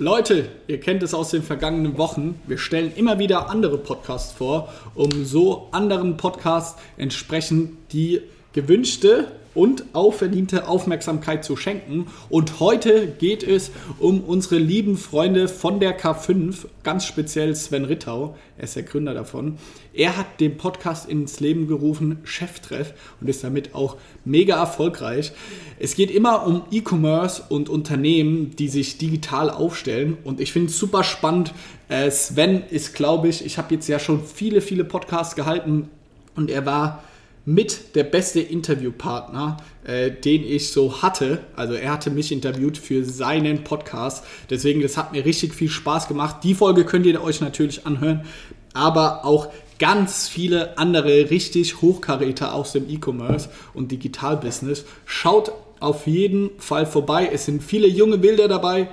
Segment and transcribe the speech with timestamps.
[0.00, 2.40] Leute, ihr kennt es aus den vergangenen Wochen.
[2.46, 8.20] Wir stellen immer wieder andere Podcasts vor, um so anderen Podcasts entsprechend die
[8.52, 12.06] gewünschte und auch verdiente Aufmerksamkeit zu schenken.
[12.28, 18.36] Und heute geht es um unsere lieben Freunde von der K5, ganz speziell Sven Rittau,
[18.56, 19.58] er ist der Gründer davon.
[19.92, 25.32] Er hat den Podcast ins Leben gerufen, Cheftreff, und ist damit auch mega erfolgreich.
[25.80, 30.18] Es geht immer um E-Commerce und Unternehmen, die sich digital aufstellen.
[30.22, 31.52] Und ich finde es super spannend.
[31.88, 35.88] Äh, Sven ist, glaube ich, ich habe jetzt ja schon viele, viele Podcasts gehalten
[36.36, 37.02] und er war
[37.48, 41.38] mit der beste Interviewpartner, äh, den ich so hatte.
[41.56, 44.22] Also er hatte mich interviewt für seinen Podcast.
[44.50, 46.44] Deswegen, das hat mir richtig viel Spaß gemacht.
[46.44, 48.26] Die Folge könnt ihr euch natürlich anhören.
[48.74, 49.48] Aber auch
[49.78, 54.84] ganz viele andere richtig Hochkaräter aus dem E-Commerce und Digitalbusiness.
[55.06, 57.30] Schaut auf jeden Fall vorbei.
[57.32, 58.88] Es sind viele junge Bilder dabei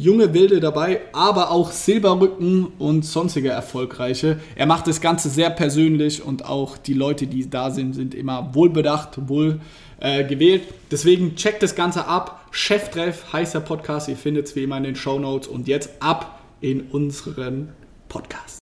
[0.00, 4.40] junge Wilde dabei, aber auch Silberrücken und sonstige Erfolgreiche.
[4.56, 8.54] Er macht das Ganze sehr persönlich und auch die Leute, die da sind, sind immer
[8.54, 9.60] wohlbedacht, wohl
[10.00, 10.62] äh, gewählt.
[10.90, 12.46] Deswegen checkt das Ganze ab.
[12.50, 14.08] Cheftreff heißt der Podcast.
[14.08, 15.46] Ihr findet es wie immer in den Show Notes.
[15.48, 17.70] Und jetzt ab in unseren
[18.08, 18.59] Podcast.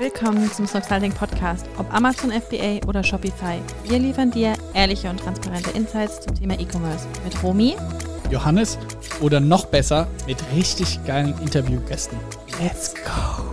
[0.00, 3.60] Willkommen zum Soxalting Podcast, ob Amazon FBA oder Shopify.
[3.84, 7.76] Wir liefern dir ehrliche und transparente Insights zum Thema E-Commerce mit Romy,
[8.30, 8.78] Johannes
[9.20, 12.18] oder noch besser mit richtig geilen Interviewgästen.
[12.62, 13.44] Let's go!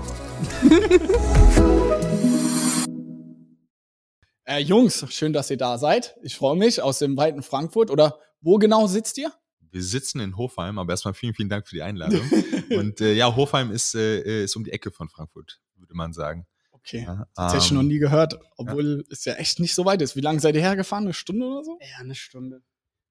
[4.45, 6.16] äh, Jungs, schön, dass ihr da seid.
[6.22, 7.92] Ich freue mich aus dem weiten Frankfurt.
[7.92, 9.34] Oder wo genau sitzt ihr?
[9.70, 12.22] Wir sitzen in Hofheim, aber erstmal vielen, vielen Dank für die Einladung.
[12.70, 16.46] Und äh, ja, Hofheim ist, äh, ist um die Ecke von Frankfurt würde man sagen.
[16.72, 19.04] Okay, ja, das hätte ich noch ähm, nie gehört, obwohl ja.
[19.12, 20.16] es ja echt nicht so weit ist.
[20.16, 21.06] Wie lange seid ihr hergefahren?
[21.06, 21.78] Eine Stunde oder so?
[21.82, 22.62] Ja, eine Stunde.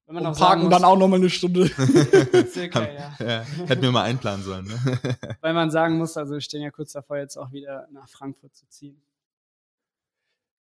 [0.07, 1.67] Wenn man Und parken muss, dann auch nochmal eine Stunde.
[2.53, 3.17] Circa, ja.
[3.19, 3.43] ja.
[3.67, 4.67] Hätten wir mal einplanen sollen.
[4.67, 4.99] Ne?
[5.41, 8.55] Weil man sagen muss, also wir stehen ja kurz davor, jetzt auch wieder nach Frankfurt
[8.55, 9.03] zu ziehen.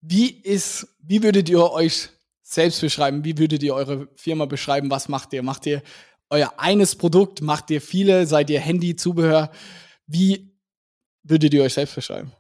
[0.02, 2.10] Wie ist, wie würdet ihr euch
[2.44, 3.26] selbst beschreiben?
[3.26, 4.92] Wie würdet ihr eure Firma beschreiben?
[4.92, 5.42] Was macht ihr?
[5.42, 5.82] Macht ihr
[6.30, 7.42] euer eines Produkt?
[7.42, 8.28] Macht ihr viele?
[8.28, 9.52] Seid ihr Handy, Zubehör?
[10.06, 10.53] Wie
[11.24, 12.32] würdet ihr euch selbst beschreiben?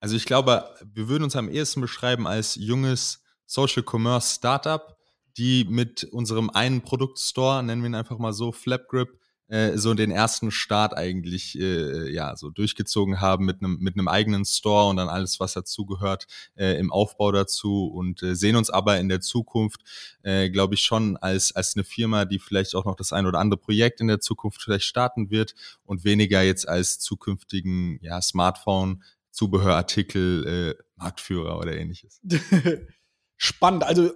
[0.00, 4.96] Also ich glaube, wir würden uns am ehesten beschreiben als junges Social Commerce Startup,
[5.36, 9.18] die mit unserem einen Produktstore, nennen wir ihn einfach mal so, Flapgrip,
[9.52, 14.08] äh, so den ersten Start eigentlich äh, ja so durchgezogen haben mit einem mit einem
[14.08, 16.26] eigenen Store und dann alles was dazugehört
[16.56, 19.82] äh, im Aufbau dazu und äh, sehen uns aber in der Zukunft
[20.22, 23.40] äh, glaube ich schon als als eine Firma die vielleicht auch noch das ein oder
[23.40, 29.02] andere Projekt in der Zukunft vielleicht starten wird und weniger jetzt als zukünftigen ja Smartphone
[29.32, 32.20] Zubehörartikel äh, Marktführer oder ähnliches.
[33.36, 33.84] Spannend.
[33.84, 34.12] Also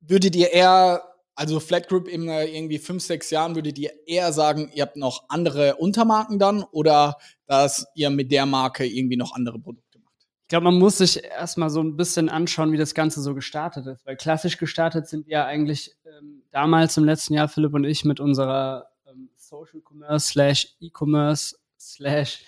[0.00, 1.02] würdet ihr eher
[1.40, 4.96] also Flat Group in äh, irgendwie fünf, sechs Jahren würdet ihr eher sagen, ihr habt
[4.96, 10.16] noch andere Untermarken dann oder dass ihr mit der Marke irgendwie noch andere Produkte macht?
[10.42, 13.86] Ich glaube, man muss sich erstmal so ein bisschen anschauen, wie das Ganze so gestartet
[13.86, 14.04] ist.
[14.04, 18.20] Weil klassisch gestartet sind wir eigentlich ähm, damals im letzten Jahr, Philipp und ich, mit
[18.20, 22.44] unserer ähm, Social Commerce slash E-Commerce slash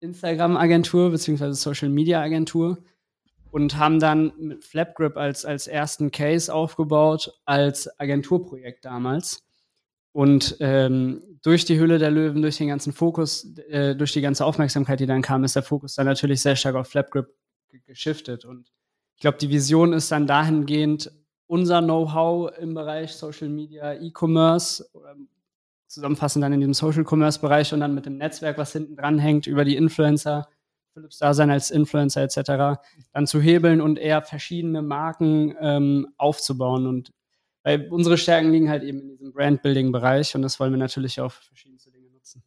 [0.00, 2.78] Instagram Agentur beziehungsweise Social Media Agentur
[3.54, 9.44] und haben dann mit Flapgrip als, als ersten Case aufgebaut, als Agenturprojekt damals.
[10.10, 14.44] Und ähm, durch die Hülle der Löwen, durch den ganzen Fokus, äh, durch die ganze
[14.44, 17.28] Aufmerksamkeit, die dann kam, ist der Fokus dann natürlich sehr stark auf Flapgrip
[17.86, 18.44] geschiftet.
[18.44, 18.72] Und
[19.14, 21.12] ich glaube, die Vision ist dann dahingehend,
[21.46, 24.84] unser Know-how im Bereich Social Media, E-Commerce,
[25.86, 29.46] zusammenfassend dann in diesem Social Commerce-Bereich und dann mit dem Netzwerk, was hinten dran hängt,
[29.46, 30.48] über die Influencer,
[30.94, 32.80] Philips Dasein als Influencer etc.
[33.12, 36.86] dann zu hebeln und eher verschiedene Marken ähm, aufzubauen.
[36.86, 37.12] Und
[37.64, 41.32] weil unsere Stärken liegen halt eben in diesem Brand-Building-Bereich und das wollen wir natürlich auch
[41.32, 42.44] für verschiedenste Dinge nutzen.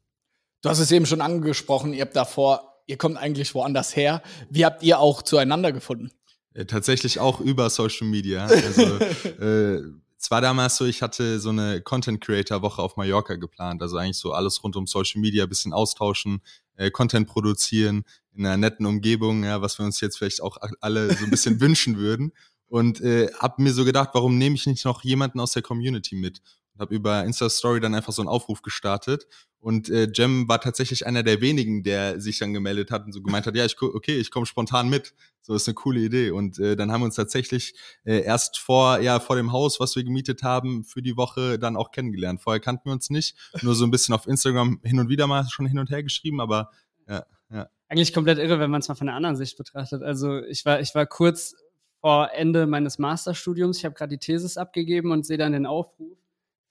[0.62, 4.24] Du hast es eben schon angesprochen, ihr habt davor, ihr kommt eigentlich woanders her.
[4.50, 6.12] Wie habt ihr auch zueinander gefunden?
[6.54, 8.46] Äh, tatsächlich auch über Social Media.
[8.46, 8.82] Also
[9.42, 9.82] äh,
[10.20, 13.98] es war damals so, ich hatte so eine Content Creator Woche auf Mallorca geplant, also
[13.98, 16.42] eigentlich so alles rund um Social Media, bisschen austauschen,
[16.78, 18.04] äh, Content produzieren
[18.34, 21.60] in einer netten Umgebung, ja, was wir uns jetzt vielleicht auch alle so ein bisschen
[21.62, 22.32] wünschen würden.
[22.68, 26.16] Und äh, habe mir so gedacht, warum nehme ich nicht noch jemanden aus der Community
[26.16, 26.42] mit?
[26.74, 29.28] Und habe über Insta Story dann einfach so einen Aufruf gestartet.
[29.68, 33.22] Und äh, Jem war tatsächlich einer der wenigen, der sich dann gemeldet hat und so
[33.22, 35.14] gemeint hat, ja, ich okay, ich komme spontan mit.
[35.42, 36.32] So ist eine coole Idee.
[36.32, 37.76] Und äh, dann haben wir uns tatsächlich
[38.06, 41.76] äh, erst vor, ja, vor dem Haus, was wir gemietet haben, für die Woche dann
[41.76, 42.40] auch kennengelernt.
[42.42, 45.46] Vorher kannten wir uns nicht, nur so ein bisschen auf Instagram hin und wieder mal
[45.50, 46.72] schon hin und her geschrieben, aber
[47.06, 47.68] ja, ja.
[47.90, 50.02] Eigentlich komplett irre, wenn man es mal von der anderen Sicht betrachtet.
[50.02, 51.56] Also ich war, ich war kurz
[52.00, 53.80] vor Ende meines Masterstudiums.
[53.80, 56.18] Ich habe gerade die Thesis abgegeben und sehe dann den Aufruf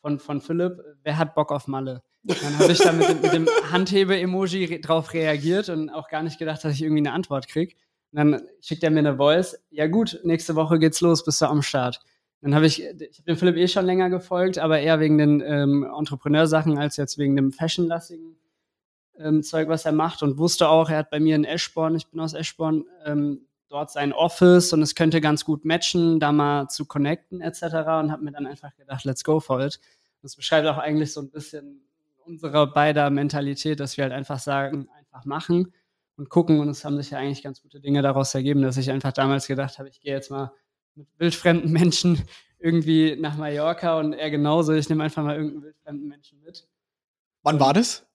[0.01, 2.03] von, von Philipp, wer hat Bock auf Malle?
[2.26, 6.38] Dann habe ich da mit, mit dem Handhebe-Emoji re drauf reagiert und auch gar nicht
[6.38, 7.75] gedacht, dass ich irgendwie eine Antwort kriege.
[8.12, 9.58] dann schickt er mir eine Voice.
[9.70, 12.00] Ja gut, nächste Woche geht's los, bist du am Start.
[12.40, 15.40] Dann habe ich, ich habe dem Philipp eh schon länger gefolgt, aber eher wegen den
[15.40, 18.37] ähm, Entrepreneursachen als jetzt wegen dem Fashionlastigen
[19.19, 22.08] ähm, Zeug, was er macht und wusste auch, er hat bei mir in Eschborn, ich
[22.08, 26.69] bin aus Eschborn, ähm, dort sein Office und es könnte ganz gut matchen, da mal
[26.69, 27.62] zu connecten etc.
[27.62, 29.81] und habe mir dann einfach gedacht, let's go for it.
[30.23, 31.86] Das beschreibt auch eigentlich so ein bisschen
[32.26, 35.73] unsere beider Mentalität, dass wir halt einfach sagen, einfach machen
[36.17, 38.90] und gucken und es haben sich ja eigentlich ganz gute Dinge daraus ergeben, dass ich
[38.90, 40.52] einfach damals gedacht habe, ich gehe jetzt mal
[40.94, 42.23] mit wildfremden Menschen
[42.58, 46.67] irgendwie nach Mallorca und er genauso, ich nehme einfach mal irgendeinen wildfremden Menschen mit.
[47.43, 48.06] Wann war das?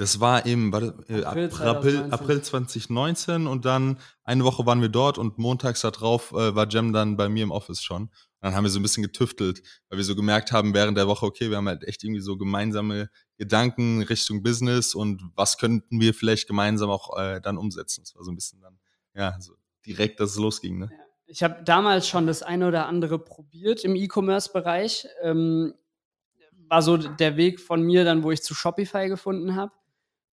[0.00, 4.88] Das war im warte, äh, April, April, April, 2019 und dann eine Woche waren wir
[4.88, 8.04] dort und montags darauf äh, war Jem dann bei mir im Office schon.
[8.04, 11.06] Und dann haben wir so ein bisschen getüftelt, weil wir so gemerkt haben während der
[11.06, 13.10] Woche, okay, wir haben halt echt irgendwie so gemeinsame
[13.40, 18.02] Gedanken Richtung Business und was könnten wir vielleicht gemeinsam auch äh, dann umsetzen.
[18.02, 18.78] Das war so ein bisschen dann,
[19.14, 19.54] ja, so
[19.86, 20.78] direkt, dass es losging.
[20.78, 20.90] Ne?
[21.24, 25.08] Ich habe damals schon das eine oder andere probiert im E-Commerce-Bereich.
[25.22, 25.72] Ähm,
[26.68, 29.72] war so der Weg von mir dann, wo ich zu Shopify gefunden habe.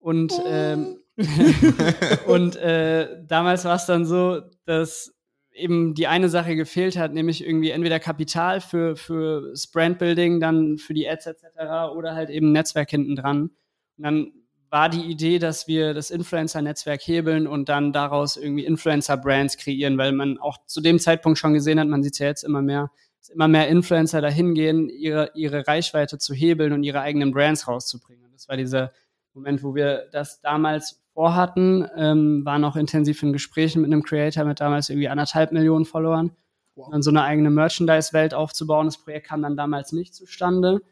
[0.00, 0.44] Und, oh.
[0.44, 0.98] ähm,
[2.26, 5.15] und äh, damals war es dann so, dass
[5.56, 10.94] eben die eine Sache gefehlt hat, nämlich irgendwie entweder Kapital für, für Brandbuilding, dann für
[10.94, 11.46] die Ads etc.
[11.94, 13.50] oder halt eben Netzwerk hinten dran.
[13.96, 14.32] Und dann
[14.70, 20.12] war die Idee, dass wir das Influencer-Netzwerk hebeln und dann daraus irgendwie Influencer-Brands kreieren, weil
[20.12, 22.90] man auch zu dem Zeitpunkt schon gesehen hat, man sieht es ja jetzt immer mehr,
[23.20, 27.68] dass immer mehr Influencer dahin gehen, ihre, ihre Reichweite zu hebeln und ihre eigenen Brands
[27.68, 28.24] rauszubringen.
[28.24, 28.92] Und das war dieser
[29.34, 34.44] Moment, wo wir das damals vorhatten, ähm, waren auch intensiv in Gesprächen mit einem Creator
[34.44, 36.30] mit damals irgendwie anderthalb Millionen Followern.
[36.74, 36.90] Wow.
[36.90, 38.86] Dann so eine eigene Merchandise-Welt aufzubauen.
[38.86, 40.82] Das Projekt kam dann damals nicht zustande.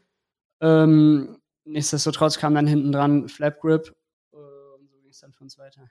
[0.63, 3.95] Ähm, nichtsdestotrotz kam dann hinten dran Flapgrip
[4.33, 5.83] äh, und so ging es dann für uns weiter.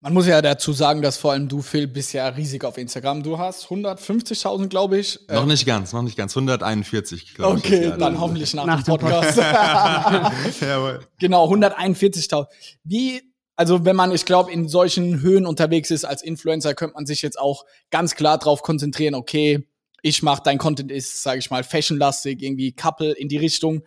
[0.00, 3.24] Man muss ja dazu sagen, dass vor allem du, Phil, bist ja riesig auf Instagram.
[3.24, 5.18] Du hast 150.000, glaube ich.
[5.28, 6.36] Noch nicht ganz, noch nicht ganz.
[6.36, 7.64] 141, glaube ich.
[7.64, 9.38] Okay, dann hoffentlich nach, nach dem Podcast.
[10.60, 11.00] Jawohl.
[11.18, 12.46] genau, 141.000.
[12.84, 13.22] Wie,
[13.56, 17.20] also wenn man, ich glaube, in solchen Höhen unterwegs ist als Influencer, könnte man sich
[17.22, 19.66] jetzt auch ganz klar darauf konzentrieren, okay,
[20.02, 23.82] ich mache, dein Content ist, sage ich mal, fashionlastig, irgendwie Couple in die Richtung.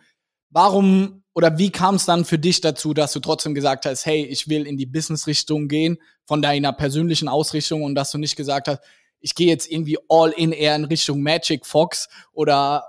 [0.50, 4.24] Warum oder wie kam es dann für dich dazu, dass du trotzdem gesagt hast, hey,
[4.24, 8.68] ich will in die Business-Richtung gehen, von deiner persönlichen Ausrichtung und dass du nicht gesagt
[8.68, 8.80] hast,
[9.20, 12.84] ich gehe jetzt irgendwie all in eher in Richtung Magic Fox oder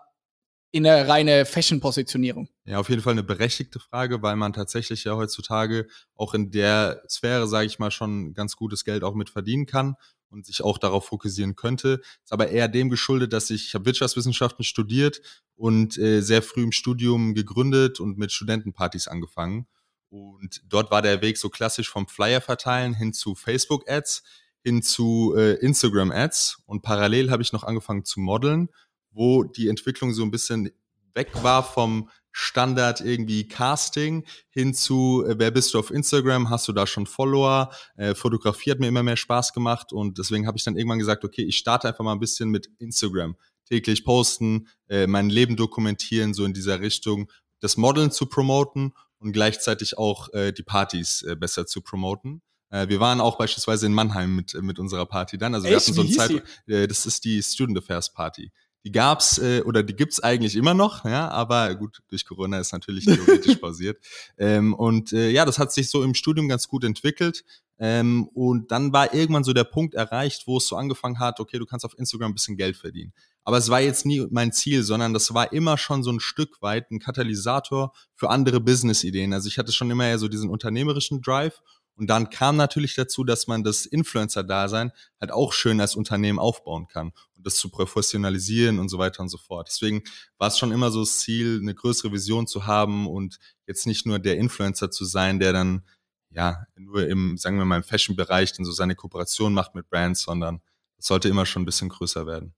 [0.73, 2.49] in eine reine Fashion-Positionierung?
[2.65, 7.03] Ja, auf jeden Fall eine berechtigte Frage, weil man tatsächlich ja heutzutage auch in der
[7.07, 9.95] Sphäre, sage ich mal, schon ganz gutes Geld auch mit verdienen kann
[10.31, 12.01] und sich auch darauf fokussieren könnte.
[12.23, 15.21] Ist aber eher dem geschuldet, dass ich, ich habe Wirtschaftswissenschaften studiert
[15.55, 19.67] und äh, sehr früh im Studium gegründet und mit Studentenpartys angefangen.
[20.09, 24.23] Und dort war der Weg so klassisch vom Flyer verteilen hin zu Facebook-Ads,
[24.63, 26.63] hin zu äh, Instagram-Ads.
[26.65, 28.69] Und parallel habe ich noch angefangen zu modeln,
[29.13, 30.71] wo die Entwicklung so ein bisschen
[31.13, 36.67] weg war vom Standard irgendwie Casting hin zu, äh, wer bist du auf Instagram, hast
[36.67, 40.57] du da schon Follower, äh, Fotografie hat mir immer mehr Spaß gemacht und deswegen habe
[40.57, 43.37] ich dann irgendwann gesagt, okay, ich starte einfach mal ein bisschen mit Instagram.
[43.69, 49.31] Täglich posten, äh, mein Leben dokumentieren, so in dieser Richtung, das Modeln zu promoten und
[49.31, 52.41] gleichzeitig auch äh, die Partys äh, besser zu promoten.
[52.71, 55.53] Äh, wir waren auch beispielsweise in Mannheim mit, mit unserer Party dann.
[55.53, 55.71] Also Echt?
[55.71, 58.51] wir hatten so eine Zeit, äh, das ist die Student Affairs Party.
[58.85, 62.73] Die gab's äh, oder die gibt's eigentlich immer noch, ja, aber gut, durch Corona ist
[62.73, 63.97] natürlich theoretisch pausiert.
[64.37, 67.43] Ähm, und äh, ja, das hat sich so im Studium ganz gut entwickelt.
[67.79, 71.57] Ähm, und dann war irgendwann so der Punkt erreicht, wo es so angefangen hat, okay,
[71.57, 73.13] du kannst auf Instagram ein bisschen Geld verdienen.
[73.43, 76.61] Aber es war jetzt nie mein Ziel, sondern das war immer schon so ein Stück
[76.61, 79.33] weit ein Katalysator für andere Business-Ideen.
[79.33, 81.61] Also ich hatte schon immer eher so diesen unternehmerischen Drive
[81.95, 86.87] und dann kam natürlich dazu, dass man das Influencer-Dasein halt auch schön als Unternehmen aufbauen
[86.87, 89.67] kann und das zu professionalisieren und so weiter und so fort.
[89.69, 90.03] Deswegen
[90.37, 94.05] war es schon immer so das Ziel, eine größere Vision zu haben und jetzt nicht
[94.05, 95.83] nur der Influencer zu sein, der dann
[96.31, 100.23] ja nur im, sagen wir mal, im Fashion-Bereich dann so seine Kooperation macht mit Brands,
[100.23, 100.61] sondern
[100.97, 102.55] es sollte immer schon ein bisschen größer werden.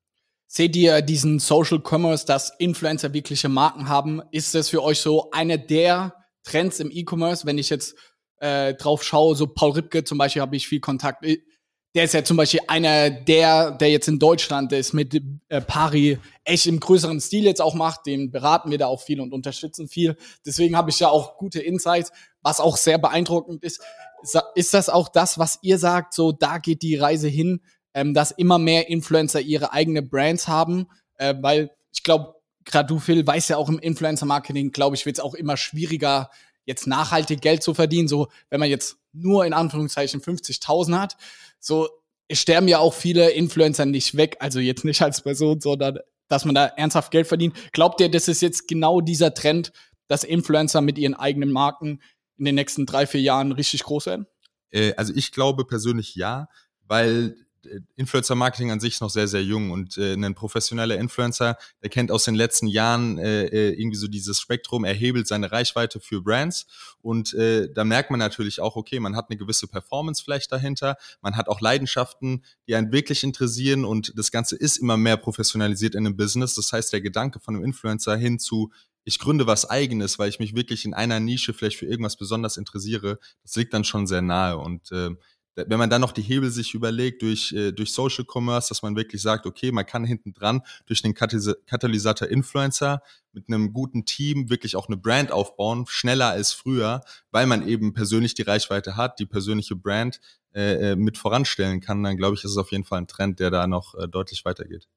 [0.47, 4.21] Seht ihr diesen Social Commerce, dass Influencer wirkliche Marken haben?
[4.31, 7.95] Ist das für euch so eine der Trends im E-Commerce, wenn ich jetzt
[8.45, 11.23] äh, drauf schaue, so Paul Ripke zum Beispiel habe ich viel Kontakt.
[11.23, 11.39] Äh,
[11.95, 15.15] der ist ja zum Beispiel einer der, der jetzt in Deutschland ist, mit
[15.47, 18.05] äh, Pari echt im größeren Stil jetzt auch macht.
[18.05, 20.17] Den beraten wir da auch viel und unterstützen viel.
[20.45, 22.11] Deswegen habe ich ja auch gute Insights,
[22.41, 23.81] was auch sehr beeindruckend ist.
[24.55, 27.61] Ist das auch das, was ihr sagt, so da geht die Reise hin?
[27.95, 30.87] ähm, dass immer mehr Influencer ihre eigene Brands haben,
[31.17, 32.35] äh, weil ich glaube,
[32.65, 36.29] gerade du, Phil, weißt ja auch im Influencer-Marketing, glaube ich, wird es auch immer schwieriger,
[36.65, 38.07] jetzt nachhaltig Geld zu verdienen.
[38.07, 41.17] So, wenn man jetzt nur in Anführungszeichen 50.000 hat,
[41.59, 41.89] so
[42.31, 46.55] sterben ja auch viele Influencer nicht weg, also jetzt nicht als Person, sondern dass man
[46.55, 47.55] da ernsthaft Geld verdient.
[47.71, 49.71] Glaubt ihr, das ist jetzt genau dieser Trend,
[50.07, 52.01] dass Influencer mit ihren eigenen Marken
[52.37, 54.27] in den nächsten drei, vier Jahren richtig groß werden?
[54.71, 56.47] Äh, also ich glaube persönlich ja,
[56.83, 57.35] weil
[57.95, 62.11] Influencer-Marketing an sich ist noch sehr, sehr jung und äh, ein professioneller Influencer, der kennt
[62.11, 66.21] aus den letzten Jahren äh, äh, irgendwie so dieses Spektrum, er hebelt seine Reichweite für
[66.21, 66.67] Brands
[67.01, 70.97] und äh, da merkt man natürlich auch, okay, man hat eine gewisse Performance vielleicht dahinter,
[71.21, 75.95] man hat auch Leidenschaften, die einen wirklich interessieren und das Ganze ist immer mehr professionalisiert
[75.95, 76.55] in einem Business.
[76.55, 78.71] Das heißt, der Gedanke von einem Influencer hin zu
[79.05, 82.57] ich gründe was eigenes, weil ich mich wirklich in einer Nische vielleicht für irgendwas besonders
[82.57, 85.11] interessiere, das liegt dann schon sehr nahe und äh,
[85.55, 88.95] wenn man dann noch die Hebel sich überlegt durch, äh, durch Social Commerce, dass man
[88.95, 94.49] wirklich sagt, okay, man kann hinten dran durch den Katalysator Influencer mit einem guten Team
[94.49, 99.19] wirklich auch eine Brand aufbauen, schneller als früher, weil man eben persönlich die Reichweite hat,
[99.19, 100.19] die persönliche Brand
[100.53, 103.39] äh, äh mit voranstellen kann, dann glaube ich, ist es auf jeden Fall ein Trend,
[103.39, 104.87] der da noch äh, deutlich weitergeht.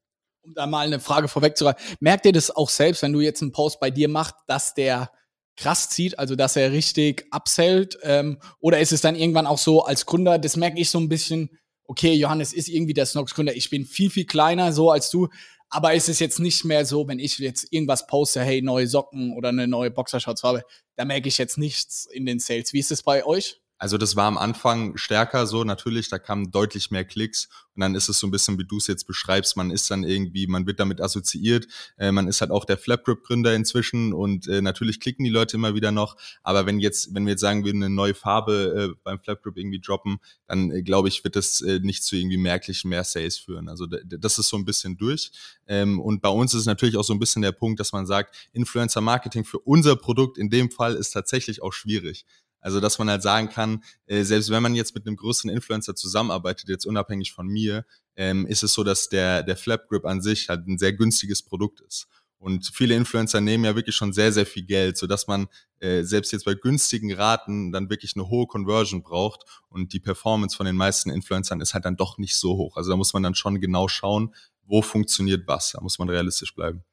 [0.42, 3.52] Um da mal eine Frage vorwegzureichen, merkt ihr das auch selbst, wenn du jetzt einen
[3.52, 5.10] Post bei dir machst, dass der
[5.58, 7.98] krass zieht, also dass er richtig absellt?
[8.02, 11.08] Ähm, oder ist es dann irgendwann auch so als Gründer, das merke ich so ein
[11.08, 11.50] bisschen,
[11.84, 15.28] okay, Johannes ist irgendwie der Snox-Gründer, ich bin viel, viel kleiner so als du,
[15.68, 19.36] aber ist es jetzt nicht mehr so, wenn ich jetzt irgendwas poste, hey, neue Socken
[19.36, 20.62] oder eine neue Boxershorts-Farbe,
[20.96, 22.72] da merke ich jetzt nichts in den Sales.
[22.72, 23.60] Wie ist es bei euch?
[23.78, 27.94] Also das war am Anfang stärker so, natürlich, da kamen deutlich mehr Klicks und dann
[27.94, 30.66] ist es so ein bisschen, wie du es jetzt beschreibst, man ist dann irgendwie, man
[30.66, 35.24] wird damit assoziiert, äh, man ist halt auch der Flapgrip-Gründer inzwischen und äh, natürlich klicken
[35.24, 38.14] die Leute immer wieder noch, aber wenn jetzt, wenn wir jetzt sagen, wir eine neue
[38.14, 40.18] Farbe äh, beim Flapgrip irgendwie droppen,
[40.48, 43.68] dann äh, glaube ich, wird das äh, nicht zu irgendwie merklichen mehr Sales führen.
[43.68, 45.30] Also das ist so ein bisschen durch
[45.68, 48.34] ähm, und bei uns ist natürlich auch so ein bisschen der Punkt, dass man sagt,
[48.52, 52.24] Influencer-Marketing für unser Produkt in dem Fall ist tatsächlich auch schwierig.
[52.60, 55.94] Also, dass man halt sagen kann, äh, selbst wenn man jetzt mit einem größeren Influencer
[55.94, 57.84] zusammenarbeitet, jetzt unabhängig von mir,
[58.16, 61.42] ähm, ist es so, dass der, der Flap Grip an sich halt ein sehr günstiges
[61.42, 62.08] Produkt ist.
[62.38, 65.48] Und viele Influencer nehmen ja wirklich schon sehr, sehr viel Geld, so dass man
[65.80, 69.42] äh, selbst jetzt bei günstigen Raten dann wirklich eine hohe Conversion braucht.
[69.68, 72.76] Und die Performance von den meisten Influencern ist halt dann doch nicht so hoch.
[72.76, 74.34] Also da muss man dann schon genau schauen,
[74.64, 75.72] wo funktioniert was.
[75.72, 76.84] Da muss man realistisch bleiben.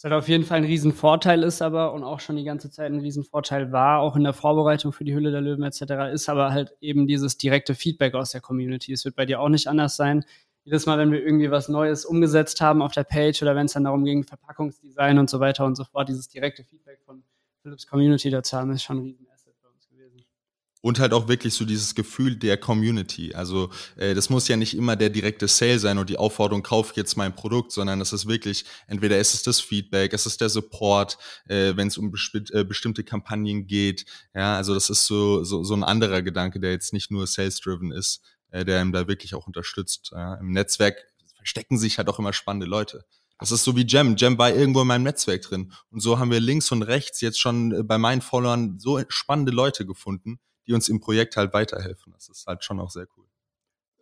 [0.00, 2.90] Was halt auf jeden Fall ein Riesenvorteil ist aber und auch schon die ganze Zeit
[2.90, 6.52] ein Riesenvorteil war, auch in der Vorbereitung für die Hülle der Löwen etc., ist aber
[6.52, 8.94] halt eben dieses direkte Feedback aus der Community.
[8.94, 10.24] Es wird bei dir auch nicht anders sein.
[10.64, 13.74] Jedes Mal, wenn wir irgendwie was Neues umgesetzt haben auf der Page oder wenn es
[13.74, 17.22] dann darum ging, Verpackungsdesign und so weiter und so fort, dieses direkte Feedback von
[17.60, 19.26] Philips Community dazu haben, ist schon ein riesen
[20.82, 23.34] und halt auch wirklich so dieses Gefühl der Community.
[23.34, 26.96] Also äh, das muss ja nicht immer der direkte Sale sein und die Aufforderung, kauf
[26.96, 30.48] jetzt mein Produkt, sondern das ist wirklich, entweder ist es das Feedback, es ist der
[30.48, 32.12] Support, äh, wenn es um
[32.52, 34.06] äh, bestimmte Kampagnen geht.
[34.34, 37.92] Ja, also das ist so, so, so ein anderer Gedanke, der jetzt nicht nur sales-driven
[37.92, 40.10] ist, äh, der ihm da wirklich auch unterstützt.
[40.12, 40.34] Ja.
[40.34, 40.96] Im Netzwerk
[41.36, 43.04] verstecken sich halt auch immer spannende Leute.
[43.38, 44.16] Das ist so wie Jam.
[44.16, 45.72] Jam war irgendwo in meinem Netzwerk drin.
[45.90, 49.52] Und so haben wir links und rechts jetzt schon äh, bei meinen Followern so spannende
[49.52, 52.12] Leute gefunden, die uns im Projekt halt weiterhelfen.
[52.12, 53.26] Das ist halt schon auch sehr cool.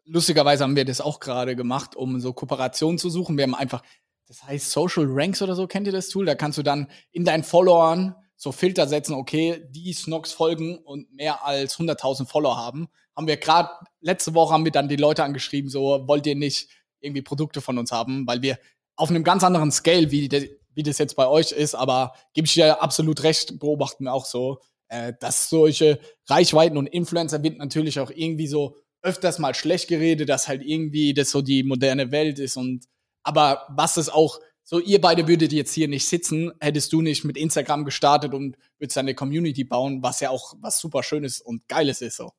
[0.04, 3.36] Lustigerweise haben wir das auch gerade gemacht, um so Kooperationen zu suchen.
[3.36, 3.82] Wir haben einfach,
[4.26, 6.24] das heißt Social Ranks oder so, kennt ihr das Tool?
[6.24, 11.12] Da kannst du dann in deinen Followern so Filter setzen, okay, die Snox folgen und
[11.12, 12.88] mehr als 100.000 Follower haben.
[13.16, 13.68] Haben wir gerade,
[14.00, 16.68] letzte Woche haben wir dann die Leute angeschrieben, so, wollt ihr nicht
[17.00, 18.58] irgendwie Produkte von uns haben, weil wir
[18.94, 22.46] auf einem ganz anderen Scale, wie, de, wie das jetzt bei euch ist, aber gebe
[22.46, 27.58] ich dir absolut recht, beobachten wir auch so, äh, dass solche Reichweiten und Influencer wird
[27.58, 32.10] natürlich auch irgendwie so öfters mal schlecht geredet, dass halt irgendwie das so die moderne
[32.10, 32.84] Welt ist und
[33.22, 37.24] aber was es auch so ihr beide würdet jetzt hier nicht sitzen, hättest du nicht
[37.24, 41.66] mit Instagram gestartet und würdest eine Community bauen, was ja auch was super schönes und
[41.68, 42.32] geiles ist so.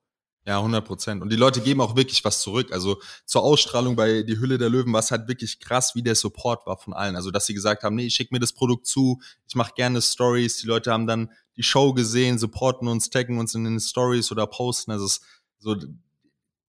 [0.45, 1.21] Ja, 100 Prozent.
[1.21, 2.71] Und die Leute geben auch wirklich was zurück.
[2.71, 6.15] Also zur Ausstrahlung bei Die Hülle der Löwen war es halt wirklich krass, wie der
[6.15, 7.15] Support war von allen.
[7.15, 10.01] Also dass sie gesagt haben, nee, ich schick mir das Produkt zu, ich mache gerne
[10.01, 10.57] Stories.
[10.57, 14.47] Die Leute haben dann die Show gesehen, supporten uns, taggen uns in den Stories oder
[14.47, 14.91] posten.
[14.91, 15.19] Also es
[15.59, 15.75] so,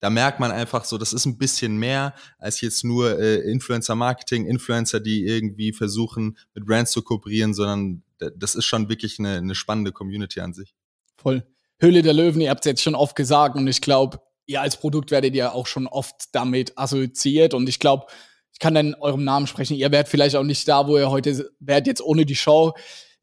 [0.01, 4.47] da merkt man einfach so, das ist ein bisschen mehr als jetzt nur äh, Influencer-Marketing,
[4.47, 8.03] Influencer, die irgendwie versuchen, mit Brands zu kooperieren, sondern
[8.35, 10.75] das ist schon wirklich eine, eine spannende Community an sich.
[11.17, 11.47] Voll.
[11.79, 14.77] Höhle der Löwen, ihr habt es jetzt schon oft gesagt und ich glaube, ihr als
[14.77, 18.07] Produkt werdet ja auch schon oft damit assoziiert und ich glaube,
[18.53, 21.49] ich kann dann eurem Namen sprechen, ihr werdet vielleicht auch nicht da, wo ihr heute
[21.61, 22.75] werdet jetzt ohne die Show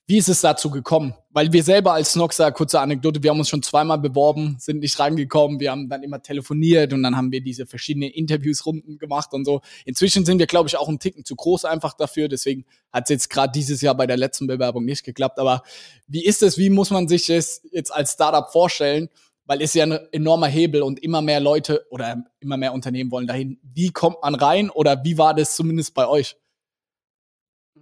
[0.09, 1.13] Wie ist es dazu gekommen?
[1.31, 4.97] Weil wir selber als Snoxer, kurze Anekdote, wir haben uns schon zweimal beworben, sind nicht
[4.97, 9.43] reingekommen, wir haben dann immer telefoniert und dann haben wir diese verschiedenen Interviewsrunden gemacht und
[9.43, 9.59] so.
[9.83, 13.09] Inzwischen sind wir, glaube ich, auch einen Ticken zu groß einfach dafür, deswegen hat es
[13.09, 15.39] jetzt gerade dieses Jahr bei der letzten Bewerbung nicht geklappt.
[15.39, 15.61] Aber
[16.07, 19.09] wie ist es, wie muss man sich es jetzt als Startup vorstellen?
[19.45, 23.27] Weil es ja ein enormer Hebel und immer mehr Leute oder immer mehr Unternehmen wollen
[23.27, 23.59] dahin.
[23.61, 26.37] Wie kommt man rein oder wie war das zumindest bei euch?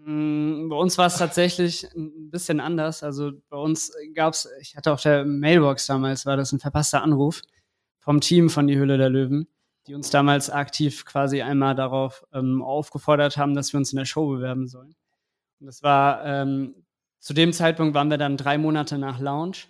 [0.07, 3.01] Mm, bei uns war es tatsächlich ein bisschen anders.
[3.01, 7.01] Also bei uns gab es, ich hatte auf der Mailbox damals, war das ein verpasster
[7.01, 7.41] Anruf
[7.97, 9.47] vom Team von Die Hülle der Löwen,
[9.87, 14.05] die uns damals aktiv quasi einmal darauf ähm, aufgefordert haben, dass wir uns in der
[14.05, 14.95] Show bewerben sollen.
[15.59, 16.75] Und das war, ähm,
[17.19, 19.67] zu dem Zeitpunkt waren wir dann drei Monate nach Launch.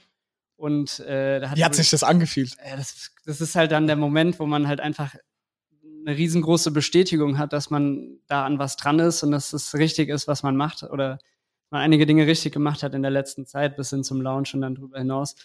[0.58, 2.58] Und äh, da hat Wie hat sich das angefühlt?
[2.60, 5.16] Äh, das, das ist halt dann der Moment, wo man halt einfach
[6.06, 10.10] eine riesengroße Bestätigung hat, dass man da an was dran ist und dass es richtig
[10.10, 11.20] ist, was man macht oder
[11.72, 14.62] man einige Dinge richtig gemacht hat in der letzten Zeit bis hin zum Launch und
[14.62, 15.36] dann darüber hinaus.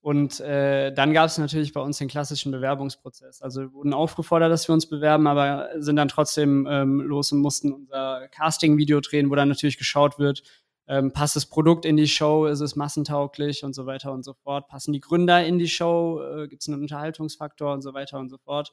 [0.00, 3.40] Und äh, dann gab es natürlich bei uns den klassischen Bewerbungsprozess.
[3.40, 7.38] Also wir wurden aufgefordert, dass wir uns bewerben, aber sind dann trotzdem ähm, los und
[7.38, 10.42] mussten unser Casting-Video drehen, wo dann natürlich geschaut wird,
[10.88, 14.34] ähm, passt das Produkt in die Show, ist es massentauglich und so weiter und so
[14.34, 14.66] fort.
[14.66, 18.28] Passen die Gründer in die Show, äh, gibt es einen Unterhaltungsfaktor und so weiter und
[18.28, 18.72] so fort.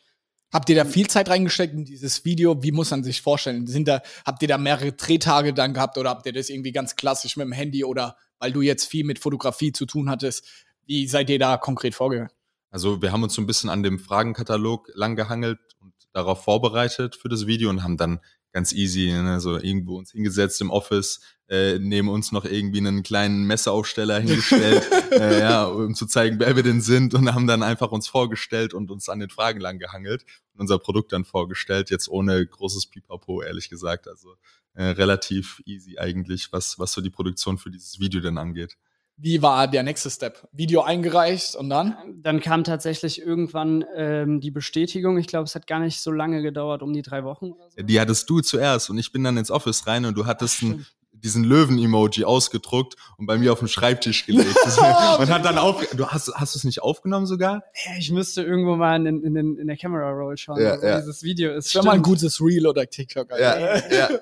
[0.52, 2.64] Habt ihr da viel Zeit reingesteckt in dieses Video?
[2.64, 3.68] Wie muss man sich vorstellen?
[3.68, 6.96] Sind da, habt ihr da mehrere Drehtage dann gehabt oder habt ihr das irgendwie ganz
[6.96, 10.48] klassisch mit dem Handy oder weil du jetzt viel mit Fotografie zu tun hattest?
[10.86, 12.32] Wie seid ihr da konkret vorgegangen?
[12.72, 17.30] Also wir haben uns so ein bisschen an dem Fragenkatalog langgehangelt und darauf vorbereitet für
[17.30, 18.20] das Video und haben dann
[18.52, 23.04] ganz easy, ne, so irgendwo uns hingesetzt im Office, äh, neben uns noch irgendwie einen
[23.04, 27.64] kleinen Messeaufsteller hingestellt, äh, ja, um zu zeigen, wer wir denn sind und haben dann
[27.64, 31.90] einfach uns vorgestellt und uns an den Fragen lang gehangelt und unser Produkt dann vorgestellt,
[31.90, 34.08] jetzt ohne großes Pipapo, ehrlich gesagt.
[34.08, 34.36] Also
[34.74, 38.78] äh, relativ easy eigentlich, was, was so die Produktion für dieses Video denn angeht.
[39.22, 40.48] Wie war der nächste Step?
[40.54, 41.98] Video eingereicht und dann?
[42.22, 45.18] Dann kam tatsächlich irgendwann ähm, die Bestätigung.
[45.18, 47.54] Ich glaube, es hat gar nicht so lange gedauert, um die drei Wochen.
[47.76, 47.84] So.
[47.84, 50.86] Die hattest du zuerst und ich bin dann ins Office rein und du hattest ein,
[51.12, 54.56] diesen Löwen-Emoji ausgedruckt und bei mir auf den Schreibtisch gelegt.
[55.20, 55.86] und hat dann auf.
[55.96, 57.64] Du hast, hast du es nicht aufgenommen sogar?
[57.86, 60.62] Ja, ich müsste irgendwo mal in, in, in, in der Camera Roll schauen.
[60.62, 60.98] Ja, also ja.
[61.00, 61.72] Dieses Video ist.
[61.72, 63.32] Schon mal ein gutes Reel oder TikTok.
[63.32, 63.44] Also.
[63.44, 64.10] Ja, ja.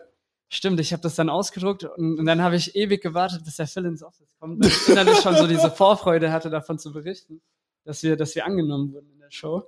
[0.49, 3.67] Stimmt, ich habe das dann ausgedruckt und, und dann habe ich ewig gewartet, bis der
[3.67, 4.63] Phil ins Office kommt.
[4.63, 7.41] Weil ich innerlich schon so diese Vorfreude hatte, davon zu berichten,
[7.83, 9.63] dass wir, dass wir angenommen wurden in der Show.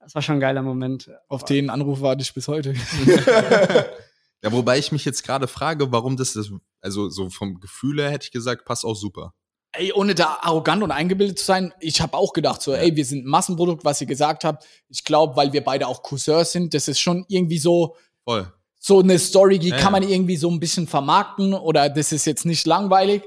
[0.00, 1.10] Das war schon ein geiler Moment.
[1.28, 2.72] Auf Aber den Anruf warte ich bis heute.
[4.42, 8.10] ja, wobei ich mich jetzt gerade frage, warum das, das, also so vom Gefühl her
[8.10, 9.34] hätte ich gesagt, passt auch super.
[9.72, 13.04] Ey, ohne da arrogant und eingebildet zu sein, ich habe auch gedacht, so, ey, wir
[13.04, 14.66] sind ein Massenprodukt, was ihr gesagt habt.
[14.88, 17.96] Ich glaube, weil wir beide auch Cousins sind, das ist schon irgendwie so.
[18.24, 18.50] Voll
[18.86, 22.26] so eine Story, die ja, kann man irgendwie so ein bisschen vermarkten oder das ist
[22.26, 23.22] jetzt nicht langweilig.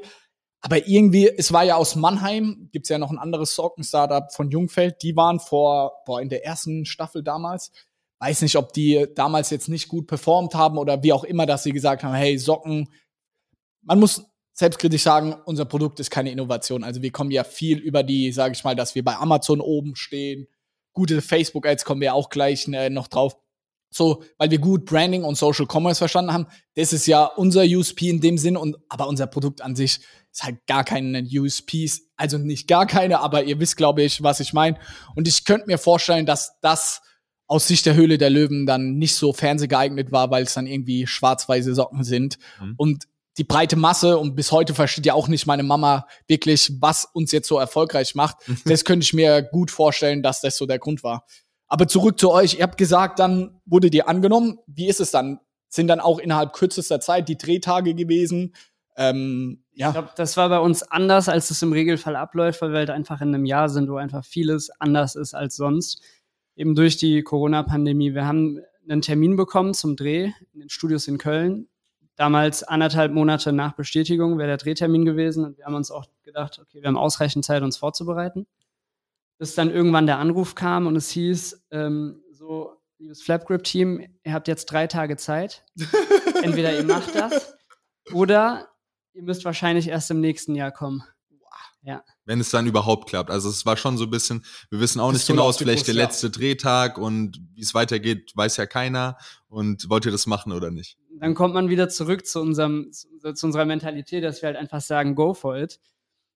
[0.62, 5.02] Aber irgendwie, es war ja aus Mannheim, gibt's ja noch ein anderes Socken-Startup von Jungfeld,
[5.02, 7.72] die waren vor, boah, in der ersten Staffel damals,
[8.20, 11.64] weiß nicht, ob die damals jetzt nicht gut performt haben oder wie auch immer, dass
[11.64, 12.94] sie gesagt haben, hey, Socken,
[13.82, 16.84] man muss selbstkritisch sagen, unser Produkt ist keine Innovation.
[16.84, 19.96] Also wir kommen ja viel über die, sage ich mal, dass wir bei Amazon oben
[19.96, 20.48] stehen.
[20.94, 23.38] Gute Facebook-Ads kommen wir auch gleich äh, noch drauf
[23.90, 26.48] so, weil wir gut Branding und Social Commerce verstanden haben.
[26.76, 30.00] Das ist ja unser USP in dem Sinn und aber unser Produkt an sich
[30.32, 34.40] ist halt gar keine USPs, also nicht gar keine, aber ihr wisst, glaube ich, was
[34.40, 34.78] ich meine.
[35.16, 37.02] Und ich könnte mir vorstellen, dass das
[37.48, 41.08] aus Sicht der Höhle der Löwen dann nicht so fernsehgeeignet war, weil es dann irgendwie
[41.08, 42.38] schwarz-weiße Socken sind.
[42.62, 42.74] Mhm.
[42.78, 47.06] Und die breite Masse und bis heute versteht ja auch nicht meine Mama wirklich, was
[47.06, 48.38] uns jetzt so erfolgreich macht.
[48.66, 51.26] das könnte ich mir gut vorstellen, dass das so der Grund war.
[51.68, 52.56] Aber zurück zu euch.
[52.56, 54.60] Ihr habt gesagt, dann wurde dir angenommen.
[54.68, 55.40] Wie ist es dann?
[55.70, 58.54] Sind dann auch innerhalb kürzester Zeit die Drehtage gewesen?
[58.96, 59.88] Ähm, ja.
[59.88, 62.90] Ich glaube, das war bei uns anders, als es im Regelfall abläuft, weil wir halt
[62.90, 66.02] einfach in einem Jahr sind, wo einfach vieles anders ist als sonst.
[66.56, 68.16] Eben durch die Corona-Pandemie.
[68.16, 71.68] Wir haben einen Termin bekommen zum Dreh in den Studios in Köln.
[72.16, 76.58] Damals anderthalb Monate nach Bestätigung wäre der Drehtermin gewesen und wir haben uns auch gedacht,
[76.60, 78.48] okay, wir haben ausreichend Zeit, uns vorzubereiten
[79.38, 84.48] bis dann irgendwann der Anruf kam und es hieß, ähm, so, liebes Flapgrip-Team, ihr habt
[84.48, 85.64] jetzt drei Tage Zeit.
[86.44, 87.56] Entweder ihr macht das
[88.14, 88.70] oder
[89.14, 91.04] ihr müsst wahrscheinlich erst im nächsten Jahr kommen.
[91.84, 92.04] Ja.
[92.26, 93.32] Wenn es dann überhaupt klappt.
[93.32, 95.94] Also es war schon so ein bisschen, wir wissen auch nicht genau, ist vielleicht der
[95.94, 96.34] letzte ja.
[96.34, 99.18] Drehtag und wie es weitergeht, weiß ja keiner.
[99.48, 100.98] Und wollt ihr das machen oder nicht?
[101.20, 104.82] Dann kommt man wieder zurück zu, unserem, zu, zu unserer Mentalität, dass wir halt einfach
[104.82, 105.80] sagen, go for it.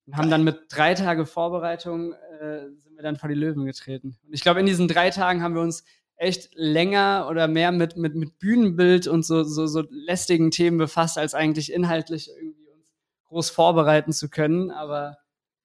[0.06, 2.68] Und haben dann mit drei Tage Vorbereitung äh,
[3.02, 4.18] wir dann vor die Löwen getreten.
[4.26, 5.84] Und ich glaube, in diesen drei Tagen haben wir uns
[6.16, 11.18] echt länger oder mehr mit, mit, mit Bühnenbild und so, so, so lästigen Themen befasst,
[11.18, 12.94] als eigentlich inhaltlich irgendwie uns
[13.26, 15.18] groß vorbereiten zu können, aber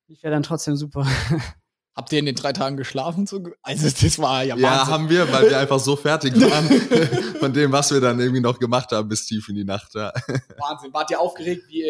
[0.08, 1.06] ich wäre dann trotzdem super.
[1.94, 3.26] Habt ihr in den drei Tagen geschlafen?
[3.62, 4.64] Also das war ja Wahnsinn.
[4.64, 8.42] Ja, haben wir, weil wir einfach so fertig waren von dem, was wir dann irgendwie
[8.42, 9.94] noch gemacht haben bis tief in die Nacht.
[9.94, 10.12] Ja.
[10.58, 10.92] Wahnsinn.
[10.92, 11.64] Wart ihr aufgeregt?
[11.68, 11.84] Wie,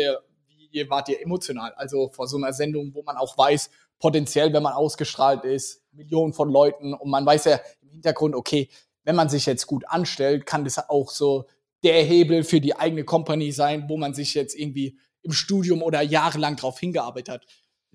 [0.71, 1.73] wie wart ihr emotional?
[1.75, 6.33] Also vor so einer Sendung, wo man auch weiß, potenziell, wenn man ausgestrahlt ist, Millionen
[6.33, 8.69] von Leuten und man weiß ja im Hintergrund, okay,
[9.05, 11.47] wenn man sich jetzt gut anstellt, kann das auch so
[11.83, 16.03] der Hebel für die eigene Company sein, wo man sich jetzt irgendwie im Studium oder
[16.03, 17.47] jahrelang drauf hingearbeitet hat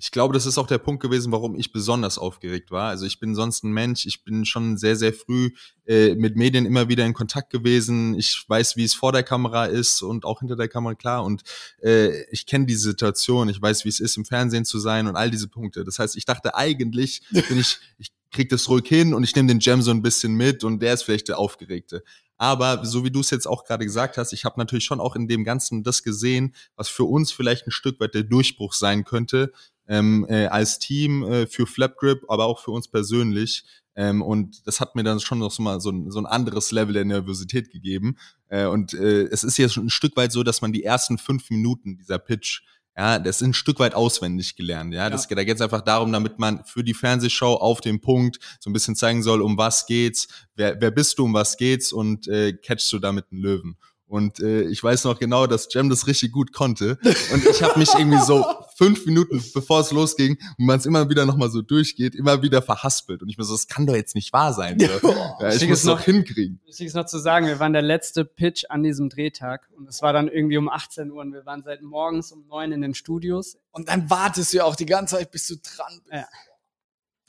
[0.02, 2.90] ich glaube, das ist auch der Punkt gewesen, warum ich besonders aufgeregt war.
[2.90, 5.52] Also ich bin sonst ein Mensch, ich bin schon sehr, sehr früh
[5.86, 8.18] äh, mit Medien immer wieder in Kontakt gewesen.
[8.18, 11.24] Ich weiß, wie es vor der Kamera ist und auch hinter der Kamera, klar.
[11.24, 11.44] Und
[11.84, 15.16] äh, ich kenne die Situation, ich weiß, wie es ist, im Fernsehen zu sein und
[15.16, 15.84] all diese Punkte.
[15.84, 19.50] Das heißt, ich dachte eigentlich, bin ich, ich krieg das ruhig hin und ich nehme
[19.50, 22.04] den Jam so ein bisschen mit und der ist vielleicht der Aufgeregte.
[22.41, 25.15] Aber so wie du es jetzt auch gerade gesagt hast, ich habe natürlich schon auch
[25.15, 29.04] in dem Ganzen das gesehen, was für uns vielleicht ein Stück weit der Durchbruch sein
[29.04, 29.54] könnte,
[29.88, 33.63] ähm, äh, als Team äh, für Flapgrip, aber auch für uns persönlich.
[33.93, 36.71] Ähm, und das hat mir dann schon noch so mal so ein, so ein anderes
[36.71, 38.17] Level der Nervosität gegeben.
[38.47, 41.19] Äh, und äh, es ist jetzt schon ein Stück weit so, dass man die ersten
[41.19, 42.63] fünf Minuten dieser Pitch
[42.97, 44.93] ja, das ist ein Stück weit auswendig gelernt.
[44.93, 48.39] Ja, das, da geht es einfach darum, damit man für die Fernsehshow auf den Punkt
[48.60, 51.93] so ein bisschen zeigen soll, um was geht's, wer, wer bist du, um was geht's
[51.93, 53.77] und äh, catchst du damit einen Löwen.
[54.12, 57.00] Und äh, ich weiß noch genau, dass Jam das richtig gut konnte.
[57.32, 58.45] Und ich habe mich irgendwie so
[58.76, 62.62] fünf Minuten, bevor es losging, und man es immer wieder nochmal so durchgeht, immer wieder
[62.62, 63.21] verhaspelt.
[63.21, 64.78] Und ich mir so, das kann doch jetzt nicht wahr sein.
[64.78, 65.15] So.
[65.39, 66.60] Ja, ich muss es noch hinkriegen.
[66.65, 69.69] Wichtig ist noch zu sagen, wir waren der letzte Pitch an diesem Drehtag.
[69.78, 71.21] Und es war dann irgendwie um 18 Uhr.
[71.21, 73.58] Und wir waren seit morgens um neun in den Studios.
[73.71, 76.13] Und dann wartest du ja auch die ganze Zeit, bis du dran bist.
[76.13, 76.28] Ja.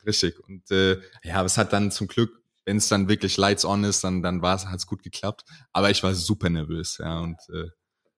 [0.05, 0.40] Richtig.
[0.49, 3.85] Und äh, ja, aber es hat dann zum Glück wenn es dann wirklich lights on
[3.85, 5.44] ist, dann, dann war es, hat es gut geklappt.
[5.72, 7.20] Aber ich war super nervös, ja.
[7.20, 7.68] Und, äh,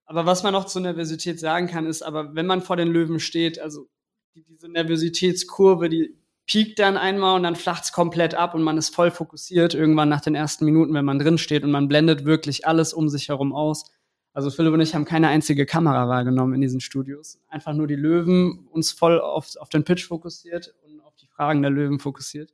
[0.05, 3.19] aber was man noch zur Nervosität sagen kann, ist, aber wenn man vor den Löwen
[3.19, 3.87] steht, also
[4.35, 9.09] diese Nervositätskurve, die piekt dann einmal und dann flacht's komplett ab und man ist voll
[9.09, 12.93] fokussiert irgendwann nach den ersten Minuten, wenn man drin steht und man blendet wirklich alles
[12.93, 13.91] um sich herum aus.
[14.31, 17.39] Also Philipp und ich haben keine einzige Kamera wahrgenommen in diesen Studios.
[17.47, 21.63] Einfach nur die Löwen, uns voll auf, auf den Pitch fokussiert und auf die Fragen
[21.63, 22.53] der Löwen fokussiert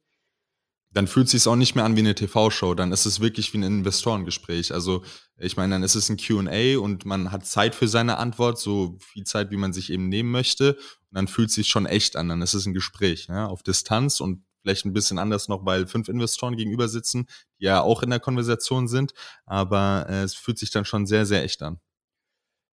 [0.93, 3.53] dann fühlt es sich auch nicht mehr an wie eine TV-Show, dann ist es wirklich
[3.53, 4.73] wie ein Investorengespräch.
[4.73, 5.03] Also
[5.37, 8.97] ich meine, dann ist es ein Q&A und man hat Zeit für seine Antwort, so
[8.99, 10.73] viel Zeit, wie man sich eben nehmen möchte.
[10.73, 13.47] Und dann fühlt es sich schon echt an, dann ist es ein Gespräch ne?
[13.47, 17.27] auf Distanz und vielleicht ein bisschen anders noch, weil fünf Investoren gegenüber sitzen,
[17.59, 19.13] die ja auch in der Konversation sind.
[19.45, 21.79] Aber äh, es fühlt sich dann schon sehr, sehr echt an.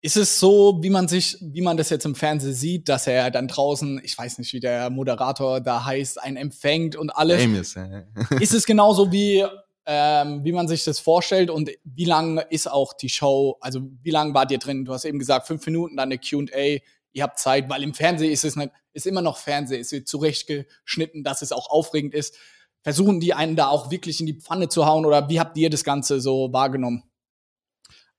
[0.07, 3.33] Ist es so, wie man sich, wie man das jetzt im Fernsehen sieht, dass er
[3.33, 7.43] dann draußen, ich weiß nicht, wie der Moderator da heißt, einen empfängt und alles?
[7.43, 8.05] Amos, ja.
[8.41, 9.45] ist es genauso wie,
[9.85, 13.57] ähm, wie man sich das vorstellt und wie lang ist auch die Show?
[13.61, 14.85] Also wie lang wart ihr drin?
[14.85, 16.79] Du hast eben gesagt, fünf Minuten, dann eine Q&A.
[17.13, 20.07] Ihr habt Zeit, weil im Fernsehen ist es nicht, ist immer noch Fernsehen, es wird
[20.07, 22.37] zurechtgeschnitten, dass es auch aufregend ist.
[22.85, 25.69] Versuchen die einen da auch wirklich in die Pfanne zu hauen oder wie habt ihr
[25.69, 27.03] das Ganze so wahrgenommen?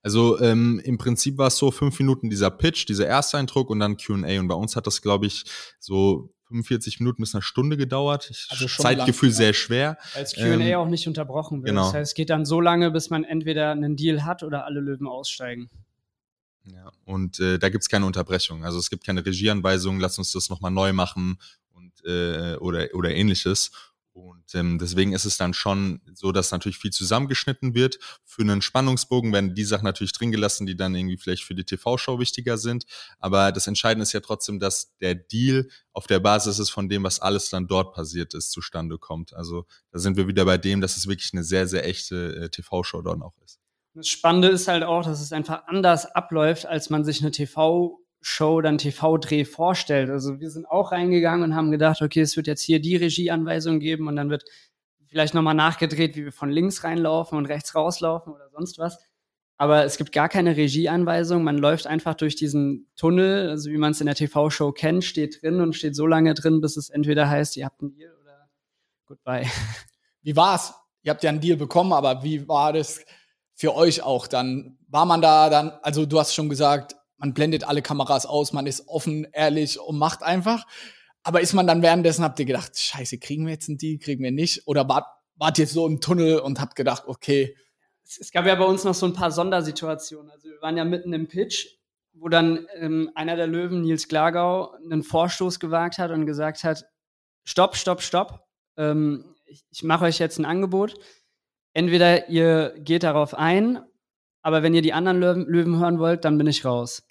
[0.08, 3.98] Also ähm, im Prinzip war es so fünf Minuten dieser Pitch, dieser Ersteindruck und dann
[3.98, 4.40] Q&A.
[4.40, 5.44] Und bei uns hat das, glaube ich,
[5.78, 8.32] so 45 Minuten bis eine Stunde gedauert.
[8.48, 9.98] Also Zeitgefühl lang, sehr schwer.
[10.14, 11.66] Als Q&A ähm, auch nicht unterbrochen wird.
[11.66, 11.82] Genau.
[11.82, 14.80] Das heißt, es geht dann so lange, bis man entweder einen Deal hat oder alle
[14.80, 15.68] Löwen aussteigen.
[16.64, 18.64] Ja, und äh, da gibt's keine Unterbrechung.
[18.64, 21.38] Also es gibt keine Regieanweisungen, lass uns das nochmal neu machen
[21.74, 23.72] und äh, oder, oder ähnliches.
[24.18, 27.98] Und ähm, deswegen ist es dann schon so, dass natürlich viel zusammengeschnitten wird.
[28.24, 31.64] Für einen Spannungsbogen werden die Sachen natürlich drin gelassen, die dann irgendwie vielleicht für die
[31.64, 32.84] TV-Show wichtiger sind.
[33.18, 37.04] Aber das Entscheidende ist ja trotzdem, dass der Deal auf der Basis ist von dem,
[37.04, 39.32] was alles dann dort passiert ist, zustande kommt.
[39.34, 42.48] Also da sind wir wieder bei dem, dass es wirklich eine sehr, sehr echte äh,
[42.48, 43.60] TV-Show dann auch ist.
[43.94, 48.00] Das Spannende ist halt auch, dass es einfach anders abläuft, als man sich eine TV
[48.20, 50.10] Show, dann TV-Dreh vorstellt.
[50.10, 53.80] Also wir sind auch reingegangen und haben gedacht, okay, es wird jetzt hier die Regieanweisung
[53.80, 54.44] geben und dann wird
[55.06, 58.98] vielleicht nochmal nachgedreht, wie wir von links reinlaufen und rechts rauslaufen oder sonst was.
[59.56, 61.42] Aber es gibt gar keine Regieanweisung.
[61.42, 65.42] Man läuft einfach durch diesen Tunnel, also wie man es in der TV-Show kennt, steht
[65.42, 68.48] drin und steht so lange drin, bis es entweder heißt, ihr habt einen Deal oder
[69.06, 69.46] goodbye.
[70.22, 70.74] Wie war's?
[71.02, 73.00] Ihr habt ja einen Deal bekommen, aber wie war das
[73.54, 74.76] für euch auch dann?
[74.88, 78.66] War man da dann, also du hast schon gesagt, man blendet alle Kameras aus, man
[78.66, 80.66] ist offen, ehrlich und macht einfach.
[81.22, 84.22] Aber ist man dann währenddessen, habt ihr gedacht, scheiße, kriegen wir jetzt einen Deal, kriegen
[84.22, 84.66] wir nicht?
[84.66, 87.56] Oder wart, wart ihr so im Tunnel und habt gedacht, okay.
[88.04, 90.30] Es gab ja bei uns noch so ein paar Sondersituationen.
[90.30, 91.66] Also wir waren ja mitten im Pitch,
[92.14, 96.86] wo dann ähm, einer der Löwen, Nils Glagau, einen Vorstoß gewagt hat und gesagt hat,
[97.44, 98.46] stopp, stopp, stopp.
[98.76, 100.94] Ähm, ich, ich mache euch jetzt ein Angebot.
[101.74, 103.80] Entweder ihr geht darauf ein,
[104.42, 107.02] aber wenn ihr die anderen Löwen, Löwen hören wollt, dann bin ich raus.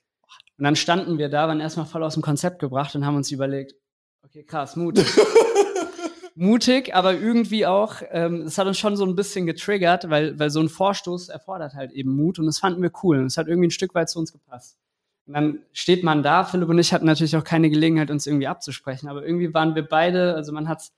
[0.57, 3.31] Und dann standen wir da, waren erstmal voll aus dem Konzept gebracht und haben uns
[3.31, 3.75] überlegt,
[4.23, 5.05] okay, krass, mutig.
[6.35, 10.49] mutig, aber irgendwie auch, ähm, das hat uns schon so ein bisschen getriggert, weil, weil
[10.49, 13.47] so ein Vorstoß erfordert halt eben Mut und das fanden wir cool und es hat
[13.47, 14.77] irgendwie ein Stück weit zu uns gepasst.
[15.25, 18.47] Und dann steht man da, Philipp und ich hatten natürlich auch keine Gelegenheit, uns irgendwie
[18.47, 20.91] abzusprechen, aber irgendwie waren wir beide, also man hat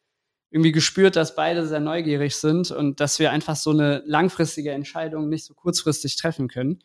[0.51, 5.29] irgendwie gespürt, dass beide sehr neugierig sind und dass wir einfach so eine langfristige Entscheidung
[5.29, 6.83] nicht so kurzfristig treffen können.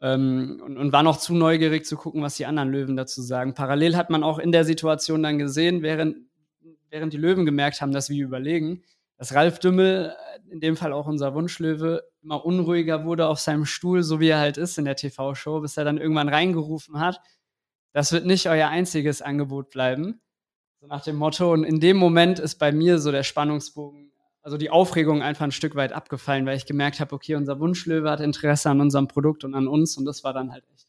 [0.00, 3.54] Ähm, und, und war noch zu neugierig zu gucken, was die anderen Löwen dazu sagen.
[3.54, 6.16] Parallel hat man auch in der Situation dann gesehen, während,
[6.90, 8.84] während die Löwen gemerkt haben, dass wir überlegen,
[9.16, 13.64] dass Ralf Dümmel, äh, in dem Fall auch unser Wunschlöwe, immer unruhiger wurde auf seinem
[13.64, 17.20] Stuhl, so wie er halt ist in der TV-Show, bis er dann irgendwann reingerufen hat,
[17.92, 20.20] das wird nicht euer einziges Angebot bleiben.
[20.80, 21.52] So nach dem Motto.
[21.52, 24.07] Und in dem Moment ist bei mir so der Spannungsbogen,
[24.48, 28.10] also die Aufregung einfach ein Stück weit abgefallen, weil ich gemerkt habe, okay, unser Wunschlöwe
[28.10, 29.98] hat Interesse an unserem Produkt und an uns.
[29.98, 30.86] Und das war dann halt echt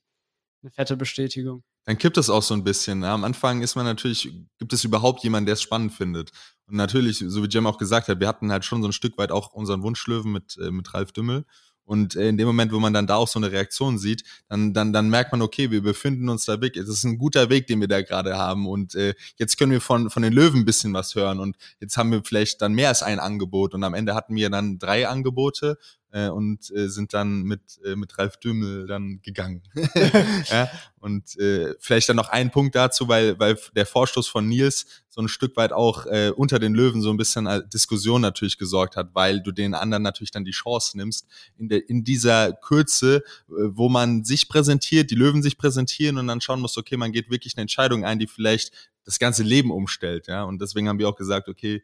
[0.64, 1.62] eine fette Bestätigung.
[1.84, 3.04] Dann kippt es auch so ein bisschen.
[3.04, 6.32] Am Anfang ist man natürlich, gibt es überhaupt jemanden, der es spannend findet?
[6.68, 9.18] Und natürlich, so wie Jim auch gesagt hat, wir hatten halt schon so ein Stück
[9.18, 11.46] weit auch unseren Wunschlöwen mit, äh, mit Ralf Dümmel.
[11.90, 14.76] Und äh, in dem Moment, wo man dann da auch so eine Reaktion sieht, dann,
[14.76, 16.78] dann, dann merkt man, okay, wir befinden uns da weg.
[16.78, 18.68] Es ist ein guter Weg, den wir da gerade haben.
[18.68, 21.40] Und äh, jetzt können wir von, von den Löwen ein bisschen was hören.
[21.40, 23.74] Und jetzt haben wir vielleicht dann mehr als ein Angebot.
[23.74, 25.80] Und am Ende hatten wir dann drei Angebote
[26.12, 29.64] äh, und äh, sind dann mit, äh, mit Ralf Dümmel dann gegangen.
[30.50, 30.70] ja,
[31.00, 35.22] und äh, vielleicht dann noch ein Punkt dazu, weil, weil der Vorstoß von Nils so
[35.22, 39.10] ein Stück weit auch äh, unter den Löwen so ein bisschen Diskussion natürlich gesorgt hat,
[39.14, 43.22] weil du den anderen natürlich dann die Chance nimmst, in, der, in dieser Kürze, äh,
[43.48, 47.30] wo man sich präsentiert, die Löwen sich präsentieren und dann schauen muss, okay, man geht
[47.30, 48.72] wirklich eine Entscheidung ein, die vielleicht
[49.04, 50.28] das ganze Leben umstellt.
[50.28, 50.44] Ja?
[50.44, 51.84] Und deswegen haben wir auch gesagt, okay,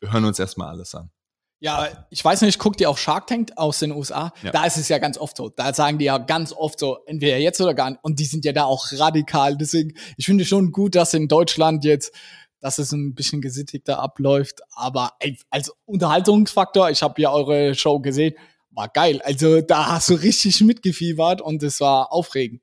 [0.00, 1.10] wir hören uns erstmal alles an.
[1.58, 4.32] Ja, ich weiß nicht, guckt ihr auf Shark Tank aus den USA?
[4.42, 4.50] Ja.
[4.50, 5.48] Da ist es ja ganz oft so.
[5.48, 8.04] Da sagen die ja ganz oft so, entweder jetzt oder gar nicht.
[8.04, 9.56] Und die sind ja da auch radikal.
[9.56, 12.12] Deswegen, ich finde schon gut, dass in Deutschland jetzt,
[12.60, 14.60] dass es ein bisschen gesittigter abläuft.
[14.74, 15.12] Aber
[15.50, 18.34] als Unterhaltungsfaktor, ich habe ja eure Show gesehen,
[18.70, 19.22] war geil.
[19.24, 22.60] Also da hast du richtig mitgefiebert und es war aufregend.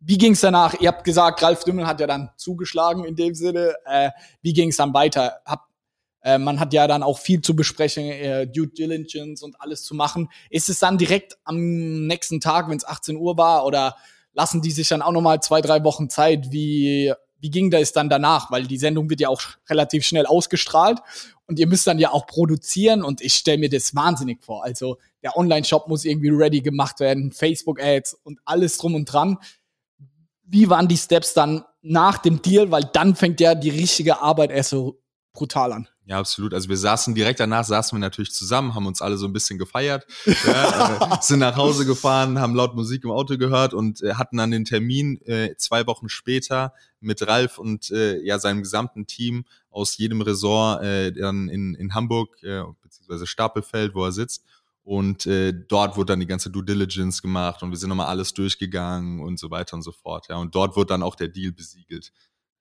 [0.00, 0.78] Wie ging es danach?
[0.80, 3.74] Ihr habt gesagt, Ralf Dümmel hat ja dann zugeschlagen in dem Sinne.
[3.86, 4.10] Äh,
[4.42, 5.40] wie ging es dann weiter?
[5.44, 5.67] Habt
[6.22, 9.94] äh, man hat ja dann auch viel zu besprechen, äh, Due Diligence und alles zu
[9.94, 10.28] machen.
[10.50, 13.96] Ist es dann direkt am nächsten Tag, wenn es 18 Uhr war, oder
[14.32, 16.50] lassen die sich dann auch nochmal zwei, drei Wochen Zeit?
[16.50, 18.50] Wie, wie ging das dann danach?
[18.50, 20.98] Weil die Sendung wird ja auch relativ schnell ausgestrahlt
[21.46, 24.64] und ihr müsst dann ja auch produzieren und ich stelle mir das wahnsinnig vor.
[24.64, 29.38] Also der Online-Shop muss irgendwie ready gemacht werden, Facebook-Ads und alles drum und dran.
[30.44, 32.70] Wie waren die Steps dann nach dem Deal?
[32.70, 35.00] Weil dann fängt ja die richtige Arbeit erst so
[35.38, 35.88] brutal an.
[36.04, 36.52] Ja, absolut.
[36.52, 39.56] Also wir saßen direkt danach, saßen wir natürlich zusammen, haben uns alle so ein bisschen
[39.56, 40.04] gefeiert,
[40.46, 44.38] ja, äh, sind nach Hause gefahren, haben laut Musik im Auto gehört und äh, hatten
[44.38, 49.44] dann den Termin äh, zwei Wochen später mit Ralf und äh, ja seinem gesamten Team
[49.70, 54.44] aus jedem Resort äh, dann in, in Hamburg äh, beziehungsweise Stapelfeld, wo er sitzt.
[54.82, 55.28] Und
[55.68, 59.38] dort wurde dann die ganze Due Diligence gemacht und wir sind nochmal alles durchgegangen und
[59.38, 60.28] so weiter und so fort.
[60.30, 62.10] Ja, und dort wurde dann auch der Deal besiegelt.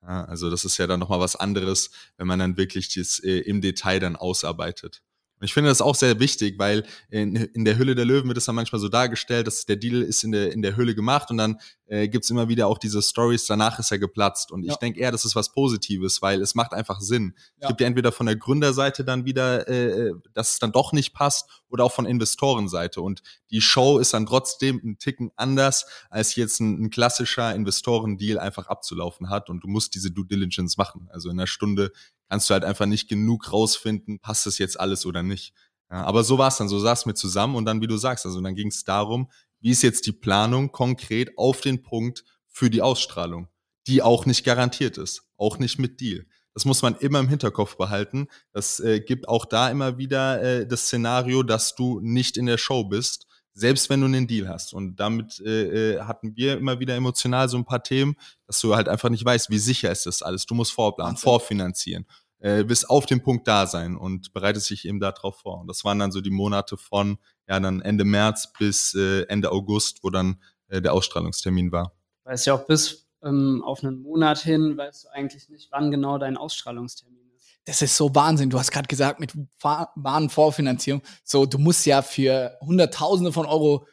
[0.07, 3.39] Ja, also das ist ja dann nochmal was anderes, wenn man dann wirklich das äh,
[3.39, 5.01] im Detail dann ausarbeitet.
[5.39, 8.37] Und ich finde das auch sehr wichtig, weil in, in der Hülle der Löwen wird
[8.37, 11.29] es dann manchmal so dargestellt, dass der Deal ist in der, in der Hülle gemacht
[11.29, 14.51] und dann äh, gibt immer wieder auch diese Stories, danach ist er geplatzt.
[14.51, 14.73] Und ja.
[14.73, 17.33] ich denke eher, das ist was Positives, weil es macht einfach Sinn.
[17.37, 17.43] Ja.
[17.61, 21.13] Es gibt ja entweder von der Gründerseite dann wieder, äh, dass es dann doch nicht
[21.13, 23.01] passt oder auch von Investorenseite.
[23.01, 23.21] Und
[23.51, 28.67] die Show ist dann trotzdem ein Ticken anders, als jetzt ein, ein klassischer Investorendeal einfach
[28.67, 29.49] abzulaufen hat.
[29.49, 31.07] Und du musst diese Due Diligence machen.
[31.11, 31.91] Also in einer Stunde
[32.29, 35.53] kannst du halt einfach nicht genug rausfinden, passt das jetzt alles oder nicht.
[35.89, 38.25] Ja, aber so war es dann, so saßen wir zusammen und dann, wie du sagst,
[38.25, 42.69] also dann ging es darum, wie ist jetzt die Planung konkret auf den Punkt für
[42.69, 43.47] die Ausstrahlung,
[43.87, 46.25] die auch nicht garantiert ist, auch nicht mit Deal.
[46.53, 48.27] Das muss man immer im Hinterkopf behalten.
[48.51, 52.57] Das äh, gibt auch da immer wieder äh, das Szenario, dass du nicht in der
[52.57, 54.73] Show bist, selbst wenn du einen Deal hast.
[54.73, 58.15] Und damit äh, äh hatten wir immer wieder emotional so ein paar Themen,
[58.45, 60.45] dass du halt einfach nicht weißt, wie sicher ist das alles.
[60.45, 61.23] Du musst vorplanen, Wahnsinn.
[61.23, 62.05] vorfinanzieren,
[62.39, 65.59] äh, bis auf den Punkt da sein und bereitest dich eben darauf vor.
[65.59, 67.17] Und das waren dann so die Monate von
[67.47, 71.93] ja dann Ende März bis äh, Ende August, wo dann äh, der Ausstrahlungstermin war.
[72.25, 76.17] Weißt ja auch bis ähm, auf einen Monat hin, weißt du eigentlich nicht, wann genau
[76.17, 77.26] dein Ausstrahlungstermin
[77.67, 78.49] das ist so Wahnsinn.
[78.49, 83.85] Du hast gerade gesagt, mit Warenvorfinanzierung, so, du musst ja für Hunderttausende von Euro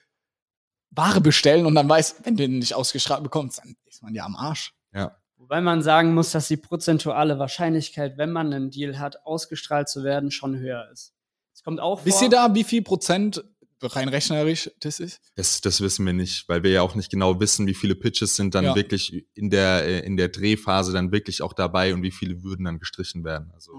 [0.91, 4.25] Ware bestellen und dann weißt, wenn du den nicht ausgestrahlt bekommst, dann ist man ja
[4.25, 4.73] am Arsch.
[4.95, 5.17] Ja.
[5.37, 10.05] Wobei man sagen muss, dass die prozentuale Wahrscheinlichkeit, wenn man einen Deal hat, ausgestrahlt zu
[10.05, 11.13] werden, schon höher ist.
[11.53, 12.07] Es kommt auch vor.
[12.07, 13.43] Wisst ihr da, wie viel Prozent
[13.83, 15.21] rein rechnerisch das ist?
[15.37, 18.37] Das, das wissen wir nicht, weil wir ja auch nicht genau wissen, wie viele Pitches
[18.37, 18.75] sind dann ja.
[18.75, 22.65] wirklich in der, äh, in der Drehphase dann wirklich auch dabei und wie viele würden
[22.65, 23.51] dann gestrichen werden.
[23.53, 23.73] Also.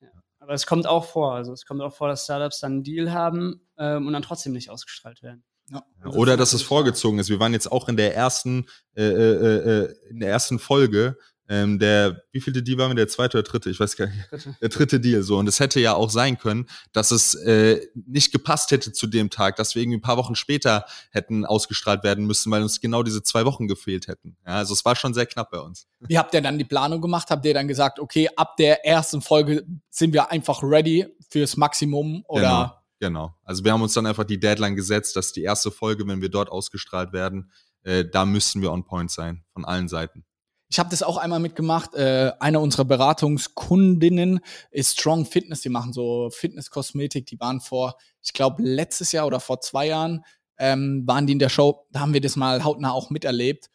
[0.00, 0.08] Ja.
[0.38, 1.34] Aber es kommt auch vor.
[1.34, 4.52] Also es kommt auch vor, dass Startups dann einen Deal haben ähm, und dann trotzdem
[4.52, 5.44] nicht ausgestrahlt werden.
[5.70, 5.84] Ja.
[6.04, 7.28] Oder dass es vorgezogen ist.
[7.28, 11.16] Wir waren jetzt auch in der ersten, äh, äh, äh in der ersten Folge
[11.50, 12.94] ähm, der, wie viele Deal waren wir?
[12.94, 13.70] Der zweite oder dritte?
[13.70, 14.48] Ich weiß gar nicht.
[14.62, 15.36] Der dritte Deal, so.
[15.36, 19.30] Und es hätte ja auch sein können, dass es äh, nicht gepasst hätte zu dem
[19.30, 23.02] Tag, dass wir irgendwie ein paar Wochen später hätten ausgestrahlt werden müssen, weil uns genau
[23.02, 24.36] diese zwei Wochen gefehlt hätten.
[24.46, 25.88] Ja, also es war schon sehr knapp bei uns.
[25.98, 27.28] Wie habt ihr dann die Planung gemacht?
[27.30, 32.24] Habt ihr dann gesagt, okay, ab der ersten Folge sind wir einfach ready fürs Maximum
[32.28, 32.42] oder?
[32.42, 32.80] Genau.
[33.00, 33.34] Genau.
[33.44, 36.28] Also wir haben uns dann einfach die Deadline gesetzt, dass die erste Folge, wenn wir
[36.28, 37.50] dort ausgestrahlt werden,
[37.82, 40.24] äh, da müssen wir on point sein, von allen Seiten.
[40.72, 41.94] Ich habe das auch einmal mitgemacht.
[41.94, 44.38] Äh, eine unserer Beratungskundinnen
[44.70, 45.62] ist Strong Fitness.
[45.62, 47.26] Die machen so Fitnesskosmetik.
[47.26, 50.24] Die waren vor, ich glaube, letztes Jahr oder vor zwei Jahren
[50.58, 51.86] ähm, waren die in der Show.
[51.90, 53.68] Da haben wir das mal hautnah auch miterlebt.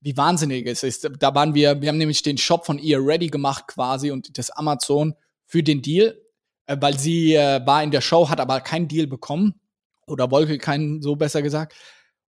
[0.00, 1.08] Wie wahnsinnig es ist.
[1.20, 4.50] Da waren wir, wir haben nämlich den Shop von ihr ready gemacht quasi und das
[4.50, 5.14] Amazon
[5.46, 6.20] für den Deal,
[6.66, 9.60] äh, weil sie äh, war in der Show, hat aber keinen Deal bekommen
[10.08, 11.74] oder wollte keinen, so besser gesagt.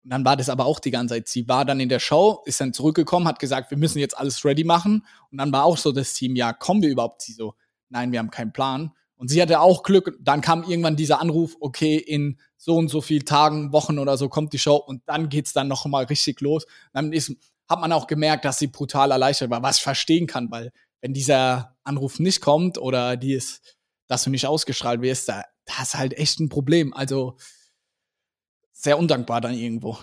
[0.03, 1.27] Und dann war das aber auch die ganze Zeit.
[1.27, 4.43] Sie war dann in der Show, ist dann zurückgekommen, hat gesagt, wir müssen jetzt alles
[4.43, 5.05] ready machen.
[5.29, 7.21] Und dann war auch so das Team, ja, kommen wir überhaupt?
[7.21, 7.53] Sie so,
[7.89, 8.91] nein, wir haben keinen Plan.
[9.15, 10.17] Und sie hatte auch Glück.
[10.19, 14.29] Dann kam irgendwann dieser Anruf, okay, in so und so viel Tagen, Wochen oder so
[14.29, 16.65] kommt die Show und dann geht's dann noch mal richtig los.
[16.93, 17.35] dann ist,
[17.67, 21.13] hat man auch gemerkt, dass sie brutal erleichtert war, was ich verstehen kann, weil wenn
[21.13, 25.97] dieser Anruf nicht kommt oder die ist, dass du nicht ausgestrahlt wirst, da, das ist
[25.97, 26.93] halt echt ein Problem.
[26.93, 27.37] Also
[28.81, 29.97] sehr undankbar dann irgendwo.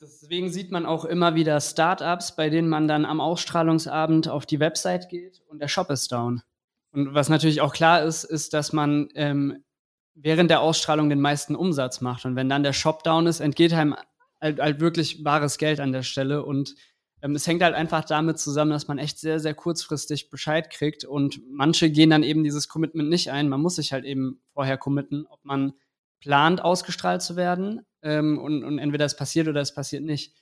[0.00, 4.58] Deswegen sieht man auch immer wieder Startups, bei denen man dann am Ausstrahlungsabend auf die
[4.58, 6.42] Website geht und der Shop ist down.
[6.90, 9.62] Und was natürlich auch klar ist, ist, dass man ähm,
[10.14, 12.24] während der Ausstrahlung den meisten Umsatz macht.
[12.24, 13.94] Und wenn dann der Shop down ist, entgeht einem
[14.40, 16.44] halt, halt wirklich wahres Geld an der Stelle.
[16.44, 16.74] Und
[17.22, 21.04] ähm, es hängt halt einfach damit zusammen, dass man echt sehr, sehr kurzfristig Bescheid kriegt.
[21.04, 23.48] Und manche gehen dann eben dieses Commitment nicht ein.
[23.48, 25.74] Man muss sich halt eben vorher committen, ob man
[26.20, 27.82] plant, ausgestrahlt zu werden.
[28.06, 30.32] Ähm, und, und entweder es passiert oder es passiert nicht.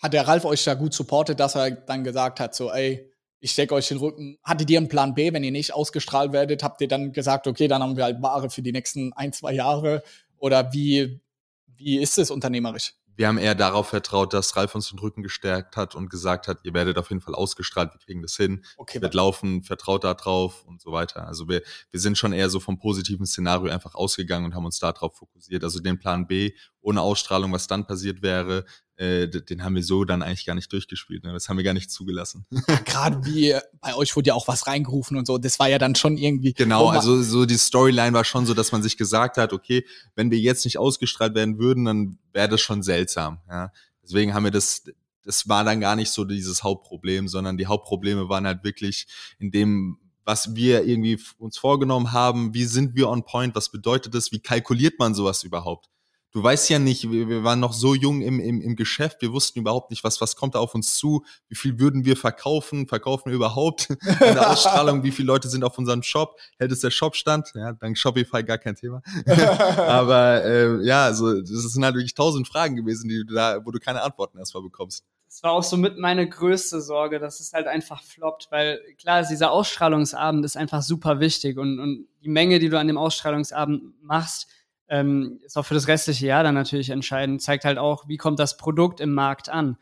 [0.00, 3.50] Hat der Ralf euch da gut supportet, dass er dann gesagt hat, so, ey, ich
[3.50, 4.38] stecke euch den Rücken.
[4.44, 6.62] Hattet ihr einen Plan B, wenn ihr nicht ausgestrahlt werdet?
[6.62, 9.52] Habt ihr dann gesagt, okay, dann haben wir halt Ware für die nächsten ein, zwei
[9.52, 10.04] Jahre?
[10.38, 11.20] Oder wie,
[11.66, 12.94] wie ist es unternehmerisch?
[13.16, 16.58] Wir haben eher darauf vertraut, dass Ralf uns den Rücken gestärkt hat und gesagt hat,
[16.64, 20.14] ihr werdet auf jeden Fall ausgestrahlt, wir kriegen das hin, okay, wird laufen, vertraut da
[20.14, 21.26] drauf und so weiter.
[21.26, 24.78] Also wir, wir sind schon eher so vom positiven Szenario einfach ausgegangen und haben uns
[24.78, 25.64] darauf fokussiert.
[25.64, 28.64] Also den Plan B ohne Ausstrahlung, was dann passiert wäre,
[28.96, 31.24] äh, den haben wir so dann eigentlich gar nicht durchgespielt.
[31.24, 31.32] Ne?
[31.32, 32.46] Das haben wir gar nicht zugelassen.
[32.84, 35.38] Gerade wie bei euch wurde ja auch was reingerufen und so.
[35.38, 36.54] Das war ja dann schon irgendwie.
[36.54, 40.30] Genau, also so die Storyline war schon so, dass man sich gesagt hat, okay, wenn
[40.30, 43.40] wir jetzt nicht ausgestrahlt werden würden, dann wäre das schon seltsam.
[43.48, 43.70] Ja?
[44.02, 44.84] Deswegen haben wir das,
[45.24, 49.06] das war dann gar nicht so dieses Hauptproblem, sondern die Hauptprobleme waren halt wirklich
[49.38, 54.14] in dem, was wir irgendwie uns vorgenommen haben, wie sind wir on point, was bedeutet
[54.14, 55.88] das, wie kalkuliert man sowas überhaupt?
[56.32, 59.32] Du weißt ja nicht, wir, wir waren noch so jung im, im, im Geschäft, wir
[59.32, 62.86] wussten überhaupt nicht, was, was kommt da auf uns zu, wie viel würden wir verkaufen,
[62.86, 66.80] verkaufen wir überhaupt in der Ausstrahlung, wie viele Leute sind auf unserem Shop, hält es
[66.80, 69.02] der Shop stand, ja, dank Shopify gar kein Thema.
[69.76, 73.70] Aber äh, ja, also das sind halt wirklich tausend Fragen gewesen, die du da, wo
[73.70, 75.04] du keine Antworten erstmal bekommst.
[75.28, 79.22] Das war auch so mit meine größte Sorge, dass es halt einfach floppt, weil klar,
[79.22, 84.02] dieser Ausstrahlungsabend ist einfach super wichtig und, und die Menge, die du an dem Ausstrahlungsabend
[84.02, 84.48] machst,
[84.88, 88.38] ähm, ist auch für das restliche Jahr dann natürlich entscheidend, zeigt halt auch, wie kommt
[88.38, 89.76] das Produkt im Markt an.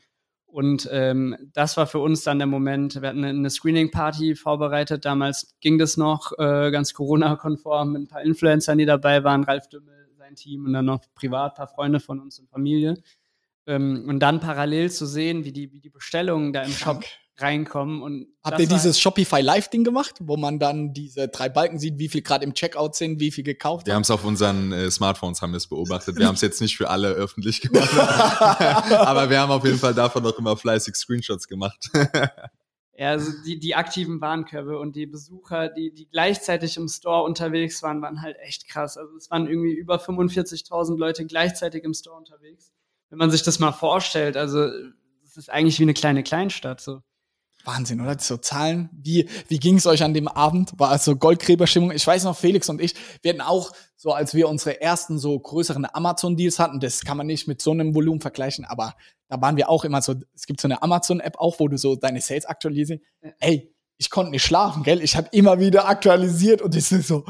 [0.46, 3.02] Und ähm, das war für uns dann der Moment.
[3.02, 5.04] Wir hatten eine Screening-Party vorbereitet.
[5.04, 9.42] Damals ging das noch äh, ganz Corona-konform mit ein paar Influencern, die dabei waren.
[9.42, 12.94] Ralf Dümmel, sein Team und dann noch privat ein paar Freunde von uns und Familie.
[13.66, 17.02] Ähm, und dann parallel zu sehen, wie die, wie die Bestellungen da im Shop
[17.38, 18.02] reinkommen.
[18.02, 22.08] Und Habt ihr dieses Shopify Live-Ding gemacht, wo man dann diese drei Balken sieht, wie
[22.08, 25.42] viel gerade im Checkout sind, wie viel gekauft Wir haben es auf unseren äh, Smartphones
[25.42, 26.16] haben wir es beobachtet.
[26.16, 27.92] Wir haben es jetzt nicht für alle öffentlich gemacht.
[27.98, 31.90] Aber wir haben auf jeden Fall davon auch immer fleißig Screenshots gemacht.
[32.96, 37.82] Ja, also die, die aktiven Warenkörbe und die Besucher, die, die gleichzeitig im Store unterwegs
[37.82, 38.96] waren, waren halt echt krass.
[38.96, 42.72] Also es waren irgendwie über 45.000 Leute gleichzeitig im Store unterwegs.
[43.10, 44.68] Wenn man sich das mal vorstellt, also
[45.24, 47.02] es ist eigentlich wie eine kleine Kleinstadt so.
[47.64, 48.18] Wahnsinn, oder?
[48.18, 48.90] So Zahlen.
[48.92, 50.72] Wie, wie ging es euch an dem Abend?
[50.78, 51.92] War es so Goldgräberstimmung?
[51.92, 55.38] Ich weiß noch, Felix und ich, wir hatten auch so, als wir unsere ersten so
[55.38, 58.94] größeren Amazon-Deals hatten, das kann man nicht mit so einem Volumen vergleichen, aber
[59.28, 61.96] da waren wir auch immer so, es gibt so eine Amazon-App auch, wo du so
[61.96, 63.02] deine Sales aktualisierst.
[63.40, 65.02] Ey, ich konnte nicht schlafen, gell?
[65.02, 67.24] Ich habe immer wieder aktualisiert und es ist so,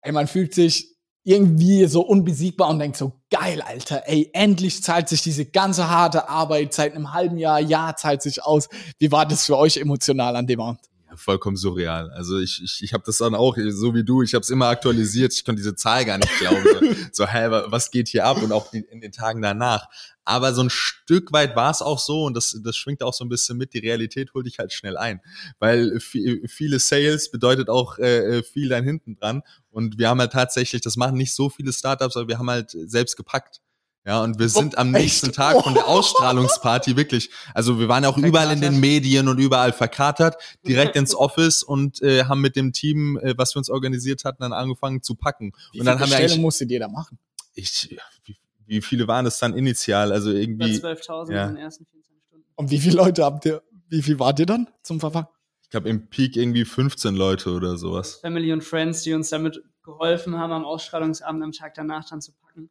[0.00, 0.97] ey, man fühlt sich
[1.28, 6.30] irgendwie so unbesiegbar und denkt so, geil, Alter, ey, endlich zahlt sich diese ganze harte
[6.30, 8.70] Arbeit seit einem halben Jahr, Jahr zahlt sich aus.
[8.98, 10.87] Wie war das für euch emotional an dem Abend?
[11.18, 12.10] Vollkommen surreal.
[12.10, 14.68] Also ich, ich, ich habe das dann auch, so wie du, ich habe es immer
[14.68, 15.32] aktualisiert.
[15.32, 16.64] Ich konnte diese Zahl gar nicht glauben.
[16.64, 18.42] So, so hä, was geht hier ab?
[18.42, 19.86] Und auch die, in den Tagen danach.
[20.24, 23.24] Aber so ein Stück weit war es auch so, und das, das schwingt auch so
[23.24, 25.20] ein bisschen mit, die Realität holt dich halt schnell ein.
[25.58, 29.42] Weil viele Sales bedeutet auch äh, viel dann hinten dran.
[29.70, 32.70] Und wir haben halt tatsächlich, das machen nicht so viele Startups, aber wir haben halt
[32.70, 33.60] selbst gepackt.
[34.08, 38.16] Ja, und wir sind am nächsten Tag von der Ausstrahlungsparty wirklich, also wir waren auch
[38.16, 40.36] überall in den Medien und überall verkatert,
[40.66, 44.40] direkt ins Office und äh, haben mit dem Team, äh, was wir uns organisiert hatten,
[44.40, 45.52] dann angefangen zu packen.
[45.72, 47.18] Wie und dann haben wir eigentlich, musstet ihr da machen?
[47.52, 50.10] Ich, wie, wie viele waren es dann initial?
[50.10, 50.78] Also irgendwie.
[50.78, 51.46] 12.000 ja.
[51.46, 52.46] in den ersten 24 Stunden.
[52.54, 55.26] Und wie viele Leute habt ihr, wie viel wart ihr dann zum Verfahren?
[55.64, 58.20] Ich glaube im Peak irgendwie 15 Leute oder sowas.
[58.22, 62.32] Family und Friends, die uns damit geholfen haben, am Ausstrahlungsabend am Tag danach dann zu
[62.32, 62.70] packen.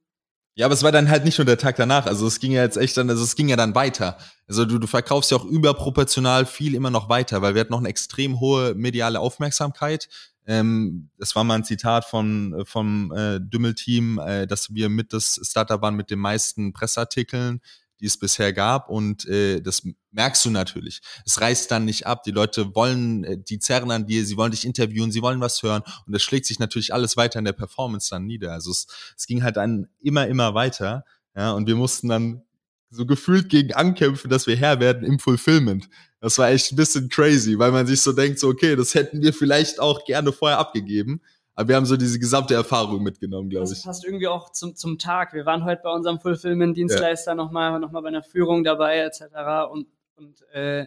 [0.57, 2.07] Ja, aber es war dann halt nicht nur der Tag danach.
[2.07, 4.17] Also es ging ja jetzt echt dann, also es ging ja dann weiter.
[4.47, 7.79] Also du, du verkaufst ja auch überproportional viel immer noch weiter, weil wir hatten noch
[7.79, 10.09] eine extrem hohe mediale Aufmerksamkeit.
[10.47, 15.39] Ähm, das war mal ein Zitat von vom äh, Dümmel-Team, äh, dass wir mit das
[15.43, 17.61] Startup waren mit den meisten Presseartikeln
[17.99, 18.89] die es bisher gab.
[18.89, 21.01] Und äh, das merkst du natürlich.
[21.25, 22.23] Es reißt dann nicht ab.
[22.23, 25.61] Die Leute wollen, äh, die zerren an dir, sie wollen dich interviewen, sie wollen was
[25.63, 25.83] hören.
[26.05, 28.53] Und das schlägt sich natürlich alles weiter in der Performance dann nieder.
[28.53, 31.05] Also es, es ging halt dann immer, immer weiter.
[31.35, 32.43] Ja, und wir mussten dann
[32.89, 35.89] so gefühlt gegen ankämpfen, dass wir Herr werden im Fulfillment.
[36.19, 39.21] Das war echt ein bisschen crazy, weil man sich so denkt, so, okay, das hätten
[39.21, 41.21] wir vielleicht auch gerne vorher abgegeben.
[41.57, 43.71] Aber wir haben so diese gesamte Erfahrung mitgenommen, glaube ich.
[43.71, 45.33] Das passt irgendwie auch zum, zum Tag.
[45.33, 47.35] Wir waren heute bei unserem Fulfillment-Dienstleister ja.
[47.35, 49.23] nochmal noch mal bei einer Führung dabei, etc.
[49.71, 49.87] Und,
[50.17, 50.85] und äh,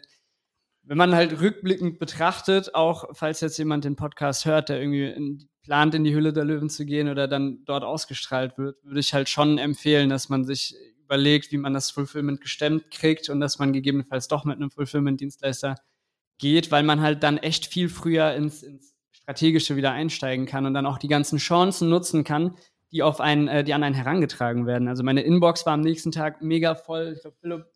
[0.84, 5.48] wenn man halt rückblickend betrachtet, auch falls jetzt jemand den Podcast hört, der irgendwie in,
[5.64, 9.12] plant, in die Hülle der Löwen zu gehen oder dann dort ausgestrahlt wird, würde ich
[9.12, 13.58] halt schon empfehlen, dass man sich überlegt, wie man das Fulfillment gestemmt kriegt und dass
[13.58, 15.74] man gegebenenfalls doch mit einem Fulfillment-Dienstleister
[16.38, 18.90] geht, weil man halt dann echt viel früher ins, ins
[19.30, 22.56] strategische wieder einsteigen kann und dann auch die ganzen Chancen nutzen kann,
[22.90, 24.88] die auf einen, äh, die an einen herangetragen werden.
[24.88, 27.12] Also meine Inbox war am nächsten Tag mega voll.
[27.14, 27.66] Ich glaube, Philipp,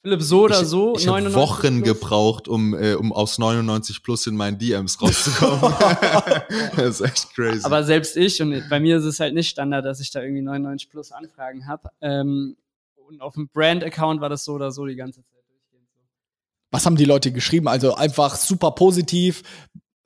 [0.00, 0.94] Philipp so oder so.
[0.96, 2.00] Ich, ich habe Wochen plus.
[2.00, 5.60] gebraucht, um, äh, um aus 99 plus in meinen DMs rauszukommen.
[6.76, 7.64] das ist echt crazy.
[7.64, 10.42] Aber selbst ich, und bei mir ist es halt nicht Standard, dass ich da irgendwie
[10.42, 11.90] 99 plus Anfragen habe.
[12.00, 12.56] Ähm,
[13.06, 15.42] und auf dem Brand-Account war das so oder so die ganze Zeit.
[16.72, 17.68] Was haben die Leute geschrieben?
[17.68, 19.42] Also einfach super positiv,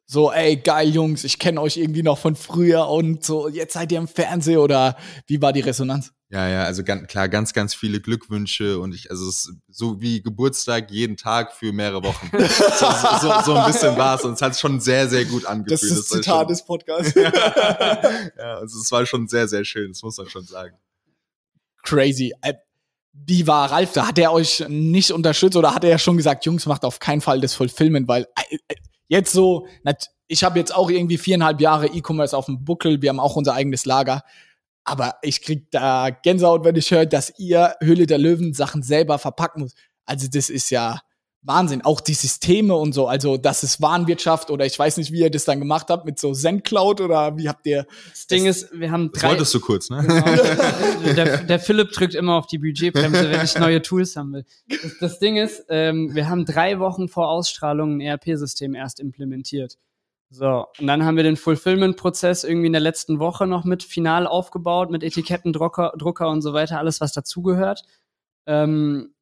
[0.09, 3.91] so, ey, geil, Jungs, ich kenne euch irgendwie noch von früher und so, jetzt seid
[3.91, 4.97] ihr im Fernsehen oder
[5.27, 6.13] wie war die Resonanz?
[6.29, 10.01] Ja, ja, also ganz, klar, ganz, ganz viele Glückwünsche und ich, also es ist so
[10.01, 12.31] wie Geburtstag jeden Tag für mehrere Wochen.
[12.39, 12.87] so,
[13.21, 15.83] so, so, ein bisschen war es und es hat schon sehr, sehr gut angefühlt.
[15.83, 17.15] Das ist das Zitat schon, des Podcasts.
[17.15, 20.77] ja, also es war schon sehr, sehr schön, das muss man schon sagen.
[21.85, 22.33] Crazy.
[22.43, 22.55] Äh,
[23.13, 24.09] wie war Ralf da?
[24.09, 27.41] Hat er euch nicht unterstützt oder hat er schon gesagt, Jungs, macht auf keinen Fall
[27.41, 28.75] das Fulfillment, weil äh, äh,
[29.09, 29.67] Jetzt so,
[30.27, 33.55] ich habe jetzt auch irgendwie viereinhalb Jahre E-Commerce auf dem Buckel, wir haben auch unser
[33.55, 34.23] eigenes Lager.
[34.85, 39.19] Aber ich krieg da Gänsehaut, wenn ich höre, dass ihr Höhle der Löwen Sachen selber
[39.19, 39.75] verpacken muss.
[40.05, 41.01] Also das ist ja,
[41.47, 41.82] Wahnsinn.
[41.82, 43.07] Auch die Systeme und so.
[43.07, 46.18] Also, das ist Warenwirtschaft oder ich weiß nicht, wie ihr das dann gemacht habt mit
[46.18, 47.86] so ZenCloud oder wie habt ihr.
[48.11, 49.20] Das Ding ist, wir haben drei.
[49.20, 50.03] Das wolltest du kurz, ne?
[50.07, 51.14] Genau.
[51.14, 54.44] der, der Philipp drückt immer auf die Budgetbremse, wenn ich neue Tools haben will.
[54.68, 59.78] Das, das Ding ist, ähm, wir haben drei Wochen vor Ausstrahlung ein ERP-System erst implementiert.
[60.30, 64.26] So, und dann haben wir den Fulfillment-Prozess irgendwie in der letzten Woche noch mit final
[64.26, 67.84] aufgebaut, mit Etikettendrucker Drucker und so weiter, alles, was dazugehört.
[68.47, 69.14] Ähm,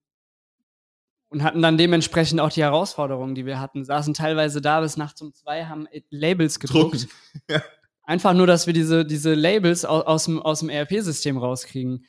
[1.34, 3.84] und hatten dann dementsprechend auch die Herausforderungen, die wir hatten.
[3.84, 7.08] Saßen teilweise da bis nachts um zwei, haben Labels gedruckt.
[7.50, 7.62] Ja.
[8.04, 12.04] Einfach nur, dass wir diese, diese Labels aus, aus dem, aus dem ERP-System rauskriegen.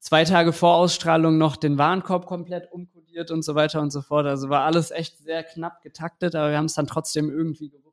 [0.00, 4.26] Zwei Tage vor Ausstrahlung noch den Warenkorb komplett umkodiert und so weiter und so fort.
[4.26, 7.86] Also war alles echt sehr knapp getaktet, aber wir haben es dann trotzdem irgendwie gewuppt.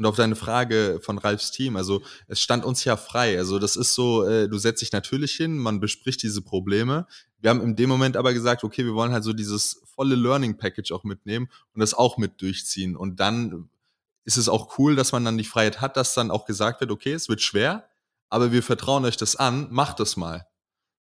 [0.00, 3.36] Und auf deine Frage von Ralfs Team, also es stand uns ja frei.
[3.36, 7.06] Also das ist so, äh, du setzt dich natürlich hin, man bespricht diese Probleme.
[7.38, 10.56] Wir haben in dem Moment aber gesagt, okay, wir wollen halt so dieses volle Learning
[10.56, 12.96] Package auch mitnehmen und das auch mit durchziehen.
[12.96, 13.68] Und dann
[14.24, 16.90] ist es auch cool, dass man dann die Freiheit hat, dass dann auch gesagt wird,
[16.90, 17.86] okay, es wird schwer,
[18.30, 20.46] aber wir vertrauen euch das an, macht das mal.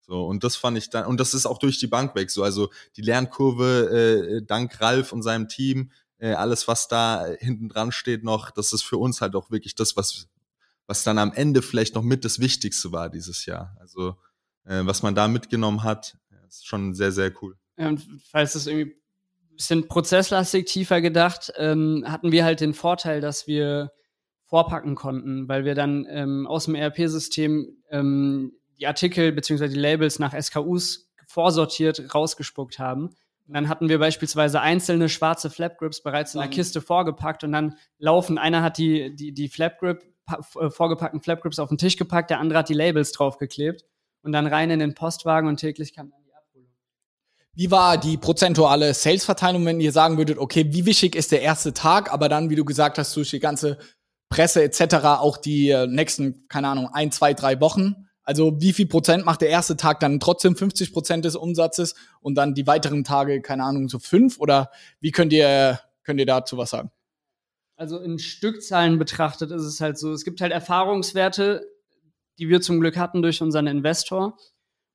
[0.00, 2.42] So, und das fand ich dann, und das ist auch durch die Bank weg so.
[2.42, 7.92] Also die Lernkurve, äh, dank Ralf und seinem Team, äh, alles, was da hinten dran
[7.92, 10.26] steht noch, das ist für uns halt auch wirklich das, was,
[10.88, 13.76] was dann am Ende vielleicht noch mit das Wichtigste war dieses Jahr.
[13.78, 14.16] Also
[14.64, 16.18] äh, was man da mitgenommen hat,
[16.48, 17.56] ist schon sehr, sehr cool.
[17.78, 23.20] Und falls es irgendwie ein bisschen prozesslastig tiefer gedacht, ähm, hatten wir halt den Vorteil,
[23.20, 23.92] dass wir
[24.44, 29.68] vorpacken konnten, weil wir dann ähm, aus dem ERP-System ähm, die Artikel bzw.
[29.68, 33.10] die Labels nach SKUs vorsortiert rausgespuckt haben.
[33.46, 37.76] Und dann hatten wir beispielsweise einzelne schwarze Flapgrips bereits in der Kiste vorgepackt und dann
[37.98, 40.02] laufen, einer hat die, die, die Flapgrip,
[40.60, 43.84] äh, vorgepackten Flapgrips auf den Tisch gepackt, der andere hat die Labels draufgeklebt
[44.22, 46.27] und dann rein in den Postwagen und täglich kam dann.
[47.58, 51.74] Wie war die prozentuale Sales-Verteilung, wenn ihr sagen würdet, okay, wie wichtig ist der erste
[51.74, 53.78] Tag, aber dann, wie du gesagt hast, durch die ganze
[54.28, 54.94] Presse etc.
[55.18, 58.08] auch die äh, nächsten, keine Ahnung, ein, zwei, drei Wochen?
[58.22, 62.36] Also wie viel Prozent macht der erste Tag dann trotzdem 50 Prozent des Umsatzes und
[62.36, 64.38] dann die weiteren Tage, keine Ahnung, so fünf?
[64.38, 66.92] Oder wie könnt ihr, könnt ihr dazu was sagen?
[67.74, 71.66] Also in Stückzahlen betrachtet ist es halt so, es gibt halt Erfahrungswerte,
[72.38, 74.38] die wir zum Glück hatten durch unseren Investor.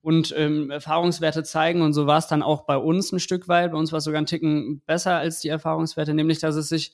[0.04, 3.72] Und ähm, Erfahrungswerte zeigen, und so war es dann auch bei uns ein Stück weit,
[3.72, 6.94] bei uns war es sogar ein Ticken besser als die Erfahrungswerte, nämlich dass es sich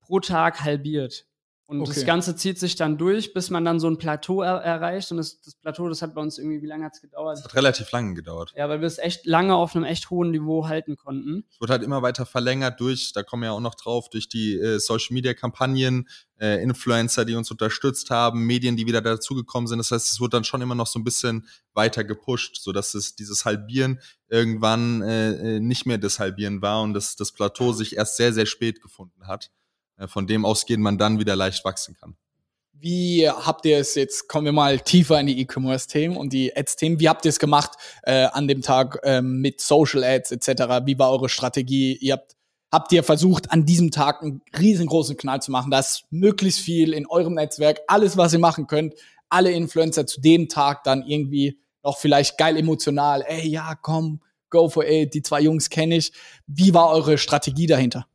[0.00, 1.26] pro Tag halbiert.
[1.66, 1.92] Und okay.
[1.94, 5.10] das Ganze zieht sich dann durch, bis man dann so ein Plateau er erreicht.
[5.10, 7.38] Und das, das, Plateau, das hat bei uns irgendwie, wie lange hat es gedauert?
[7.38, 8.52] Es hat relativ lange gedauert.
[8.54, 11.46] Ja, weil wir es echt lange auf einem echt hohen Niveau halten konnten.
[11.50, 14.28] Es wird halt immer weiter verlängert durch, da kommen wir ja auch noch drauf, durch
[14.28, 16.06] die äh, Social Media Kampagnen,
[16.38, 19.78] äh, Influencer, die uns unterstützt haben, Medien, die wieder dazugekommen sind.
[19.78, 23.16] Das heißt, es wird dann schon immer noch so ein bisschen weiter gepusht, sodass es
[23.16, 27.96] dieses Halbieren irgendwann äh, äh nicht mehr das Halbieren war und das, das Plateau sich
[27.96, 29.50] erst sehr, sehr spät gefunden hat.
[29.96, 32.16] Äh, von dem ausgehen man dann wieder leicht wachsen kann.
[32.72, 37.00] Wie habt ihr es jetzt, kommen wir mal tiefer in die E-Commerce-Themen und die Ads-Themen,
[37.00, 37.72] wie habt ihr es gemacht
[38.02, 40.84] äh, an dem Tag ähm, mit Social Ads etc.?
[40.84, 41.96] Wie war eure Strategie?
[41.96, 42.36] Ihr habt,
[42.70, 47.06] habt ihr versucht, an diesem Tag einen riesengroßen Knall zu machen, dass möglichst viel in
[47.06, 48.94] eurem Netzwerk, alles, was ihr machen könnt,
[49.30, 54.20] alle Influencer zu dem Tag dann irgendwie noch vielleicht geil emotional, ey, ja, komm,
[54.50, 56.12] go for it, die zwei Jungs kenne ich.
[56.46, 58.06] Wie war eure Strategie dahinter?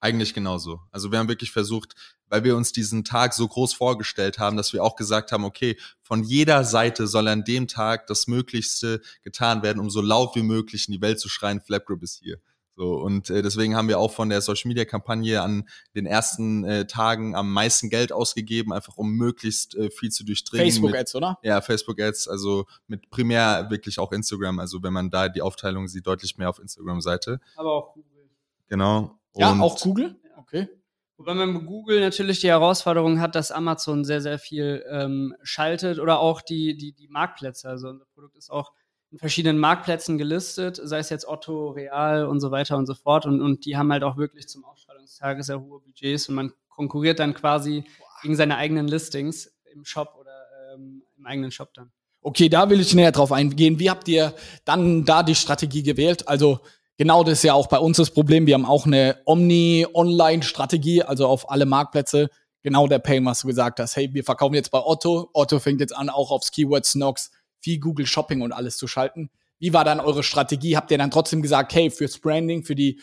[0.00, 0.80] Eigentlich genauso.
[0.92, 1.94] Also wir haben wirklich versucht,
[2.28, 5.76] weil wir uns diesen Tag so groß vorgestellt haben, dass wir auch gesagt haben, okay,
[6.02, 10.42] von jeder Seite soll an dem Tag das Möglichste getan werden, um so laut wie
[10.42, 12.38] möglich in die Welt zu schreien, Flapgrip ist hier.
[12.76, 16.62] So, und äh, deswegen haben wir auch von der Social Media Kampagne an den ersten
[16.62, 20.64] äh, Tagen am meisten Geld ausgegeben, einfach um möglichst äh, viel zu durchdringen.
[20.64, 21.38] Facebook Ads, mit, oder?
[21.42, 24.60] Ja, Facebook Ads, also mit primär wirklich auch Instagram.
[24.60, 27.40] Also wenn man da die Aufteilung sieht, deutlich mehr auf Instagram-Seite.
[27.56, 28.28] Aber auch Google.
[28.68, 29.17] Genau.
[29.34, 30.16] Ja, und auch Google?
[30.36, 30.68] Okay.
[31.16, 35.98] Wobei man mit Google natürlich die Herausforderung hat, dass Amazon sehr, sehr viel ähm, schaltet
[35.98, 37.68] oder auch die, die, die Marktplätze.
[37.68, 38.72] Also unser Produkt ist auch
[39.10, 43.26] in verschiedenen Marktplätzen gelistet, sei es jetzt Otto, Real und so weiter und so fort.
[43.26, 47.18] Und, und die haben halt auch wirklich zum Ausstrahlungstag sehr hohe Budgets und man konkurriert
[47.18, 47.84] dann quasi
[48.22, 50.30] gegen seine eigenen Listings im Shop oder
[50.72, 51.90] ähm, im eigenen Shop dann.
[52.20, 53.78] Okay, da will ich näher drauf eingehen.
[53.78, 56.28] Wie habt ihr dann da die Strategie gewählt?
[56.28, 56.60] Also
[56.98, 58.48] Genau das ist ja auch bei uns das Problem.
[58.48, 62.28] Wir haben auch eine Omni-Online-Strategie, also auf alle Marktplätze.
[62.64, 63.94] Genau der Pain, was du gesagt hast.
[63.94, 65.30] Hey, wir verkaufen jetzt bei Otto.
[65.32, 67.30] Otto fängt jetzt an, auch aufs Keyword Snox
[67.60, 69.30] viel Google Shopping und alles zu schalten.
[69.60, 70.76] Wie war dann eure Strategie?
[70.76, 73.00] Habt ihr dann trotzdem gesagt, hey, fürs Branding, für die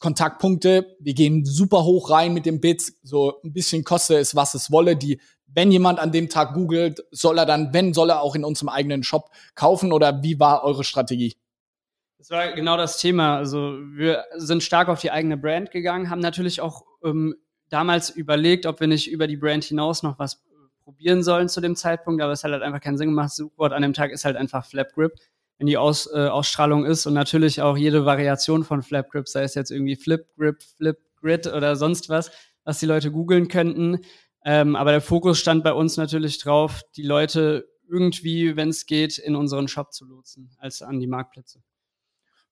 [0.00, 4.52] Kontaktpunkte, wir gehen super hoch rein mit dem Bits, so ein bisschen koste es, was
[4.52, 4.96] es wolle.
[4.96, 8.44] Die, wenn jemand an dem Tag googelt, soll er dann, wenn, soll er auch in
[8.44, 11.36] unserem eigenen Shop kaufen oder wie war eure Strategie?
[12.20, 13.38] Das war genau das Thema.
[13.38, 17.34] Also wir sind stark auf die eigene Brand gegangen, haben natürlich auch ähm,
[17.70, 20.38] damals überlegt, ob wir nicht über die Brand hinaus noch was äh,
[20.84, 23.30] probieren sollen zu dem Zeitpunkt, aber es hat halt einfach keinen Sinn gemacht.
[23.30, 25.14] Suchwort an dem Tag ist halt einfach Flap Grip,
[25.56, 29.44] wenn die Aus, äh, Ausstrahlung ist und natürlich auch jede Variation von Flap Grip, sei
[29.44, 32.30] es jetzt irgendwie Flip Grip, Flip Grid oder sonst was,
[32.64, 34.00] was die Leute googeln könnten.
[34.44, 39.16] Ähm, aber der Fokus stand bei uns natürlich drauf, die Leute irgendwie, wenn es geht,
[39.16, 41.62] in unseren Shop zu lotsen, als an die Marktplätze.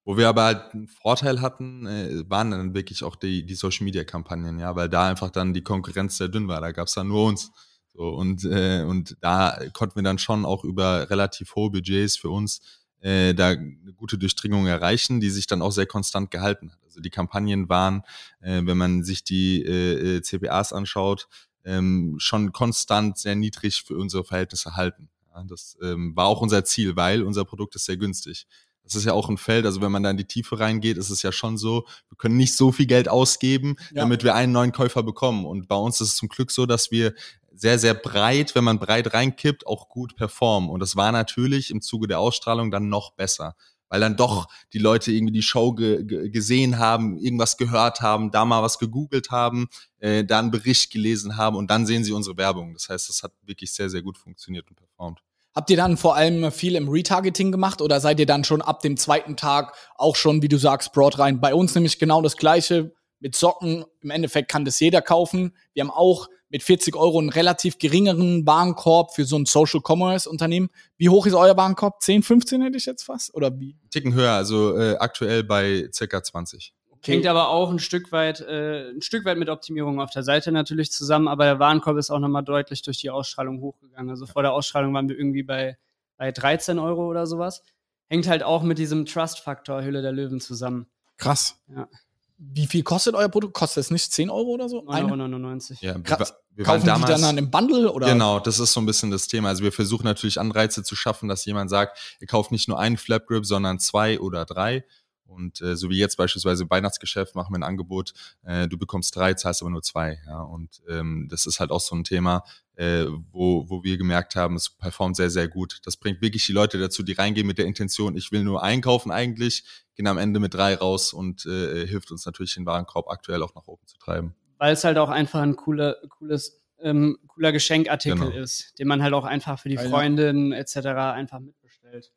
[0.09, 3.85] Wo wir aber halt einen Vorteil hatten, äh, waren dann wirklich auch die, die Social
[3.85, 6.63] Media Kampagnen, ja, weil da einfach dann die Konkurrenz sehr dünn war.
[6.63, 7.53] Da gab's dann nur uns.
[7.93, 12.31] So, und, äh, und da konnten wir dann schon auch über relativ hohe Budgets für
[12.31, 12.63] uns
[13.01, 16.79] äh, da eine gute Durchdringung erreichen, die sich dann auch sehr konstant gehalten hat.
[16.87, 18.01] Also die Kampagnen waren,
[18.41, 21.29] äh, wenn man sich die äh, äh CPAs anschaut,
[21.67, 25.11] ähm, schon konstant sehr niedrig für unsere Verhältnisse halten.
[25.35, 28.47] Ja, das ähm, war auch unser Ziel, weil unser Produkt ist sehr günstig
[28.89, 31.11] das ist ja auch ein Feld, also wenn man da in die Tiefe reingeht, ist
[31.11, 34.03] es ja schon so, wir können nicht so viel Geld ausgeben, ja.
[34.03, 35.45] damit wir einen neuen Käufer bekommen.
[35.45, 37.15] Und bei uns ist es zum Glück so, dass wir
[37.55, 40.71] sehr, sehr breit, wenn man breit reinkippt, auch gut performen.
[40.71, 43.55] Und das war natürlich im Zuge der Ausstrahlung dann noch besser.
[43.91, 48.31] Weil dann doch die Leute irgendwie die Show ge ge gesehen haben, irgendwas gehört haben,
[48.31, 49.69] da mal was gegoogelt haben,
[49.99, 52.75] äh, da einen Bericht gelesen haben und dann sehen sie unsere Werbung.
[52.75, 55.23] Das heißt, das hat wirklich sehr, sehr gut funktioniert und performt.
[55.59, 58.79] Habt ihr dann vor allem viel im Retargeting gemacht oder seid ihr dann schon ab
[58.79, 61.41] dem zweiten Tag auch schon, wie du sagst, broad rein?
[61.41, 63.85] Bei uns nämlich genau das gleiche mit Socken.
[64.01, 65.53] Im Endeffekt kann das jeder kaufen.
[65.75, 70.31] Wir haben auch mit 40 Euro einen relativ geringeren Warenkorb für so ein Social Commerce
[70.31, 70.69] Unternehmen.
[70.97, 72.03] Wie hoch ist euer Warenkorb?
[72.03, 73.35] 10, 15 hätte ich jetzt fast?
[73.35, 73.77] Oder wie?
[73.91, 76.73] Ticken höher, also äh, aktuell bei circa 20.
[76.99, 77.13] Okay.
[77.13, 80.51] Hängt aber auch ein Stück weit, äh, ein Stück weit mit Optimierung auf der Seite
[80.51, 84.11] natürlich zusammen, aber der Warenkorb ist auch nochmal deutlich durch die Ausstrahlung hochgegangen.
[84.11, 85.79] Also vor der Ausstrahlung waren wir irgendwie bei,
[86.17, 87.63] bei 13 Euro oder sowas.
[88.09, 90.87] Hängt halt auch mit diesem Trust-Faktor Hülle der Löwen zusammen.
[91.19, 91.57] Krass.
[91.69, 91.89] Ja.
[92.37, 93.55] Wie viel kostet euer Produkt?
[93.55, 94.81] Kostet es nicht 10 Euro oder so?
[94.85, 95.79] 9,99 Euro.
[95.81, 96.35] Ja, Krass.
[96.55, 97.93] Wir, Kaufen damals, die dann an einem Bundle?
[97.93, 98.09] Oder?
[98.09, 99.49] Genau, das ist so ein bisschen das Thema.
[99.49, 102.97] Also wir versuchen natürlich Anreize zu schaffen, dass jemand sagt, ihr kauft nicht nur einen
[102.97, 104.85] Flapgrip, sondern zwei oder drei.
[105.29, 108.13] Und äh, so wie jetzt beispielsweise im Weihnachtsgeschäft machen wir ein Angebot,
[108.45, 110.19] äh, du bekommst drei, zahlst aber nur zwei.
[110.27, 110.41] Ja?
[110.41, 112.45] Und ähm, das ist halt auch so ein Thema,
[112.77, 115.81] äh, wo, wo wir gemerkt haben, es performt sehr, sehr gut.
[115.85, 119.11] Das bringt wirklich die Leute dazu, die reingehen mit der Intention, ich will nur einkaufen
[119.11, 119.65] eigentlich,
[119.97, 123.55] gehen am Ende mit drei raus und äh, hilft uns natürlich, den Warenkorb aktuell auch
[123.55, 124.35] nach oben zu treiben.
[124.59, 128.43] Weil es halt auch einfach ein cooler, cooles, ähm, cooler Geschenkartikel genau.
[128.43, 130.77] ist, den man halt auch einfach für die Freundin etc.
[130.77, 132.13] einfach mitbestellt.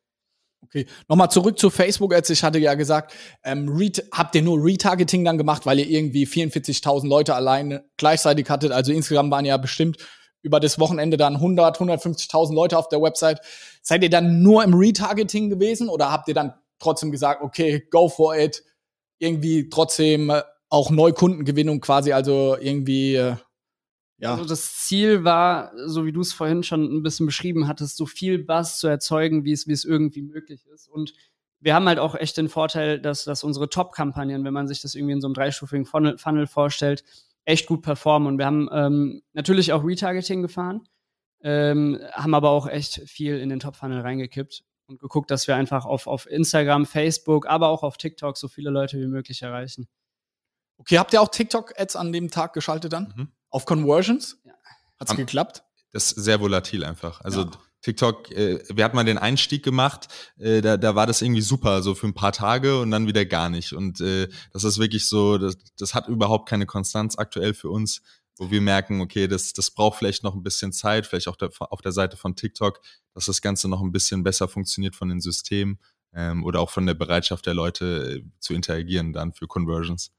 [0.64, 2.12] Okay, nochmal zurück zu Facebook.
[2.12, 3.68] Jetzt ich hatte ja gesagt, ähm,
[4.12, 8.72] habt ihr nur Retargeting dann gemacht, weil ihr irgendwie 44.000 Leute alleine gleichzeitig hattet.
[8.72, 9.98] Also Instagram waren ja bestimmt
[10.40, 13.40] über das Wochenende dann 100, 150.000 Leute auf der Website.
[13.82, 18.08] Seid ihr dann nur im Retargeting gewesen oder habt ihr dann trotzdem gesagt, okay, go
[18.08, 18.62] for it,
[19.18, 23.36] irgendwie trotzdem äh, auch Neukundengewinnung quasi, also irgendwie äh,
[24.22, 24.34] ja.
[24.34, 28.06] Also das Ziel war, so wie du es vorhin schon ein bisschen beschrieben hattest, so
[28.06, 30.88] viel Buzz zu erzeugen, wie es, wie es irgendwie möglich ist.
[30.88, 31.12] Und
[31.58, 34.94] wir haben halt auch echt den Vorteil, dass, dass unsere Top-Kampagnen, wenn man sich das
[34.94, 37.02] irgendwie in so einem dreistufigen Funnel, Funnel vorstellt,
[37.44, 38.28] echt gut performen.
[38.28, 40.86] Und wir haben ähm, natürlich auch Retargeting gefahren,
[41.42, 45.84] ähm, haben aber auch echt viel in den Top-Funnel reingekippt und geguckt, dass wir einfach
[45.84, 49.88] auf, auf Instagram, Facebook, aber auch auf TikTok so viele Leute wie möglich erreichen.
[50.78, 53.12] Okay, habt ihr auch TikTok-Ads an dem Tag geschaltet dann?
[53.16, 53.28] Mhm.
[53.52, 54.38] Auf Conversions?
[54.44, 54.52] Ja.
[54.98, 55.62] Hat es geklappt?
[55.92, 57.20] Das ist sehr volatil einfach.
[57.20, 57.50] Also ja.
[57.82, 61.82] TikTok, äh, wir hatten mal den Einstieg gemacht, äh, da, da war das irgendwie super,
[61.82, 63.72] so für ein paar Tage und dann wieder gar nicht.
[63.72, 68.02] Und äh, das ist wirklich so, das, das hat überhaupt keine Konstanz aktuell für uns,
[68.38, 71.50] wo wir merken, okay, das, das braucht vielleicht noch ein bisschen Zeit, vielleicht auch der,
[71.58, 72.80] auf der Seite von TikTok,
[73.14, 75.78] dass das Ganze noch ein bisschen besser funktioniert von den Systemen
[76.14, 80.12] ähm, oder auch von der Bereitschaft der Leute äh, zu interagieren dann für Conversions.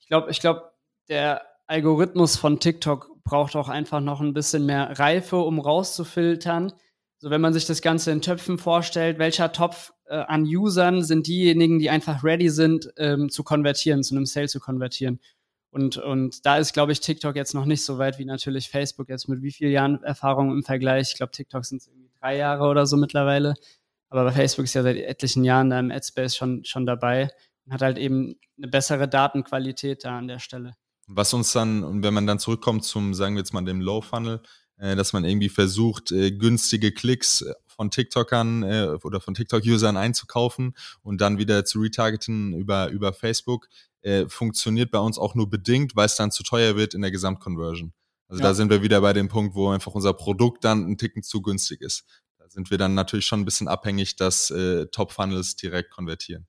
[0.00, 0.72] Ich glaube, ich glaube,
[1.08, 6.72] der Algorithmus von TikTok braucht auch einfach noch ein bisschen mehr Reife, um rauszufiltern.
[7.18, 11.26] So, wenn man sich das Ganze in Töpfen vorstellt, welcher Topf äh, an Usern sind
[11.26, 15.20] diejenigen, die einfach ready sind, ähm, zu konvertieren, zu einem Sale zu konvertieren.
[15.70, 19.08] Und, und da ist, glaube ich, TikTok jetzt noch nicht so weit wie natürlich Facebook
[19.08, 21.10] jetzt mit wie vielen Jahren Erfahrung im Vergleich.
[21.12, 23.54] Ich glaube, TikTok sind irgendwie drei Jahre oder so mittlerweile.
[24.08, 27.30] Aber bei Facebook ist ja seit etlichen Jahren da im Adspace schon, schon dabei
[27.64, 30.76] und hat halt eben eine bessere Datenqualität da an der Stelle.
[31.06, 34.00] Was uns dann, und wenn man dann zurückkommt zum, sagen wir jetzt mal, dem Low
[34.00, 34.40] Funnel,
[34.78, 39.96] äh, dass man irgendwie versucht, äh, günstige Klicks äh, von TikTokern äh, oder von TikTok-Usern
[39.96, 43.68] einzukaufen und dann wieder zu retargeten über, über Facebook,
[44.02, 47.10] äh, funktioniert bei uns auch nur bedingt, weil es dann zu teuer wird in der
[47.10, 47.92] Gesamtconversion.
[48.28, 48.48] Also ja.
[48.48, 51.42] da sind wir wieder bei dem Punkt, wo einfach unser Produkt dann ein Ticken zu
[51.42, 52.04] günstig ist.
[52.38, 56.46] Da sind wir dann natürlich schon ein bisschen abhängig, dass äh, Top-Funnels direkt konvertieren.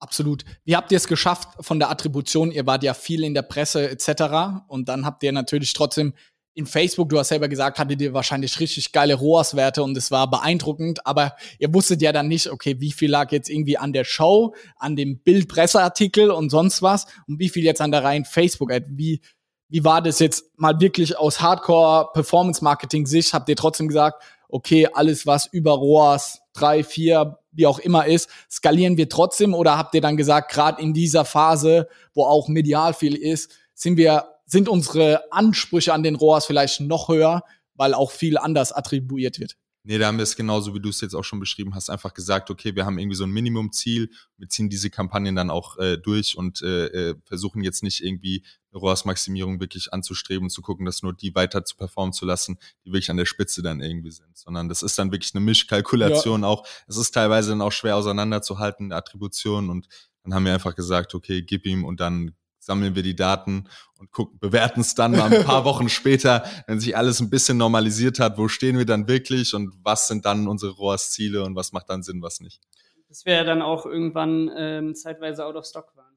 [0.00, 0.44] Absolut.
[0.64, 2.52] Wie habt ihr es geschafft von der Attribution?
[2.52, 4.62] Ihr wart ja viel in der Presse etc.
[4.68, 6.14] Und dann habt ihr natürlich trotzdem
[6.58, 10.28] in Facebook, du hast selber gesagt, hattet ihr wahrscheinlich richtig geile ROAS-Werte und es war
[10.28, 14.02] beeindruckend, aber ihr wusstet ja dann nicht, okay, wie viel lag jetzt irgendwie an der
[14.02, 18.86] Show, an dem Bild-Presseartikel und sonst was und wie viel jetzt an der reinen Facebook-Ad.
[18.90, 19.20] Wie,
[19.68, 23.34] wie war das jetzt mal wirklich aus Hardcore-Performance-Marketing-Sicht?
[23.34, 28.28] Habt ihr trotzdem gesagt, okay, alles was über ROAS drei, vier, wie auch immer ist,
[28.50, 32.94] skalieren wir trotzdem oder habt ihr dann gesagt, gerade in dieser Phase, wo auch medial
[32.94, 37.42] viel ist, sind wir, sind unsere Ansprüche an den ROAS vielleicht noch höher,
[37.74, 39.56] weil auch viel anders attribuiert wird?
[39.84, 42.12] Nee, da haben wir es genauso, wie du es jetzt auch schon beschrieben hast, einfach
[42.12, 45.96] gesagt, okay, wir haben irgendwie so ein Minimumziel, wir ziehen diese Kampagnen dann auch äh,
[45.96, 51.12] durch und äh, äh versuchen jetzt nicht irgendwie ROAS-Maximierung wirklich anzustreben, zu gucken, dass nur
[51.12, 54.68] die weiter zu performen zu lassen, die wirklich an der Spitze dann irgendwie sind, sondern
[54.68, 56.48] das ist dann wirklich eine Mischkalkulation ja.
[56.48, 56.66] auch.
[56.86, 59.88] Es ist teilweise dann auch schwer auseinanderzuhalten, Attribution und
[60.22, 62.34] dann haben wir einfach gesagt, okay, gib ihm und dann
[62.68, 63.66] sammeln wir die Daten
[63.98, 67.56] und gucken, bewerten es dann mal ein paar Wochen später, wenn sich alles ein bisschen
[67.56, 71.72] normalisiert hat, wo stehen wir dann wirklich und was sind dann unsere ROAS-Ziele und was
[71.72, 72.60] macht dann Sinn, was nicht.
[73.08, 76.07] Dass wir dann auch irgendwann ähm, zeitweise out of stock waren.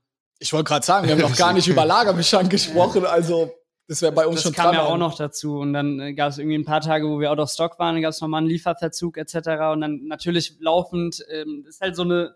[0.41, 3.53] Ich wollte gerade sagen, wir haben noch gar nicht über Lagerbestand gesprochen, also
[3.87, 6.13] das wäre bei uns das schon Das kam ja auch noch dazu und dann äh,
[6.13, 8.21] gab es irgendwie ein paar Tage, wo wir out of stock waren, dann gab es
[8.21, 9.35] nochmal einen Lieferverzug etc.
[9.71, 12.33] Und dann natürlich laufend, ähm, ist halt so eine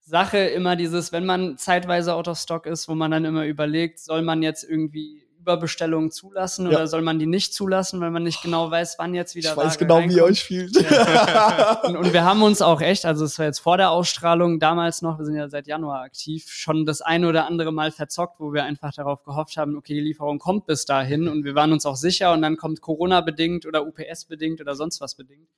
[0.00, 3.98] Sache immer dieses, wenn man zeitweise out of stock ist, wo man dann immer überlegt,
[3.98, 6.76] soll man jetzt irgendwie Überbestellungen zulassen Ja.
[6.76, 9.56] oder soll man die nicht zulassen, weil man nicht genau weiß, wann jetzt wieder Ich
[9.56, 10.30] weiß Ware genau, wie ihr reinkommt?
[10.30, 10.76] euch fühlt.
[11.84, 15.00] Und, und wir haben uns auch echt, also es war jetzt vor der Ausstrahlung damals
[15.02, 18.52] noch, wir sind ja seit Januar aktiv, schon das eine oder andere Mal verzockt, wo
[18.52, 21.86] wir einfach darauf gehofft haben, okay, die Lieferung kommt bis dahin und wir waren uns
[21.86, 25.48] auch sicher und dann kommt Corona bedingt oder UPS bedingt oder sonst was bedingt.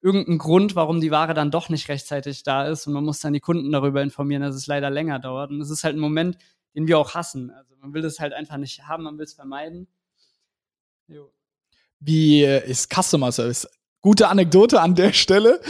[0.00, 3.32] Irgendein Grund, warum die Ware dann doch nicht rechtzeitig da ist und man muss dann
[3.32, 5.50] die Kunden darüber informieren, dass es leider länger dauert.
[5.50, 6.36] Und es ist halt ein Moment,
[6.74, 7.50] den wir auch hassen.
[7.50, 9.88] Also man will das halt einfach nicht haben, man will es vermeiden.
[11.06, 11.32] Jo.
[12.00, 13.68] Wie äh, ist Customer Service?
[14.00, 15.60] Gute Anekdote an der Stelle.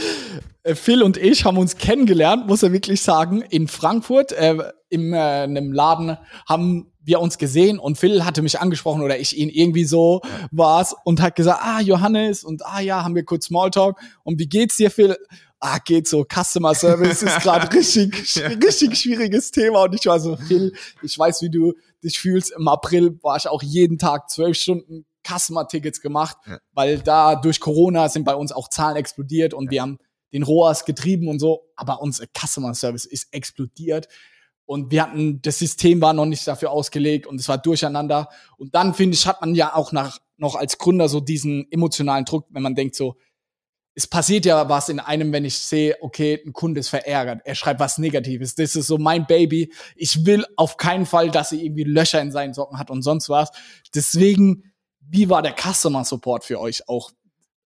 [0.63, 4.31] Äh, Phil und ich haben uns kennengelernt, muss er wirklich sagen, in Frankfurt.
[4.31, 9.19] Äh, in äh, einem Laden haben wir uns gesehen und Phil hatte mich angesprochen oder
[9.19, 13.23] ich ihn irgendwie so war's und hat gesagt, ah, Johannes und ah ja, haben wir
[13.23, 15.15] kurz Smalltalk und wie geht's dir, Phil?
[15.59, 20.35] Ah, geht so, Customer Service ist gerade richtig, richtig schwieriges Thema und ich war so,
[20.35, 22.51] Phil, ich weiß, wie du dich fühlst.
[22.55, 26.59] Im April war ich auch jeden Tag zwölf Stunden Customer-Tickets gemacht, Ja.
[26.73, 29.97] weil da durch Corona sind bei uns auch Zahlen explodiert und wir haben
[30.33, 34.07] den ROAS getrieben und so, aber unser Customer Service ist explodiert
[34.65, 38.75] und wir hatten, das System war noch nicht dafür ausgelegt und es war durcheinander und
[38.75, 42.45] dann finde ich, hat man ja auch nach, noch als Gründer so diesen emotionalen Druck,
[42.49, 43.15] wenn man denkt so,
[43.95, 47.55] es passiert ja was in einem, wenn ich sehe, okay, ein Kunde ist verärgert, er
[47.55, 49.73] schreibt was Negatives, das ist so mein Baby.
[49.95, 53.29] Ich will auf keinen Fall, dass er irgendwie Löcher in seinen Socken hat und sonst
[53.29, 53.49] was.
[53.93, 57.11] Deswegen, wie war der Customer Support für euch auch?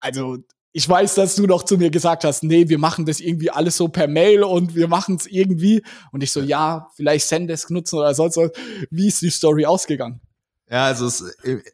[0.01, 0.37] Also,
[0.73, 3.77] ich weiß, dass du noch zu mir gesagt hast, nee, wir machen das irgendwie alles
[3.77, 5.81] so per Mail und wir machen es irgendwie.
[6.11, 8.51] Und ich so, ja, vielleicht Sendesk nutzen oder sonst was.
[8.91, 10.21] Wie ist die Story ausgegangen?
[10.69, 11.23] Ja, also es,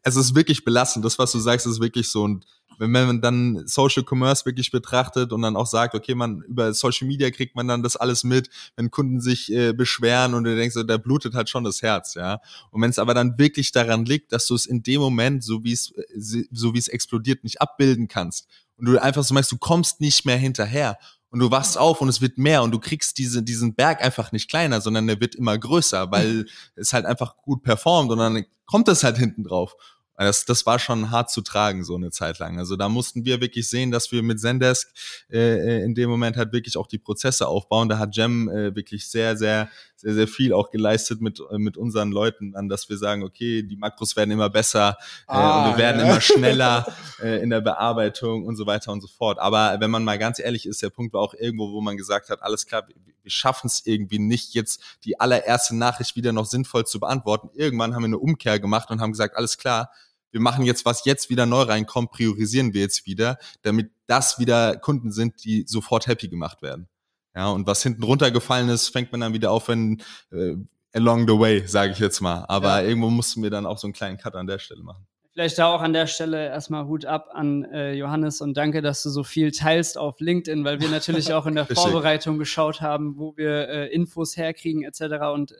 [0.04, 1.04] es ist wirklich belastend.
[1.04, 2.24] Das, was du sagst, ist wirklich so.
[2.24, 2.46] Und
[2.92, 7.08] wenn man dann Social Commerce wirklich betrachtet und dann auch sagt, okay, man über Social
[7.08, 10.76] Media kriegt man dann das alles mit, wenn Kunden sich äh, beschweren und du denkst,
[10.86, 12.40] da blutet halt schon das Herz, ja.
[12.72, 15.64] Und wenn es aber dann wirklich daran liegt, dass du es in dem Moment, so
[15.64, 19.52] wie es äh, so wie es explodiert, nicht abbilden kannst und du einfach so merkst,
[19.52, 20.98] du kommst nicht mehr hinterher
[21.34, 24.32] und du wachst auf und es wird mehr und du kriegst diese, diesen Berg einfach
[24.32, 28.46] nicht kleiner, sondern der wird immer größer, weil es halt einfach gut performt und dann
[28.66, 29.76] kommt es halt hinten drauf.
[30.18, 32.60] Das, das war schon hart zu tragen, so eine Zeit lang.
[32.60, 34.90] Also da mussten wir wirklich sehen, dass wir mit Zendesk
[35.32, 37.90] äh, in dem Moment halt wirklich auch die Prozesse aufbauen.
[37.90, 39.70] Da hat Jem äh, wirklich sehr, sehr,
[40.04, 43.64] sehr, sehr viel auch geleistet mit, äh, mit unseren Leuten, an dass wir sagen, okay,
[43.64, 44.98] die Makros werden immer besser
[45.28, 46.08] äh, Ah, und wir werden ja.
[46.08, 46.86] immer schneller
[47.24, 49.40] äh, in der Bearbeitung und so weiter und so fort.
[49.40, 52.30] Aber wenn man mal ganz ehrlich ist, der Punkt war auch irgendwo, wo man gesagt
[52.30, 56.86] hat, alles klar, wir schaffen es irgendwie nicht, jetzt die allererste Nachricht wieder noch sinnvoll
[56.86, 57.50] zu beantworten.
[57.54, 59.90] Irgendwann haben wir eine Umkehr gemacht und haben gesagt, alles klar,
[60.32, 64.76] wir machen jetzt, was jetzt wieder neu reinkommt, priorisieren wir jetzt wieder, damit das wieder
[64.76, 66.90] Kunden sind, die sofort happy gemacht werden.
[67.36, 70.56] Ja, und was hinten runtergefallen ist, fängt man dann wieder auf, wenn äh,
[70.94, 72.46] along the way, sage ich jetzt mal.
[72.48, 72.88] Aber Ja.
[72.88, 75.08] irgendwo mussten wir dann auch so einen kleinen Cut an der Stelle machen.
[75.34, 79.02] Vielleicht da auch an der Stelle erstmal Hut ab an äh, Johannes und danke, dass
[79.02, 81.66] du so viel teilst auf LinkedIn, weil wir natürlich auch in der.
[81.74, 85.26] Vorbereitung geschaut haben, wo wir äh, Infos herkriegen etc.
[85.34, 85.52] Und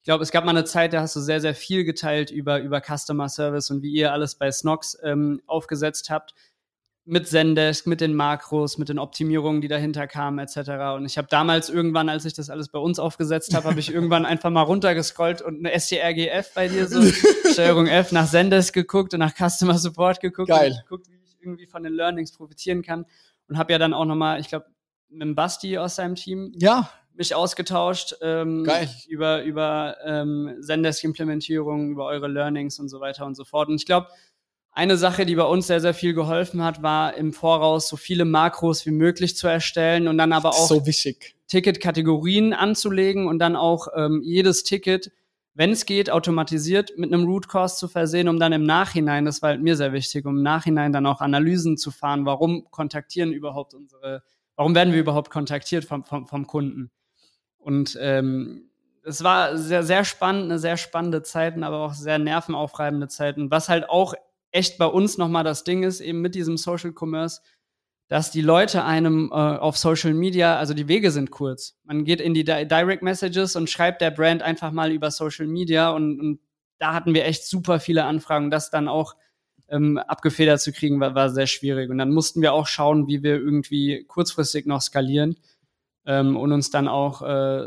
[0.00, 2.60] ich glaube, es gab mal eine Zeit, da hast du sehr, sehr viel geteilt über,
[2.60, 6.34] über Customer Service und wie ihr alles bei Snox ähm, aufgesetzt habt.
[7.10, 10.96] Mit Zendesk, mit den Makros, mit den Optimierungen, die dahinter kamen, etc.
[10.96, 13.90] Und ich habe damals irgendwann, als ich das alles bei uns aufgesetzt habe, habe ich
[13.94, 17.02] irgendwann einfach mal runtergescrollt und eine STRGF bei dir so
[17.52, 20.70] Steuerung F nach Zendesk geguckt und nach Customer Support geguckt Geil.
[20.70, 23.04] und geguckt, wie ich irgendwie von den Learnings profitieren kann
[23.48, 24.66] und habe ja dann auch nochmal, ich glaube,
[25.08, 26.88] mit dem Basti aus seinem Team Ja,
[27.20, 28.66] mich ausgetauscht ähm,
[29.08, 33.68] über über ähm, Zendesk-Implementierung, über eure Learnings und so weiter und so fort.
[33.68, 34.08] Und ich glaube,
[34.72, 38.24] eine Sache, die bei uns sehr, sehr viel geholfen hat, war im Voraus so viele
[38.24, 40.80] Makros wie möglich zu erstellen und dann aber auch so.
[41.48, 45.10] Ticket-Kategorien anzulegen und dann auch ähm, jedes Ticket,
[45.54, 49.42] wenn es geht, automatisiert mit einem Root Cause zu versehen, um dann im Nachhinein, das
[49.42, 53.32] war halt mir sehr wichtig, um im Nachhinein dann auch Analysen zu fahren, warum kontaktieren
[53.32, 54.22] überhaupt unsere,
[54.54, 56.92] warum werden wir überhaupt kontaktiert vom, vom, vom Kunden.
[57.58, 58.70] Und ähm,
[59.02, 63.50] es war sehr, sehr spannend, eine sehr spannende Zeiten, aber auch sehr nervenaufreibende Zeiten.
[63.50, 64.14] Was halt auch
[64.52, 67.40] echt bei uns nochmal das Ding ist, eben mit diesem Social Commerce,
[68.08, 71.78] dass die Leute einem äh, auf Social Media, also die Wege sind kurz.
[71.84, 75.46] Man geht in die Di Direct Messages und schreibt der Brand einfach mal über Social
[75.46, 76.40] Media und, und
[76.78, 78.50] da hatten wir echt super viele Anfragen.
[78.50, 79.14] Das dann auch
[79.68, 81.88] ähm, abgefedert zu kriegen, war, war sehr schwierig.
[81.88, 85.36] Und dann mussten wir auch schauen, wie wir irgendwie kurzfristig noch skalieren
[86.04, 87.62] ähm, und uns dann auch äh,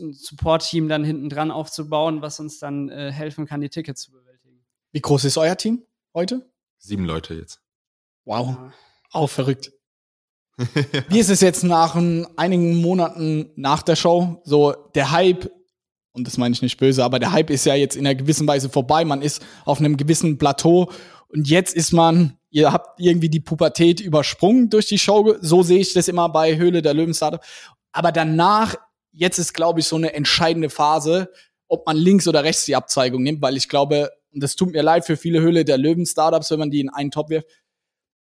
[0.00, 4.10] ein Support-Team dann hinten dran aufzubauen, was uns dann äh, helfen kann, die Tickets zu
[4.10, 4.64] bewältigen.
[4.90, 5.84] Wie groß ist euer Team
[6.14, 6.50] heute?
[6.78, 7.60] Sieben Leute jetzt.
[8.24, 8.56] Wow,
[9.12, 9.72] auch verrückt.
[11.08, 14.42] Wie ist es jetzt nach ein, einigen Monaten nach der Show?
[14.44, 15.50] So der Hype
[16.18, 18.46] und das meine ich nicht böse, aber der Hype ist ja jetzt in einer gewissen
[18.46, 19.04] Weise vorbei.
[19.04, 20.90] Man ist auf einem gewissen Plateau
[21.28, 25.36] und jetzt ist man, ihr habt irgendwie die Pubertät übersprungen durch die Show.
[25.40, 27.42] So sehe ich das immer bei Höhle der Löwen Startup.
[27.92, 28.74] Aber danach,
[29.12, 31.30] jetzt ist, glaube ich, so eine entscheidende Phase,
[31.68, 34.82] ob man links oder rechts die Abzweigung nimmt, weil ich glaube, und das tut mir
[34.82, 37.46] leid für viele Höhle der Löwen Startups, wenn man die in einen Top wirft,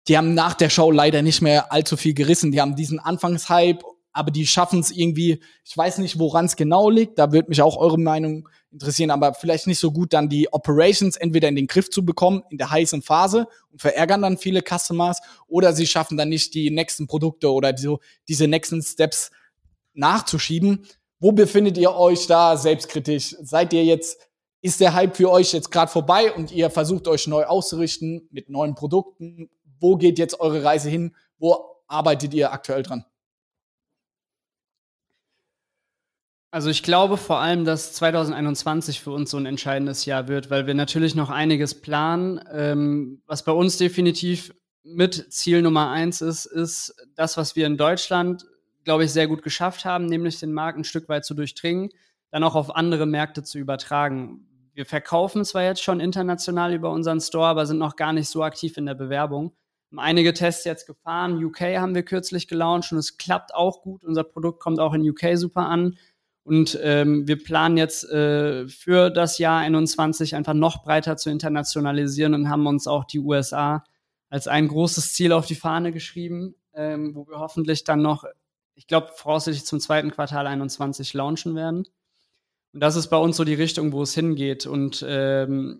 [0.07, 2.51] die haben nach der Show leider nicht mehr allzu viel gerissen.
[2.51, 6.89] Die haben diesen Anfangshype, aber die schaffen es irgendwie, ich weiß nicht, woran es genau
[6.89, 10.51] liegt, da würde mich auch eure Meinung interessieren, aber vielleicht nicht so gut dann die
[10.53, 14.61] Operations entweder in den Griff zu bekommen in der heißen Phase und verärgern dann viele
[14.61, 19.31] Customers oder sie schaffen dann nicht die nächsten Produkte oder so diese nächsten Steps
[19.93, 20.85] nachzuschieben.
[21.19, 23.35] Wo befindet ihr euch da selbstkritisch?
[23.41, 24.19] Seid ihr jetzt
[24.65, 28.49] ist der Hype für euch jetzt gerade vorbei und ihr versucht euch neu auszurichten mit
[28.49, 29.51] neuen Produkten?
[29.79, 31.15] Wo geht jetzt eure Reise hin?
[31.37, 33.05] Wo arbeitet ihr aktuell dran?
[36.49, 40.65] Also ich glaube vor allem, dass 2021 für uns so ein entscheidendes Jahr wird, weil
[40.65, 42.39] wir natürlich noch einiges planen.
[42.51, 44.51] Ähm, was bei uns definitiv
[44.83, 48.47] mit Ziel Nummer eins ist, ist das, was wir in Deutschland,
[48.83, 51.91] glaube ich, sehr gut geschafft haben, nämlich den Markt ein Stück weit zu durchdringen,
[52.31, 57.21] dann auch auf andere Märkte zu übertragen wir verkaufen zwar jetzt schon international über unseren
[57.21, 59.55] Store, aber sind noch gar nicht so aktiv in der Bewerbung.
[59.89, 61.43] Haben einige Tests jetzt gefahren.
[61.43, 64.03] UK haben wir kürzlich gelauncht und es klappt auch gut.
[64.03, 65.97] Unser Produkt kommt auch in UK super an.
[66.43, 72.33] Und ähm, wir planen jetzt äh, für das Jahr 21 einfach noch breiter zu internationalisieren
[72.33, 73.83] und haben uns auch die USA
[74.29, 78.25] als ein großes Ziel auf die Fahne geschrieben, ähm, wo wir hoffentlich dann noch,
[78.75, 81.87] ich glaube, voraussichtlich zum zweiten Quartal 21 launchen werden.
[82.75, 84.65] Und das ist bei uns so die Richtung, wo es hingeht.
[84.65, 85.79] Und ähm,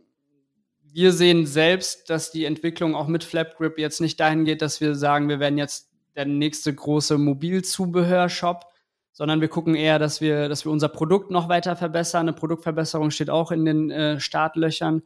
[0.81, 4.95] wir sehen selbst, dass die Entwicklung auch mit FlapGrip jetzt nicht dahin geht, dass wir
[4.95, 8.63] sagen, wir werden jetzt der nächste große Mobilzubehör-Shop,
[9.11, 12.29] sondern wir gucken eher, dass wir, dass wir unser Produkt noch weiter verbessern.
[12.29, 15.03] Eine Produktverbesserung steht auch in den äh, Startlöchern,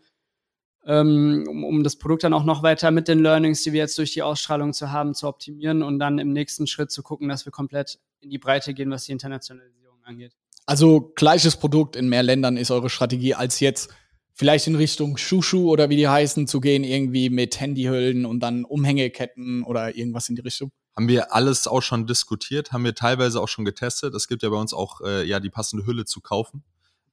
[0.86, 3.98] ähm, um, um das Produkt dann auch noch weiter mit den Learnings, die wir jetzt
[3.98, 7.48] durch die Ausstrahlung zu haben, zu optimieren und dann im nächsten Schritt zu gucken, dass
[7.48, 10.36] wir komplett in die Breite gehen, was die Internationalisierung angeht.
[10.70, 13.90] Also gleiches Produkt in mehr Ländern ist eure Strategie, als jetzt
[14.36, 18.66] vielleicht in Richtung Shushu oder wie die heißen zu gehen, irgendwie mit Handyhüllen und dann
[18.66, 20.72] Umhängeketten oder irgendwas in die Richtung?
[20.96, 24.14] Haben wir alles auch schon diskutiert, haben wir teilweise auch schon getestet.
[24.14, 26.64] Es gibt ja bei uns auch äh, ja die passende Hülle zu kaufen.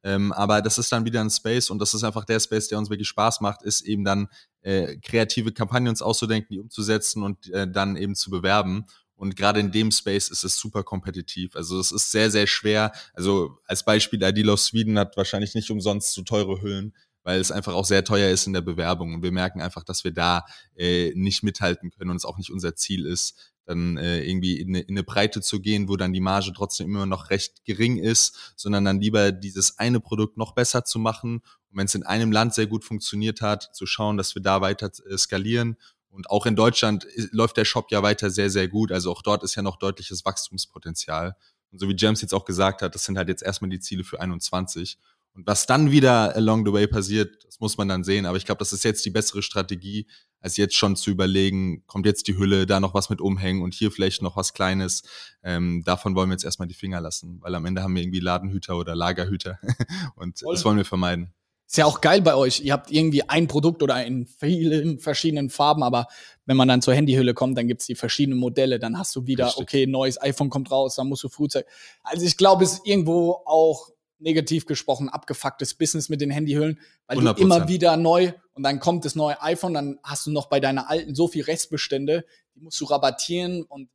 [0.02, 2.76] Ähm, aber das ist dann wieder ein Space und das ist einfach der Space, der
[2.76, 4.28] uns wirklich Spaß macht, ist eben dann
[4.60, 8.84] äh, kreative Kampagnen uns auszudenken, die umzusetzen und äh, dann eben zu bewerben.
[9.16, 11.56] Und gerade in dem Space ist es super kompetitiv.
[11.56, 12.92] Also es ist sehr, sehr schwer.
[13.14, 17.74] Also als Beispiel, Adilos Sweden hat wahrscheinlich nicht umsonst so teure Hüllen, weil es einfach
[17.74, 19.14] auch sehr teuer ist in der Bewerbung.
[19.14, 20.44] Und wir merken einfach, dass wir da
[20.76, 24.68] äh, nicht mithalten können und es auch nicht unser Ziel ist, dann äh, irgendwie in
[24.68, 27.96] eine, in eine Breite zu gehen, wo dann die Marge trotzdem immer noch recht gering
[27.96, 31.42] ist, sondern dann lieber dieses eine Produkt noch besser zu machen.
[31.70, 34.60] Und wenn es in einem Land sehr gut funktioniert hat, zu schauen, dass wir da
[34.60, 35.76] weiter äh, skalieren
[36.16, 38.90] und auch in Deutschland läuft der Shop ja weiter sehr, sehr gut.
[38.90, 41.36] Also auch dort ist ja noch deutliches Wachstumspotenzial.
[41.70, 44.02] Und so wie James jetzt auch gesagt hat, das sind halt jetzt erstmal die Ziele
[44.02, 44.98] für 21.
[45.34, 48.24] Und was dann wieder along the way passiert, das muss man dann sehen.
[48.24, 50.06] Aber ich glaube, das ist jetzt die bessere Strategie,
[50.40, 53.74] als jetzt schon zu überlegen, kommt jetzt die Hülle, da noch was mit umhängen und
[53.74, 55.02] hier vielleicht noch was Kleines.
[55.42, 58.20] Ähm, davon wollen wir jetzt erstmal die Finger lassen, weil am Ende haben wir irgendwie
[58.20, 59.58] Ladenhüter oder Lagerhüter
[60.16, 60.54] und Voll.
[60.54, 61.34] das wollen wir vermeiden.
[61.66, 62.60] Ist ja auch geil bei euch.
[62.60, 66.06] Ihr habt irgendwie ein Produkt oder in vielen verschiedenen Farben, aber
[66.44, 68.78] wenn man dann zur Handyhülle kommt, dann gibt's die verschiedenen Modelle.
[68.78, 69.62] Dann hast du wieder, Richtig.
[69.62, 71.68] okay, neues iPhone kommt raus, dann musst du frühzeitig.
[72.04, 77.18] Also ich glaube, es ist irgendwo auch negativ gesprochen abgefucktes Business mit den Handyhüllen, weil
[77.18, 77.34] 100%.
[77.34, 80.60] du immer wieder neu und dann kommt das neue iPhone, dann hast du noch bei
[80.60, 83.88] deiner alten so viel Restbestände, die musst du rabattieren und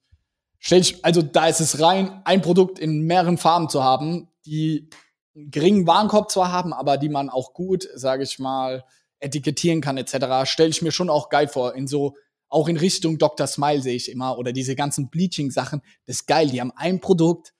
[0.59, 4.89] stell dich, also da ist es rein, ein Produkt in mehreren Farben zu haben, die
[5.34, 8.84] geringen Warenkorb zwar haben, aber die man auch gut, sage ich mal,
[9.19, 11.75] etikettieren kann etc., stelle ich mir schon auch geil vor.
[11.75, 12.15] In so,
[12.49, 13.47] auch in Richtung Dr.
[13.47, 16.49] Smile sehe ich immer, oder diese ganzen Bleaching-Sachen, das ist geil.
[16.49, 17.53] Die haben ein Produkt,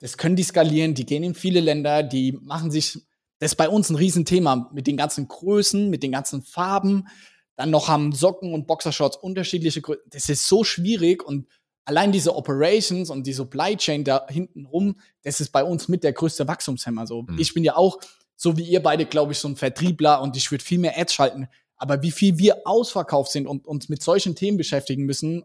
[0.00, 3.00] das können die skalieren, die gehen in viele Länder, die machen sich,
[3.40, 7.08] das ist bei uns ein Riesenthema mit den ganzen Größen, mit den ganzen Farben.
[7.56, 10.04] Dann noch haben Socken und Boxershorts unterschiedliche Größen.
[10.10, 11.48] Das ist so schwierig und
[11.88, 16.04] allein diese Operations und die Supply Chain da hinten rum, das ist bei uns mit
[16.04, 17.06] der größte Wachstumshemmer.
[17.06, 17.38] So, mhm.
[17.38, 17.98] ich bin ja auch,
[18.36, 21.14] so wie ihr beide, glaube ich, so ein Vertriebler und ich würde viel mehr Ads
[21.14, 21.48] schalten.
[21.76, 25.44] Aber wie viel wir ausverkauft sind und uns mit solchen Themen beschäftigen müssen,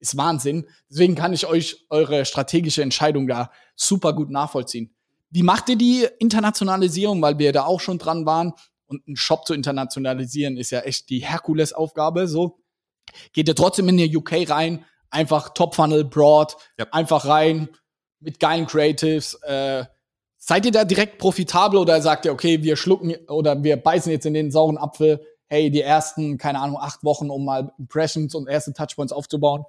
[0.00, 0.66] ist Wahnsinn.
[0.90, 4.94] Deswegen kann ich euch eure strategische Entscheidung da super gut nachvollziehen.
[5.28, 7.20] Wie macht ihr die Internationalisierung?
[7.20, 8.54] Weil wir da auch schon dran waren.
[8.86, 12.28] Und einen Shop zu internationalisieren ist ja echt die Herkulesaufgabe.
[12.28, 12.62] So
[13.34, 16.86] geht ihr trotzdem in die UK rein, einfach Top Funnel, Broad, ja.
[16.90, 17.68] einfach rein
[18.20, 19.34] mit geilen Creatives.
[19.42, 19.84] Äh,
[20.44, 24.26] Seid ihr da direkt profitabel oder sagt ihr, okay, wir schlucken oder wir beißen jetzt
[24.26, 28.48] in den sauren Apfel, hey, die ersten, keine Ahnung, acht Wochen, um mal Impressions und
[28.48, 29.64] erste Touchpoints aufzubauen,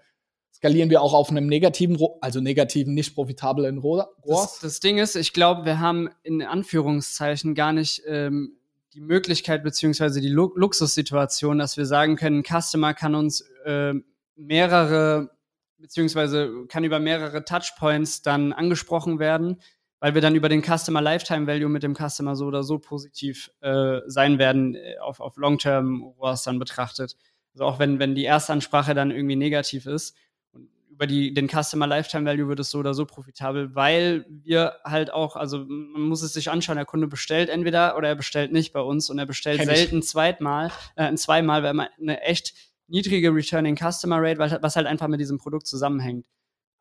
[0.52, 4.16] skalieren wir auch auf einem negativen, also negativen, nicht profitablen Rohr?
[4.26, 8.58] Das, das Ding ist, ich glaube, wir haben in Anführungszeichen gar nicht ähm,
[8.96, 13.94] die Möglichkeit beziehungsweise die Lu Luxussituation, dass wir sagen können, ein Customer kann uns äh,
[14.36, 15.32] mehrere
[15.78, 19.60] beziehungsweise kann über mehrere Touchpoints dann angesprochen werden
[20.04, 23.50] weil wir dann über den Customer Lifetime Value mit dem Customer so oder so positiv
[23.62, 27.16] äh, sein werden, äh, auf, auf Long-Term ROAS dann betrachtet.
[27.54, 30.18] Also auch wenn, wenn die Erstansprache dann irgendwie negativ ist.
[30.52, 34.74] Und über die, den Customer Lifetime Value wird es so oder so profitabel, weil wir
[34.84, 38.52] halt auch, also man muss es sich anschauen, der Kunde bestellt entweder oder er bestellt
[38.52, 40.06] nicht bei uns und er bestellt Kenn selten ich.
[40.06, 42.56] zweitmal, äh, zweimal, weil man eine echt
[42.94, 46.26] niedrige Returning Customer Rate, was halt einfach mit diesem Produkt zusammenhängt.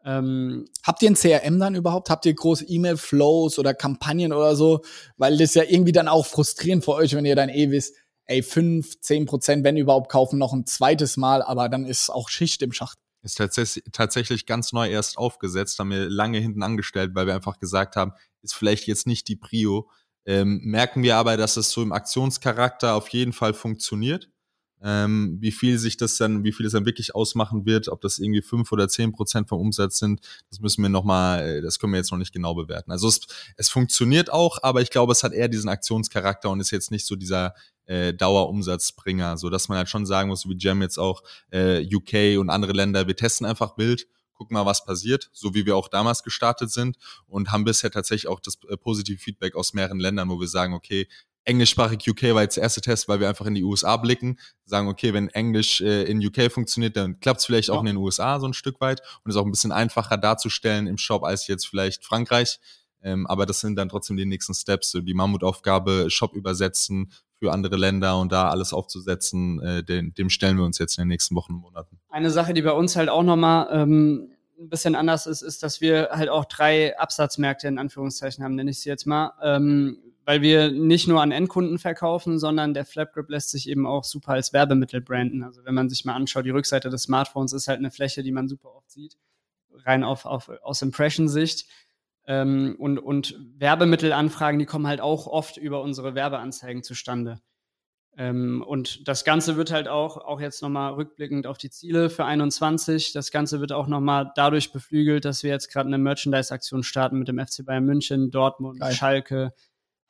[0.05, 2.11] Ähm, Habt ihr ein CRM dann überhaupt?
[2.11, 4.83] Habt ihr große E-Mail-Flows oder Kampagnen oder so?
[5.17, 7.97] Weil das ja irgendwie dann auch frustrierend für euch, wenn ihr dann eh wisst,
[8.27, 12.29] ey, fünf, zehn Prozent, wenn überhaupt, kaufen noch ein zweites Mal, aber dann ist auch
[12.29, 12.99] Schicht im Schacht.
[13.23, 13.41] Ist
[13.93, 18.13] tatsächlich ganz neu erst aufgesetzt, haben wir lange hinten angestellt, weil wir einfach gesagt haben,
[18.43, 19.89] ist vielleicht jetzt nicht die Prio.
[20.27, 24.32] Ähm, merken wir aber, dass es so im Aktionscharakter auf jeden Fall funktioniert.
[24.83, 28.19] Ähm, wie viel sich das dann, wie viel es dann wirklich ausmachen wird, ob das
[28.19, 30.21] irgendwie fünf oder zehn Prozent vom Umsatz sind,
[30.51, 32.91] das müssen wir nochmal, äh, das können wir jetzt noch nicht genau bewerten.
[32.91, 33.21] Also es,
[33.57, 37.07] es funktioniert auch, aber ich glaube, es hat eher diesen Aktionscharakter und ist jetzt nicht
[37.07, 37.55] so dieser
[37.87, 42.39] äh, Dauerumsatzbringer, so dass man halt schon sagen muss, wie Jam jetzt auch äh, UK
[42.41, 44.07] und andere Länder, wir testen einfach Bild
[44.43, 48.29] gucken mal, was passiert, so wie wir auch damals gestartet sind und haben bisher tatsächlich
[48.29, 51.07] auch das äh, positive Feedback aus mehreren Ländern, wo wir sagen, okay,
[51.45, 54.89] englischsprachig UK war jetzt der erste Test, weil wir einfach in die USA blicken, sagen,
[54.89, 58.39] okay, wenn Englisch äh, in UK funktioniert, dann klappt es vielleicht auch in den USA
[58.41, 61.67] so ein Stück weit und ist auch ein bisschen einfacher darzustellen im Shop als jetzt
[61.67, 62.61] vielleicht Frankreich.
[63.03, 67.51] Ähm, aber das sind dann trotzdem die nächsten Steps, so die Mammutaufgabe, Shop übersetzen für
[67.51, 71.09] andere Länder und da alles aufzusetzen, äh, dem, dem stellen wir uns jetzt in den
[71.09, 71.99] nächsten Wochen und Monaten.
[72.09, 74.31] Eine Sache, die bei uns halt auch nochmal ähm,
[74.61, 78.71] ein bisschen anders ist, ist, dass wir halt auch drei Absatzmärkte in Anführungszeichen haben, nenne
[78.71, 79.33] ich sie jetzt mal.
[79.43, 84.05] Ähm, weil wir nicht nur an Endkunden verkaufen, sondern der Flapgrip lässt sich eben auch
[84.05, 85.43] super als Werbemittel branden.
[85.43, 88.33] Also wenn man sich mal anschaut, die Rückseite des Smartphones ist halt eine Fläche, die
[88.33, 89.17] man super oft sieht,
[89.85, 91.67] rein auf, auf aus Impression-Sicht.
[92.25, 97.41] Ähm, und, und Werbemittelanfragen, die kommen halt auch oft über unsere Werbeanzeigen zustande.
[98.17, 102.27] Ähm, und das Ganze wird halt auch, auch jetzt nochmal rückblickend auf die Ziele für
[102.27, 107.19] 21, das Ganze wird auch nochmal dadurch beflügelt, dass wir jetzt gerade eine Merchandise-Aktion starten
[107.19, 108.93] mit dem FC Bayern München, Dortmund, Geil.
[108.93, 109.55] Schalke,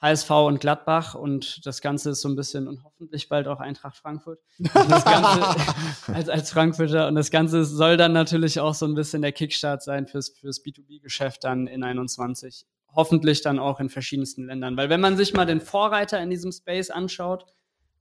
[0.02, 3.96] HSV und Gladbach und das Ganze ist so ein bisschen und hoffentlich bald auch Eintracht
[3.96, 4.40] Frankfurt.
[4.58, 5.72] Das Ganze,
[6.12, 9.82] als, als Frankfurter und das Ganze soll dann natürlich auch so ein bisschen der Kickstart
[9.82, 12.66] sein fürs, fürs B2B-Geschäft dann in 21.
[12.94, 14.76] Hoffentlich dann auch in verschiedensten Ländern.
[14.76, 17.46] Weil wenn man sich mal den Vorreiter in diesem Space anschaut,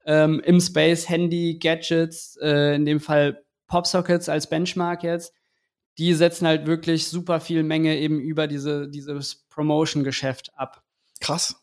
[0.06, 5.34] ähm, im Space Handy, Gadgets, äh, in dem Fall Popsockets als Benchmark jetzt,
[6.00, 10.84] die setzen halt wirklich super viel Menge eben über diese, dieses Promotion-Geschäft ab.
[11.20, 11.61] Krass.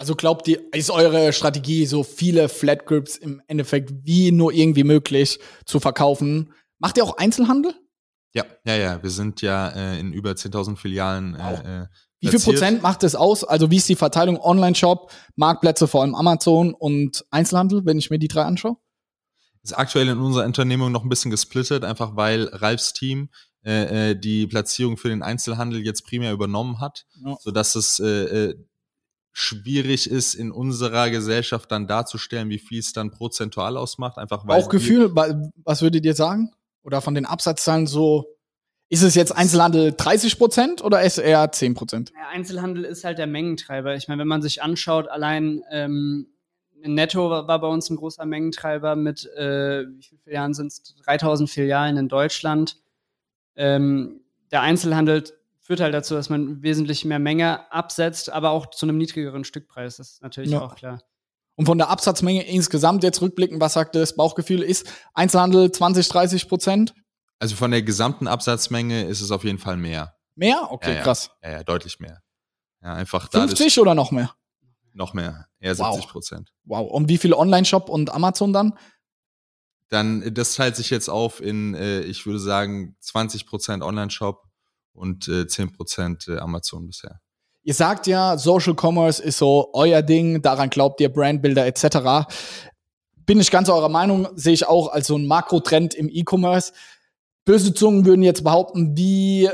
[0.00, 4.82] Also glaubt ihr, ist eure Strategie, so viele Flat Grips im Endeffekt wie nur irgendwie
[4.82, 6.54] möglich zu verkaufen?
[6.78, 7.74] Macht ihr auch Einzelhandel?
[8.32, 9.02] Ja, ja, ja.
[9.02, 11.36] Wir sind ja äh, in über 10.000 Filialen.
[11.38, 11.60] Wow.
[11.62, 11.86] Äh, äh
[12.20, 13.44] wie viel Prozent macht es aus?
[13.44, 18.18] Also wie ist die Verteilung Online-Shop, Marktplätze, vor allem Amazon und Einzelhandel, wenn ich mir
[18.18, 18.78] die drei anschaue?
[19.62, 23.28] Ist aktuell in unserer Unternehmung noch ein bisschen gesplittet, einfach weil Ralfs Team
[23.66, 27.36] äh, äh die Platzierung für den Einzelhandel jetzt primär übernommen hat, ja.
[27.38, 28.54] sodass es äh, äh
[29.32, 34.18] schwierig ist, in unserer Gesellschaft dann darzustellen, wie viel es dann prozentual ausmacht.
[34.18, 35.14] Einfach weil Bauchgefühl,
[35.64, 36.52] was würdet ihr sagen?
[36.82, 38.36] Oder von den Absatzzahlen so,
[38.88, 42.10] ist es jetzt Einzelhandel 30 Prozent oder ist eher 10 Prozent?
[42.10, 43.94] Ja, Einzelhandel ist halt der Mengentreiber.
[43.94, 46.26] Ich meine, wenn man sich anschaut, allein ähm,
[46.82, 50.96] Netto war, war bei uns ein großer Mengentreiber mit, äh, wie viele Filialen sind es?
[51.04, 52.78] 3000 Filialen in Deutschland.
[53.54, 55.24] Ähm, der Einzelhandel
[55.70, 59.98] führt halt dazu, dass man wesentlich mehr Menge absetzt, aber auch zu einem niedrigeren Stückpreis.
[59.98, 60.62] Das ist natürlich ja.
[60.62, 61.00] auch klar.
[61.54, 64.92] Und von der Absatzmenge insgesamt jetzt rückblicken, was sagt das Bauchgefühl ist?
[65.14, 66.94] Einzelhandel 20, 30 Prozent?
[67.38, 70.16] Also von der gesamten Absatzmenge ist es auf jeden Fall mehr.
[70.34, 70.66] Mehr?
[70.72, 71.02] Okay, ja, ja.
[71.04, 71.30] krass.
[71.40, 72.20] Ja, ja, deutlich mehr.
[72.82, 74.34] Ja, einfach 50 oder noch mehr?
[74.92, 76.52] Noch mehr, eher 70 Prozent.
[76.64, 76.80] Wow.
[76.80, 76.90] wow.
[76.90, 78.76] Und wie viel Online-Shop und Amazon dann?
[79.88, 84.49] Dann, das teilt sich jetzt auf in, äh, ich würde sagen, 20 Prozent Online-Shop,
[84.92, 87.20] und äh, 10% äh, Amazon bisher.
[87.62, 92.26] Ihr sagt ja, Social Commerce ist so euer Ding, daran glaubt ihr, Brandbuilder etc.
[93.26, 96.72] Bin ich ganz eurer Meinung, sehe ich auch als so ein Makrotrend im E-Commerce.
[97.44, 99.48] Böse Zungen würden jetzt behaupten, wie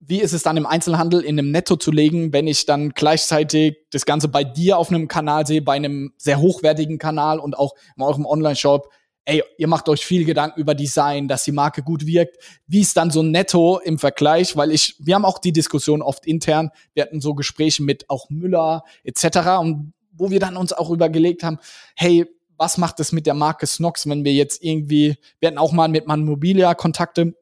[0.00, 3.78] wie ist es dann im Einzelhandel in einem Netto zu legen, wenn ich dann gleichzeitig
[3.90, 7.74] das Ganze bei dir auf einem Kanal sehe, bei einem sehr hochwertigen Kanal und auch
[7.96, 8.88] in eurem Online-Shop?
[9.28, 12.42] Ey, ihr macht euch viel Gedanken über Design, dass die Marke gut wirkt.
[12.66, 14.56] Wie ist dann so netto im Vergleich?
[14.56, 16.70] Weil ich, wir haben auch die Diskussion oft intern.
[16.94, 19.60] Wir hatten so Gespräche mit auch Müller etc.
[19.60, 21.58] Und wo wir dann uns auch übergelegt haben,
[21.94, 22.24] hey,
[22.56, 25.88] was macht es mit der Marke Snox, wenn wir jetzt irgendwie, wir hatten auch mal
[25.88, 27.34] mit Manmobilia Kontakte,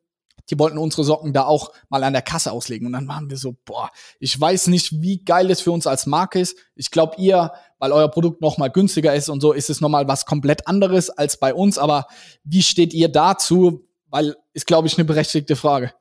[0.50, 2.86] die wollten unsere Socken da auch mal an der Kasse auslegen.
[2.86, 3.90] Und dann waren wir so, boah,
[4.20, 6.56] ich weiß nicht, wie geil es für uns als Marke ist.
[6.74, 9.88] Ich glaube, ihr, weil euer Produkt noch mal günstiger ist und so, ist es noch
[9.88, 11.78] mal was komplett anderes als bei uns.
[11.78, 12.06] Aber
[12.44, 13.86] wie steht ihr dazu?
[14.08, 15.92] Weil ist, glaube ich, eine berechtigte Frage.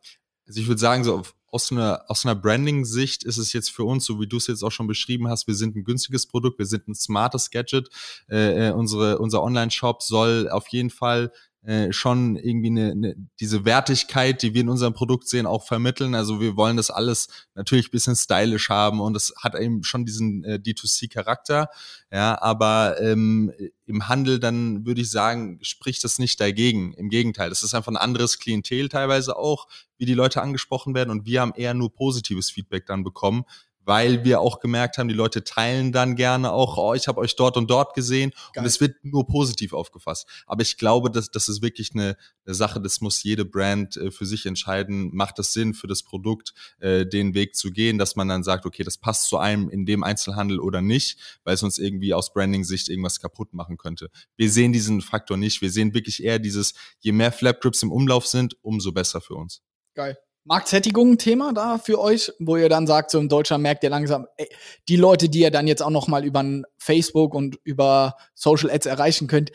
[0.48, 1.24] Also ich würde sagen, so
[1.56, 4.62] aus einer, aus einer Branding-Sicht ist es jetzt für uns, so wie du es jetzt
[4.62, 7.90] auch schon beschrieben hast, wir sind ein günstiges Produkt, wir sind ein smartes Gadget.
[8.30, 11.32] Äh, äh unsere, unser Online-Shop soll auf jeden Fall
[11.66, 16.14] äh, schon irgendwie eine, eine, diese Wertigkeit, die wir in unserem Produkt sehen, auch vermitteln.
[16.14, 20.44] Also wir wollen das alles natürlich bisschen stylisch haben und es hat eben schon diesen
[20.44, 21.70] äh, D2C-Charakter.
[22.12, 23.52] Ja, aber ähm,
[23.88, 26.94] im Handel dann würde ich sagen, spricht das nicht dagegen.
[26.94, 31.10] Im Gegenteil, das ist einfach ein anderes Klientel teilweise auch, wie die Leute angesprochen werden
[31.10, 33.44] und wir haben eher nur positives Feedback dann bekommen,
[33.86, 37.36] weil wir auch gemerkt haben, die Leute teilen dann gerne auch, oh, ich habe euch
[37.36, 38.64] dort und dort gesehen Geil.
[38.64, 40.28] und es wird nur positiv aufgefasst.
[40.46, 44.12] Aber ich glaube, dass das ist wirklich eine, eine Sache, das muss jede Brand äh,
[44.12, 48.16] für sich entscheiden, macht es Sinn für das Produkt, äh, den Weg zu gehen, dass
[48.16, 51.64] man dann sagt, okay, das passt zu einem in dem Einzelhandel oder nicht, weil es
[51.64, 54.10] uns irgendwie aus Branding-Sicht irgendwas kaputt machen könnte.
[54.36, 55.62] Wir sehen diesen Faktor nicht.
[55.62, 59.62] Wir sehen wirklich eher dieses, je mehr Flapgrips im Umlauf sind, umso besser für uns.
[59.94, 60.18] Geil.
[60.46, 63.90] Marktsättigung ein Thema da für euch, wo ihr dann sagt, so in Deutschland merkt ihr
[63.90, 64.48] langsam, ey,
[64.88, 66.44] die Leute, die ihr dann jetzt auch noch mal über
[66.78, 69.52] Facebook und über Social Ads erreichen könnt,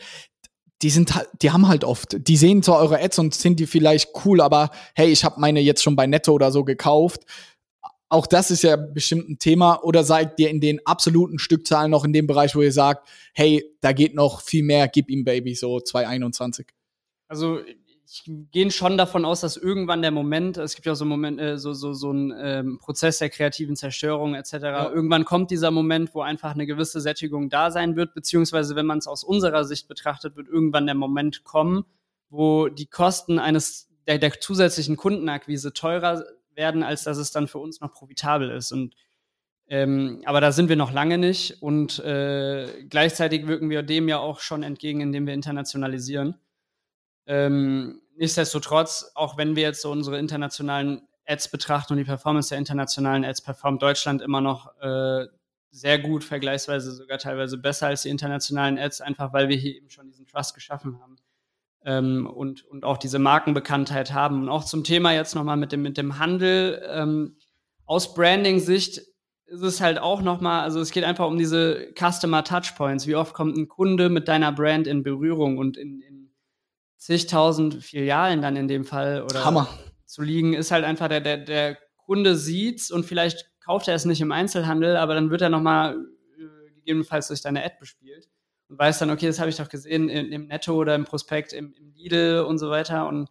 [0.81, 3.67] die sind halt, die haben halt oft, die sehen zwar eure Ads und sind die
[3.67, 7.23] vielleicht cool, aber hey, ich habe meine jetzt schon bei Netto oder so gekauft.
[8.09, 9.81] Auch das ist ja bestimmt ein Thema.
[9.83, 13.63] Oder seid ihr in den absoluten Stückzahlen noch in dem Bereich, wo ihr sagt, hey,
[13.79, 16.67] da geht noch viel mehr, gib ihm Baby, so 221?
[17.29, 17.61] Also
[18.13, 21.39] ich gehe schon davon aus, dass irgendwann der Moment, es gibt ja so einen Moment,
[21.39, 24.53] äh, so, so, so ein ähm, Prozess der kreativen Zerstörung etc.
[24.53, 24.89] Ja.
[24.91, 28.97] Irgendwann kommt dieser Moment, wo einfach eine gewisse Sättigung da sein wird, beziehungsweise wenn man
[28.97, 31.85] es aus unserer Sicht betrachtet, wird irgendwann der Moment kommen,
[32.29, 37.59] wo die Kosten eines der, der zusätzlichen Kundenakquise teurer werden, als dass es dann für
[37.59, 38.73] uns noch profitabel ist.
[38.73, 38.93] Und
[39.69, 44.19] ähm, aber da sind wir noch lange nicht und äh, gleichzeitig wirken wir dem ja
[44.19, 46.35] auch schon entgegen, indem wir internationalisieren.
[47.25, 52.57] Ähm, nichtsdestotrotz, auch wenn wir jetzt so unsere internationalen Ads betrachten und die Performance der
[52.57, 55.27] internationalen Ads, performt Deutschland immer noch äh,
[55.71, 59.89] sehr gut, vergleichsweise sogar teilweise besser als die internationalen Ads, einfach weil wir hier eben
[59.89, 61.15] schon diesen Trust geschaffen haben.
[61.83, 64.43] Ähm, und, und auch diese Markenbekanntheit haben.
[64.43, 66.83] Und auch zum Thema jetzt nochmal mit dem, mit dem Handel.
[66.91, 67.37] Ähm,
[67.85, 69.01] aus Branding-Sicht
[69.51, 73.07] ist es halt auch nochmal, also es geht einfach um diese Customer Touchpoints.
[73.07, 76.10] Wie oft kommt ein Kunde mit deiner Brand in Berührung und in, in
[77.01, 79.67] zigtausend Filialen dann in dem Fall oder Hammer.
[80.05, 84.05] zu liegen, ist halt einfach der, der, der Kunde sieht's und vielleicht kauft er es
[84.05, 85.97] nicht im Einzelhandel, aber dann wird er nochmal
[86.37, 88.29] äh, gegebenenfalls durch deine Ad bespielt
[88.69, 91.53] und weiß dann, okay, das habe ich doch gesehen im, im Netto oder im Prospekt,
[91.53, 93.07] im, im Lidl und so weiter.
[93.07, 93.29] Und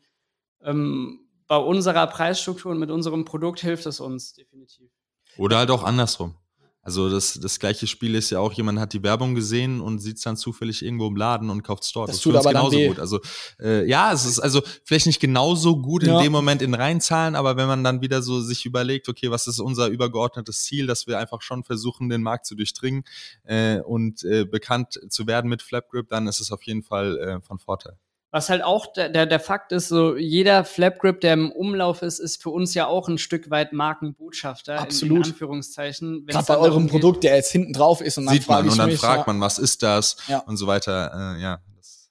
[0.62, 4.90] ähm, bei unserer Preisstruktur und mit unserem Produkt hilft es uns definitiv.
[5.36, 6.34] Oder halt auch andersrum.
[6.82, 10.16] Also das, das gleiche Spiel ist ja auch, jemand hat die Werbung gesehen und sieht
[10.16, 12.08] es dann zufällig irgendwo im Laden und kauft es dort.
[12.08, 12.98] Das, das tut aber genauso gut.
[12.98, 13.20] Also
[13.60, 16.16] äh, ja, es ist also vielleicht nicht genauso gut ja.
[16.16, 19.46] in dem Moment in Reinzahlen, aber wenn man dann wieder so sich überlegt, okay, was
[19.46, 23.04] ist unser übergeordnetes Ziel, dass wir einfach schon versuchen, den Markt zu durchdringen
[23.44, 27.40] äh, und äh, bekannt zu werden mit Flapgrip, dann ist es auf jeden Fall äh,
[27.42, 27.98] von Vorteil.
[28.32, 32.20] Was halt auch der, der, der Fakt ist, so jeder Flapgrip, der im Umlauf ist,
[32.20, 34.78] ist für uns ja auch ein Stück weit Markenbotschafter.
[34.78, 35.10] Absolut.
[35.10, 36.26] In, in Anführungszeichen.
[36.26, 38.90] Gerade bei eurem Produkt, der jetzt hinten drauf ist und dann Sieht man und dann
[38.90, 39.32] mich, fragt ja.
[39.32, 40.38] man, was ist das ja.
[40.40, 41.34] und so weiter.
[41.36, 42.10] Äh, ja, das,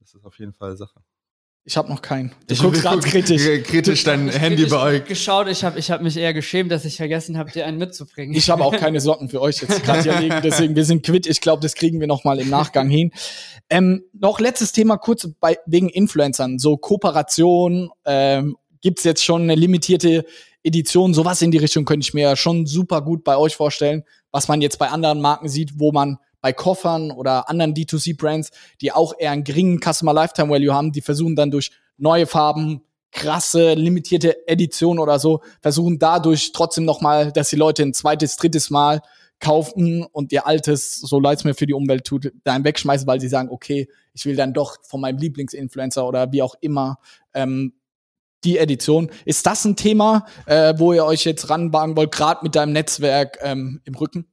[0.00, 1.00] das ist auf jeden Fall Sache.
[1.66, 2.30] Ich habe noch keinen.
[2.46, 3.42] Du ich guckst gerade kritisch.
[3.64, 5.06] Kritisch dein ich, Handy euch.
[5.06, 8.34] geschaut, ich habe ich hab mich eher geschämt, dass ich vergessen habe, dir einen mitzubringen.
[8.34, 11.26] Ich habe auch keine Socken für euch jetzt gerade hier liegen, deswegen wir sind quitt.
[11.26, 13.12] Ich glaube, das kriegen wir noch mal im Nachgang hin.
[13.70, 16.58] Ähm, noch letztes Thema kurz bei, wegen Influencern.
[16.58, 20.26] So Kooperation, ähm, gibt's jetzt schon eine limitierte
[20.62, 24.48] Edition, sowas in die Richtung könnte ich mir schon super gut bei euch vorstellen, was
[24.48, 28.50] man jetzt bei anderen Marken sieht, wo man bei Koffern oder anderen D2C-Brands,
[28.82, 32.82] die auch eher einen geringen Customer Lifetime Value haben, die versuchen dann durch neue Farben,
[33.12, 38.68] krasse, limitierte Edition oder so, versuchen dadurch trotzdem nochmal, dass die Leute ein zweites, drittes
[38.68, 39.00] Mal
[39.40, 43.22] kaufen und ihr altes, so leid es mir für die Umwelt tut, dann wegschmeißen, weil
[43.22, 46.98] sie sagen, okay, ich will dann doch von meinem Lieblingsinfluencer oder wie auch immer
[47.32, 47.72] ähm,
[48.44, 49.10] die Edition.
[49.24, 53.38] Ist das ein Thema, äh, wo ihr euch jetzt ranwagen wollt, gerade mit deinem Netzwerk
[53.40, 54.26] ähm, im Rücken?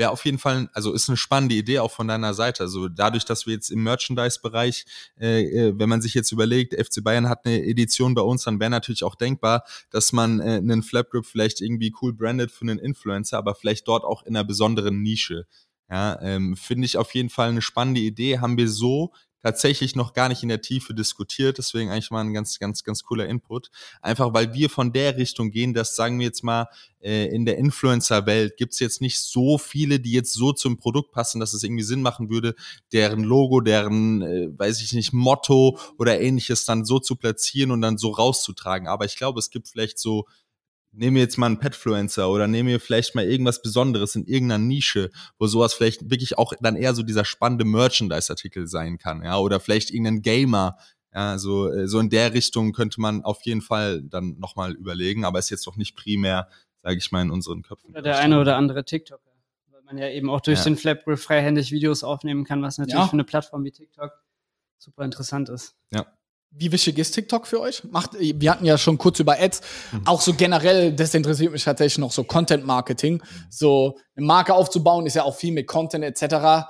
[0.00, 2.64] Wäre auf jeden Fall, also ist eine spannende Idee auch von deiner Seite.
[2.64, 4.86] Also dadurch, dass wir jetzt im Merchandise-Bereich,
[5.20, 8.58] äh, äh wenn man sich jetzt überlegt, FC Bayern hat eine Edition bei uns, dann
[8.58, 12.78] wäre natürlich auch denkbar, dass man äh, einen Flapgrip vielleicht irgendwie cool brandet für einen
[12.78, 15.46] Influencer, aber vielleicht dort auch in einer besonderen Nische.
[15.90, 18.38] Ja, ähm, finde ich auf jeden Fall eine spannende Idee.
[18.38, 19.12] Haben wir so
[19.42, 21.58] tatsächlich noch gar nicht in der Tiefe diskutiert.
[21.58, 23.70] Deswegen eigentlich mal ein ganz, ganz, ganz cooler Input.
[24.02, 26.66] Einfach weil wir von der Richtung gehen, dass sagen wir jetzt mal,
[27.00, 31.40] äh, in der Influencer-Welt gibt's jetzt nicht so viele, die jetzt so zum Produkt passen,
[31.40, 32.54] dass es irgendwie Sinn machen würde,
[32.92, 37.80] deren Logo, deren, äh, weiß ich nicht, Motto oder ähnliches dann so zu platzieren und
[37.80, 38.88] dann so rauszutragen.
[38.88, 40.26] Aber ich glaube, es gibt vielleicht so
[40.92, 45.10] nehme jetzt mal einen Petfluencer oder nehme mir vielleicht mal irgendwas Besonderes in irgendeiner Nische,
[45.38, 49.60] wo sowas vielleicht wirklich auch dann eher so dieser spannende Merchandise-Artikel sein kann, ja, oder
[49.60, 50.76] vielleicht irgendein Gamer,
[51.14, 55.24] ja, so, äh, so in der Richtung könnte man auf jeden Fall dann nochmal überlegen,
[55.24, 56.48] aber ist jetzt doch nicht primär,
[56.82, 57.90] sage ich mal, in unseren Köpfen.
[57.90, 59.30] Oder der eine oder andere TikToker,
[59.70, 60.64] weil man ja eben auch durch ja.
[60.64, 63.08] den Flapgrill freihändig Videos aufnehmen kann, was natürlich ja.
[63.08, 64.12] für eine Plattform wie TikTok
[64.78, 65.76] super interessant ist.
[65.92, 66.06] Ja.
[66.52, 67.84] Wie wichtig ist TikTok für euch?
[67.84, 69.60] Macht, wir hatten ja schon kurz über Ads.
[69.92, 70.06] Mhm.
[70.06, 73.22] Auch so generell, das interessiert mich tatsächlich noch so Content Marketing.
[73.48, 76.68] So eine Marke aufzubauen ist ja auch viel mit Content etc.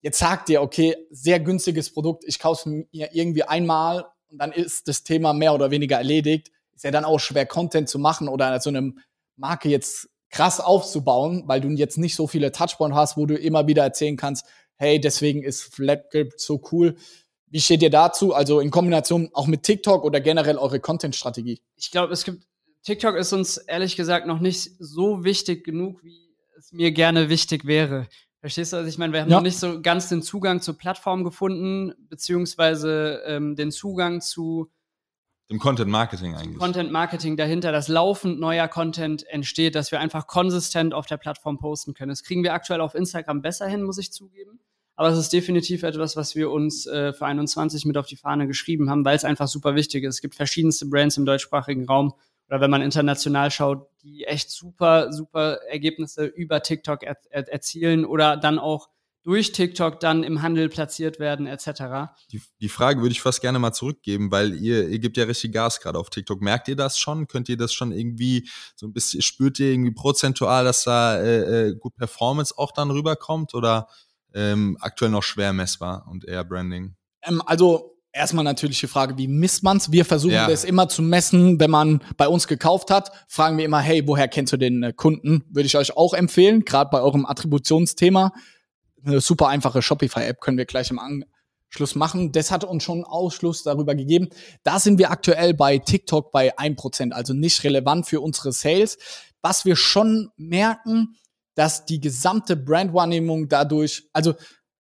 [0.00, 4.52] Jetzt sagt ihr, okay, sehr günstiges Produkt, ich kaufe es mir irgendwie einmal und dann
[4.52, 6.50] ist das Thema mehr oder weniger erledigt.
[6.74, 8.94] Ist ja dann auch schwer, Content zu machen oder so eine
[9.36, 13.66] Marke jetzt krass aufzubauen, weil du jetzt nicht so viele Touchpoints hast, wo du immer
[13.66, 14.46] wieder erzählen kannst,
[14.76, 16.96] hey, deswegen ist Flatgrip so cool.
[17.50, 18.34] Wie steht ihr dazu?
[18.34, 21.60] Also in Kombination auch mit TikTok oder generell eure Content-Strategie?
[21.76, 22.46] Ich glaube, es gibt,
[22.82, 27.64] TikTok ist uns ehrlich gesagt noch nicht so wichtig genug, wie es mir gerne wichtig
[27.64, 28.06] wäre.
[28.40, 28.76] Verstehst du?
[28.76, 29.36] Also ich meine, wir haben ja.
[29.36, 34.70] noch nicht so ganz den Zugang zur Plattform gefunden, beziehungsweise ähm, den Zugang zu
[35.50, 36.58] dem Content Marketing eigentlich.
[36.58, 41.58] Content Marketing dahinter, dass laufend neuer Content entsteht, dass wir einfach konsistent auf der Plattform
[41.58, 42.10] posten können.
[42.10, 44.60] Das kriegen wir aktuell auf Instagram besser hin, muss ich zugeben.
[44.98, 48.48] Aber es ist definitiv etwas, was wir uns äh, für 21 mit auf die Fahne
[48.48, 50.16] geschrieben haben, weil es einfach super wichtig ist.
[50.16, 52.14] Es gibt verschiedenste Brands im deutschsprachigen Raum
[52.48, 58.04] oder wenn man international schaut, die echt super, super Ergebnisse über TikTok er er erzielen
[58.04, 58.88] oder dann auch
[59.22, 62.10] durch TikTok dann im Handel platziert werden, etc.
[62.32, 65.52] Die, die Frage würde ich fast gerne mal zurückgeben, weil ihr, ihr gebt ja richtig
[65.52, 66.40] Gas gerade auf TikTok.
[66.40, 67.28] Merkt ihr das schon?
[67.28, 71.68] Könnt ihr das schon irgendwie so ein bisschen, spürt ihr irgendwie prozentual, dass da äh,
[71.68, 73.54] äh gut Performance auch dann rüberkommt?
[73.54, 73.86] Oder
[74.34, 76.94] ähm, aktuell noch schwer messbar und eher Branding?
[77.22, 79.92] Ähm, also erstmal natürlich die Frage, wie misst man's?
[79.92, 80.48] Wir versuchen ja.
[80.48, 84.28] das immer zu messen, wenn man bei uns gekauft hat, fragen wir immer, hey, woher
[84.28, 85.44] kennst du den äh, Kunden?
[85.50, 88.32] Würde ich euch auch empfehlen, gerade bei eurem Attributionsthema.
[89.04, 92.32] Eine super einfache Shopify-App können wir gleich im Anschluss machen.
[92.32, 94.28] Das hat uns schon Ausschluss darüber gegeben.
[94.64, 98.98] Da sind wir aktuell bei TikTok bei 1%, also nicht relevant für unsere Sales.
[99.40, 101.14] Was wir schon merken,
[101.58, 104.34] dass die gesamte Brandwahrnehmung dadurch, also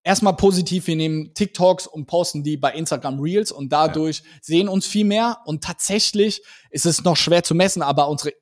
[0.03, 4.25] erstmal positiv, wir nehmen TikToks und posten die bei Instagram Reels und dadurch ja.
[4.43, 8.33] sehen uns viel mehr und tatsächlich ist es noch schwer zu messen, aber unsere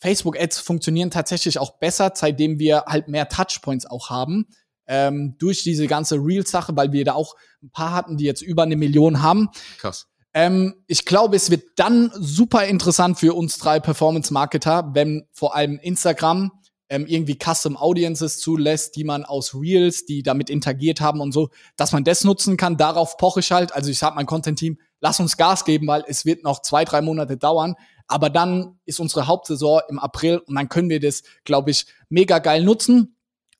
[0.00, 4.46] Facebook-Ads funktionieren tatsächlich auch besser, seitdem wir halt mehr Touchpoints auch haben.
[4.86, 8.64] Ähm, durch diese ganze Reels-Sache, weil wir da auch ein paar hatten, die jetzt über
[8.64, 9.48] eine Million haben.
[9.78, 10.06] Krass.
[10.34, 15.78] Ähm, ich glaube, es wird dann super interessant für uns drei Performance-Marketer, wenn vor allem
[15.78, 16.50] Instagram
[16.90, 21.48] ähm, irgendwie Custom Audiences zulässt, die man aus Reels, die damit interagiert haben und so,
[21.76, 22.76] dass man das nutzen kann.
[22.76, 23.72] Darauf poche ich halt.
[23.72, 27.00] Also ich sag mein Content-Team, lass uns Gas geben, weil es wird noch zwei, drei
[27.00, 27.76] Monate dauern.
[28.08, 32.40] Aber dann ist unsere Hauptsaison im April und dann können wir das, glaube ich, mega
[32.40, 33.14] geil nutzen.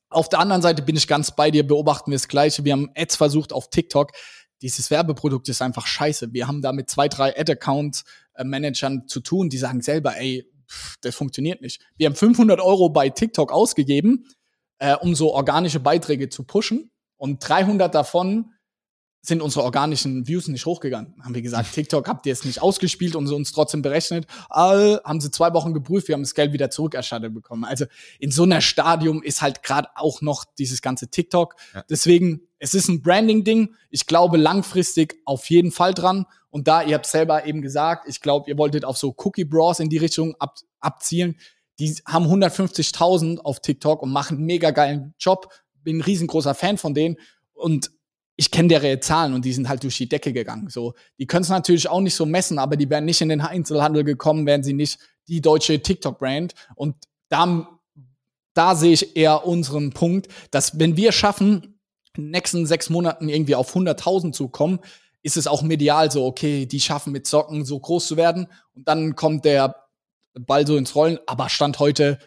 [0.09, 2.65] Auf der anderen Seite bin ich ganz bei dir, beobachten wir das Gleiche.
[2.65, 4.11] Wir haben Ads versucht auf TikTok.
[4.61, 6.33] Dieses Werbeprodukt ist einfach scheiße.
[6.33, 10.45] Wir haben da mit zwei, drei Ad-Account-Managern zu tun, die sagen selber, ey,
[11.01, 11.81] das funktioniert nicht.
[11.97, 14.27] Wir haben 500 Euro bei TikTok ausgegeben,
[14.79, 16.91] äh, um so organische Beiträge zu pushen.
[17.17, 18.51] Und 300 davon
[19.23, 21.13] sind unsere organischen Views nicht hochgegangen.
[21.21, 24.25] Haben wir gesagt, TikTok habt ihr es nicht ausgespielt und sie uns trotzdem berechnet.
[24.49, 27.63] All, haben sie zwei Wochen geprüft, wir haben das Geld wieder zurückerstattet bekommen.
[27.63, 27.85] Also
[28.19, 31.55] in so einer Stadium ist halt gerade auch noch dieses ganze TikTok.
[31.73, 31.83] Ja.
[31.89, 33.73] Deswegen, es ist ein Branding-Ding.
[33.89, 36.27] Ich glaube langfristig auf jeden Fall dran.
[36.51, 39.79] Und da, ihr habt selber eben gesagt, ich glaube, ihr wolltet auf so Cookie Bros
[39.79, 41.37] in die Richtung ab, abzielen.
[41.79, 45.51] Die haben 150.000 auf TikTok und machen einen mega geilen Job.
[45.83, 47.17] Bin ein riesengroßer Fan von denen.
[47.53, 47.89] Und
[48.35, 50.69] ich kenne deren Zahlen und die sind halt durch die Decke gegangen.
[50.69, 53.41] So, die können es natürlich auch nicht so messen, aber die wären nicht in den
[53.41, 56.53] Einzelhandel gekommen, wären sie nicht die deutsche TikTok-Brand.
[56.75, 56.95] Und
[57.27, 57.67] da,
[58.53, 61.80] da sehe ich eher unseren Punkt, dass wenn wir schaffen,
[62.17, 64.79] in den nächsten sechs Monaten irgendwie auf 100.000 zu kommen,
[65.23, 68.87] ist es auch medial so, okay, die schaffen mit Socken so groß zu werden und
[68.87, 69.75] dann kommt der
[70.33, 72.17] Ball so ins Rollen, aber Stand heute,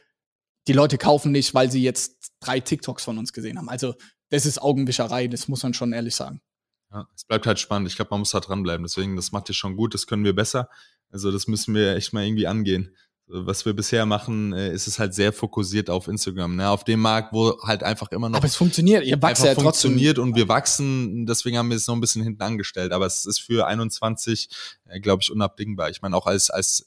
[0.69, 3.69] die Leute kaufen nicht, weil sie jetzt drei TikToks von uns gesehen haben.
[3.69, 3.95] Also
[4.31, 6.41] das ist Augenwischerei, das muss man schon ehrlich sagen.
[6.91, 7.89] Ja, es bleibt halt spannend.
[7.89, 8.85] Ich glaube, man muss da dranbleiben.
[8.85, 10.69] Deswegen, das macht ihr schon gut, das können wir besser.
[11.11, 12.97] Also das müssen wir echt mal irgendwie angehen.
[13.27, 16.69] Was wir bisher machen, äh, ist es halt sehr fokussiert auf Instagram, ne?
[16.69, 18.37] auf dem Markt, wo halt einfach immer noch.
[18.37, 19.65] Aber es funktioniert, ihr wachst ja trotzdem.
[19.65, 22.93] funktioniert und wir wachsen, deswegen haben wir es noch ein bisschen hinten angestellt.
[22.93, 24.51] Aber es ist für 21,
[24.87, 25.89] äh, glaube ich, unabdingbar.
[25.89, 26.85] Ich meine, auch als, als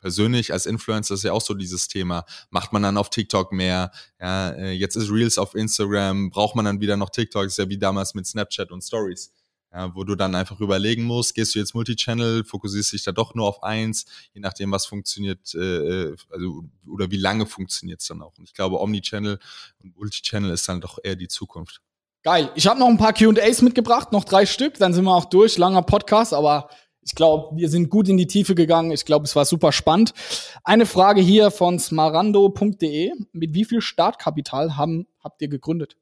[0.00, 2.24] persönlich als Influencer ist ja auch so dieses Thema.
[2.50, 3.90] Macht man dann auf TikTok mehr?
[4.20, 6.28] Ja, äh, jetzt ist Reels auf Instagram.
[6.28, 7.46] Braucht man dann wieder noch TikTok?
[7.46, 9.32] Ist ja wie damals mit Snapchat und Stories
[9.72, 13.34] ja, wo du dann einfach überlegen musst, gehst du jetzt Multichannel, fokussierst dich da doch
[13.34, 15.58] nur auf eins, je nachdem, was funktioniert, äh,
[16.10, 18.36] äh also oder wie lange funktioniert es dann auch.
[18.36, 19.38] Und ich glaube, Omnichannel
[19.82, 21.80] und Multichannel ist dann doch eher die Zukunft.
[22.22, 22.50] Geil.
[22.54, 25.56] Ich habe noch ein paar QAs mitgebracht, noch drei Stück, dann sind wir auch durch.
[25.56, 26.68] Langer Podcast, aber
[27.02, 28.90] ich glaube, wir sind gut in die Tiefe gegangen.
[28.90, 30.12] Ich glaube, es war super spannend.
[30.64, 33.12] Eine Frage hier von smarando.de.
[33.32, 35.96] Mit wie viel Startkapital haben, habt ihr gegründet?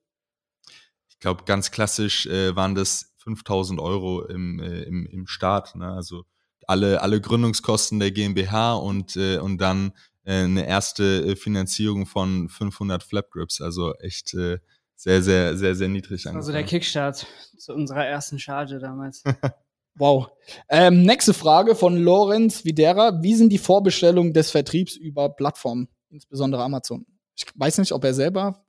[1.08, 5.74] Ich glaube, ganz klassisch äh, waren das 5000 Euro im, äh, im, im Start.
[5.74, 5.86] Ne?
[5.86, 6.24] Also
[6.66, 9.92] alle, alle Gründungskosten der GmbH und, äh, und dann
[10.24, 13.60] äh, eine erste äh, Finanzierung von 500 Flapgrips.
[13.60, 14.58] Also echt äh,
[14.94, 16.26] sehr, sehr, sehr, sehr niedrig.
[16.26, 16.36] Angefangen.
[16.36, 17.26] Also der Kickstart
[17.56, 19.22] zu unserer ersten Charge damals.
[19.94, 20.28] wow.
[20.68, 23.22] Ähm, nächste Frage von Lorenz Videra.
[23.22, 27.06] Wie sind die Vorbestellungen des Vertriebs über Plattformen, insbesondere Amazon?
[27.34, 28.66] Ich weiß nicht, ob er selber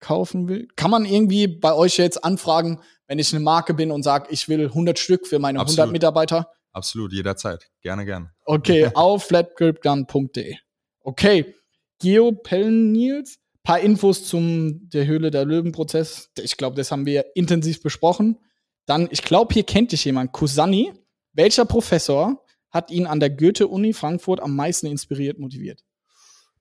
[0.00, 0.68] kaufen will.
[0.76, 4.48] Kann man irgendwie bei euch jetzt anfragen, wenn ich eine Marke bin und sage, ich
[4.48, 5.80] will 100 Stück für meine Absolut.
[5.80, 6.52] 100 Mitarbeiter?
[6.72, 7.68] Absolut, jederzeit.
[7.82, 8.32] Gerne, gerne.
[8.44, 10.56] Okay, auf flatgripgun.de.
[11.02, 11.54] Okay,
[11.98, 16.30] Geo Nils, paar Infos zum der Höhle der Löwen-Prozess.
[16.38, 18.38] Ich glaube, das haben wir intensiv besprochen.
[18.86, 20.92] Dann, ich glaube, hier kennt dich jemand, Kusani.
[21.32, 25.84] Welcher Professor hat ihn an der Goethe-Uni Frankfurt am meisten inspiriert, motiviert?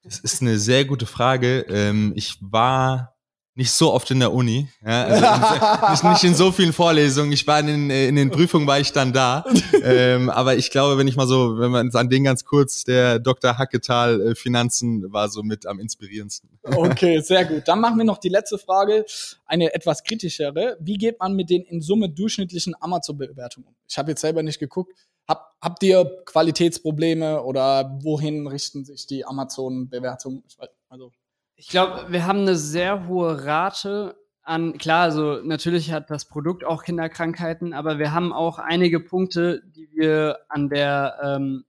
[0.04, 1.66] Das ist eine sehr gute Frage.
[1.70, 3.19] Ähm, ich war
[3.60, 7.34] nicht so oft in der Uni, ja, also nicht, nicht in so vielen Vorlesungen.
[7.34, 9.44] Ich war in den, in den Prüfungen war ich dann da,
[9.84, 13.20] ähm, aber ich glaube, wenn ich mal so, wenn man an den ganz kurz, der
[13.20, 13.58] Dr.
[13.58, 16.50] Hacketal äh, Finanzen war so mit am inspirierendsten.
[16.64, 17.68] Okay, sehr gut.
[17.68, 19.06] Dann machen wir noch die letzte Frage,
[19.46, 20.78] eine etwas kritischere.
[20.80, 23.76] Wie geht man mit den in Summe durchschnittlichen Amazon-Bewertungen um?
[23.90, 24.94] Ich habe jetzt selber nicht geguckt.
[25.28, 30.44] Hab, habt ihr Qualitätsprobleme oder wohin richten sich die Amazon-Bewertungen?
[30.88, 31.12] Also
[31.60, 36.64] ich glaube, wir haben eine sehr hohe Rate an, klar, also natürlich hat das Produkt
[36.64, 41.66] auch Kinderkrankheiten, aber wir haben auch einige Punkte, die wir an der, ähm,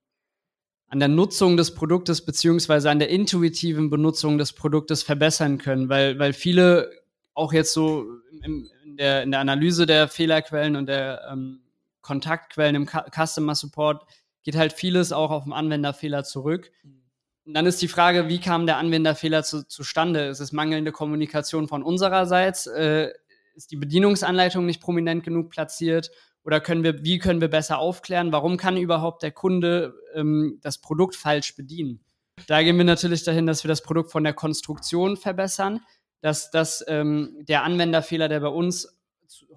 [0.87, 6.21] an der Nutzung des Produktes beziehungsweise an der intuitiven Benutzung des Produktes verbessern können, weil,
[6.21, 6.93] weil viele
[7.35, 8.07] auch jetzt so
[8.45, 11.63] im, in, der, in der Analyse der Fehlerquellen und der ähm,
[12.01, 14.07] Kontaktquellen im Customer Support
[14.45, 16.71] geht halt vieles auch auf den Anwenderfehler zurück.
[16.85, 17.00] Mhm
[17.47, 20.27] dann ist die Frage, wie kam der Anwenderfehler zu, zustande?
[20.27, 22.67] Ist es mangelnde Kommunikation von unsererseits?
[22.67, 23.13] Äh,
[23.55, 26.11] ist die Bedienungsanleitung nicht prominent genug platziert?
[26.45, 28.33] Oder können wir, wie können wir besser aufklären?
[28.33, 32.01] Warum kann überhaupt der Kunde ähm, das Produkt falsch bedienen?
[32.47, 35.81] Da gehen wir natürlich dahin, dass wir das Produkt von der Konstruktion verbessern,
[36.23, 38.97] dass, dass ähm, der Anwenderfehler, der bei uns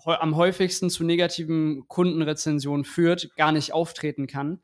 [0.05, 4.61] am häufigsten zu negativen Kundenrezensionen führt, gar nicht auftreten kann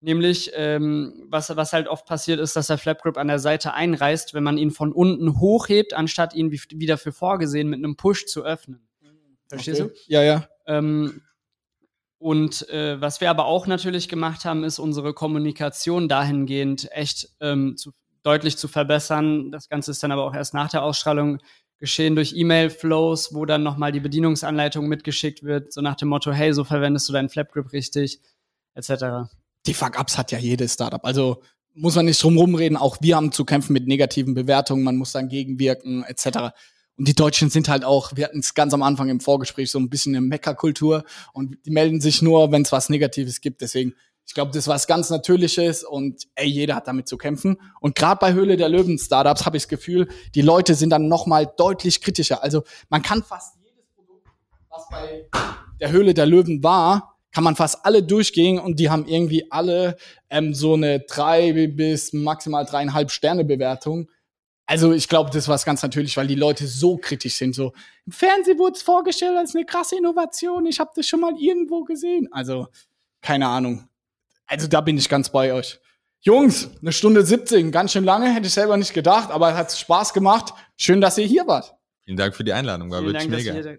[0.00, 4.34] Nämlich, ähm, was, was halt oft passiert ist, dass der Flapgrip an der Seite einreißt,
[4.34, 8.26] wenn man ihn von unten hochhebt, anstatt ihn wie, wie dafür vorgesehen mit einem Push
[8.26, 8.86] zu öffnen.
[9.48, 9.92] Verstehst okay.
[10.06, 10.12] du?
[10.12, 10.48] Ja, ja.
[10.66, 11.22] Ähm,
[12.18, 17.76] und äh, was wir aber auch natürlich gemacht haben, ist unsere Kommunikation dahingehend echt ähm,
[17.76, 17.92] zu,
[18.22, 19.50] deutlich zu verbessern.
[19.50, 21.38] Das Ganze ist dann aber auch erst nach der Ausstrahlung
[21.78, 26.52] geschehen durch E-Mail-Flows, wo dann nochmal die Bedienungsanleitung mitgeschickt wird, so nach dem Motto, hey,
[26.52, 28.20] so verwendest du deinen Flapgrip richtig,
[28.74, 29.28] etc
[29.66, 31.04] die Fuck-Ups hat ja jedes Startup.
[31.04, 31.42] Also
[31.74, 32.76] muss man nicht drum rumreden.
[32.76, 34.82] Auch wir haben zu kämpfen mit negativen Bewertungen.
[34.82, 36.52] Man muss dann gegenwirken, etc.
[36.96, 39.78] Und die Deutschen sind halt auch, wir hatten es ganz am Anfang im Vorgespräch, so
[39.78, 43.60] ein bisschen eine Meckerkultur und die melden sich nur, wenn es was Negatives gibt.
[43.60, 43.94] Deswegen,
[44.26, 47.58] ich glaube, das ist was ganz Natürliches und ey, jeder hat damit zu kämpfen.
[47.80, 51.08] Und gerade bei Höhle der Löwen Startups habe ich das Gefühl, die Leute sind dann
[51.08, 52.42] nochmal deutlich kritischer.
[52.42, 54.26] Also man kann fast jedes Produkt,
[54.70, 55.28] was bei
[55.78, 59.98] der Höhle der Löwen war, kann man fast alle durchgehen und die haben irgendwie alle
[60.30, 64.08] ähm, so eine drei bis maximal dreieinhalb Sterne Bewertung.
[64.64, 67.54] Also ich glaube, das war ganz natürlich, weil die Leute so kritisch sind.
[67.54, 67.74] So
[68.06, 70.64] im Fernsehen wurde es vorgestellt als eine krasse Innovation.
[70.64, 72.26] Ich habe das schon mal irgendwo gesehen.
[72.30, 72.68] Also
[73.20, 73.86] keine Ahnung.
[74.46, 75.78] Also da bin ich ganz bei euch.
[76.22, 79.72] Jungs, eine Stunde 17, ganz schön lange, hätte ich selber nicht gedacht, aber es hat
[79.72, 80.54] Spaß gemacht.
[80.78, 81.74] Schön, dass ihr hier wart.
[82.06, 83.78] Vielen Dank für die Einladung, war Vielen wirklich Dank, mega.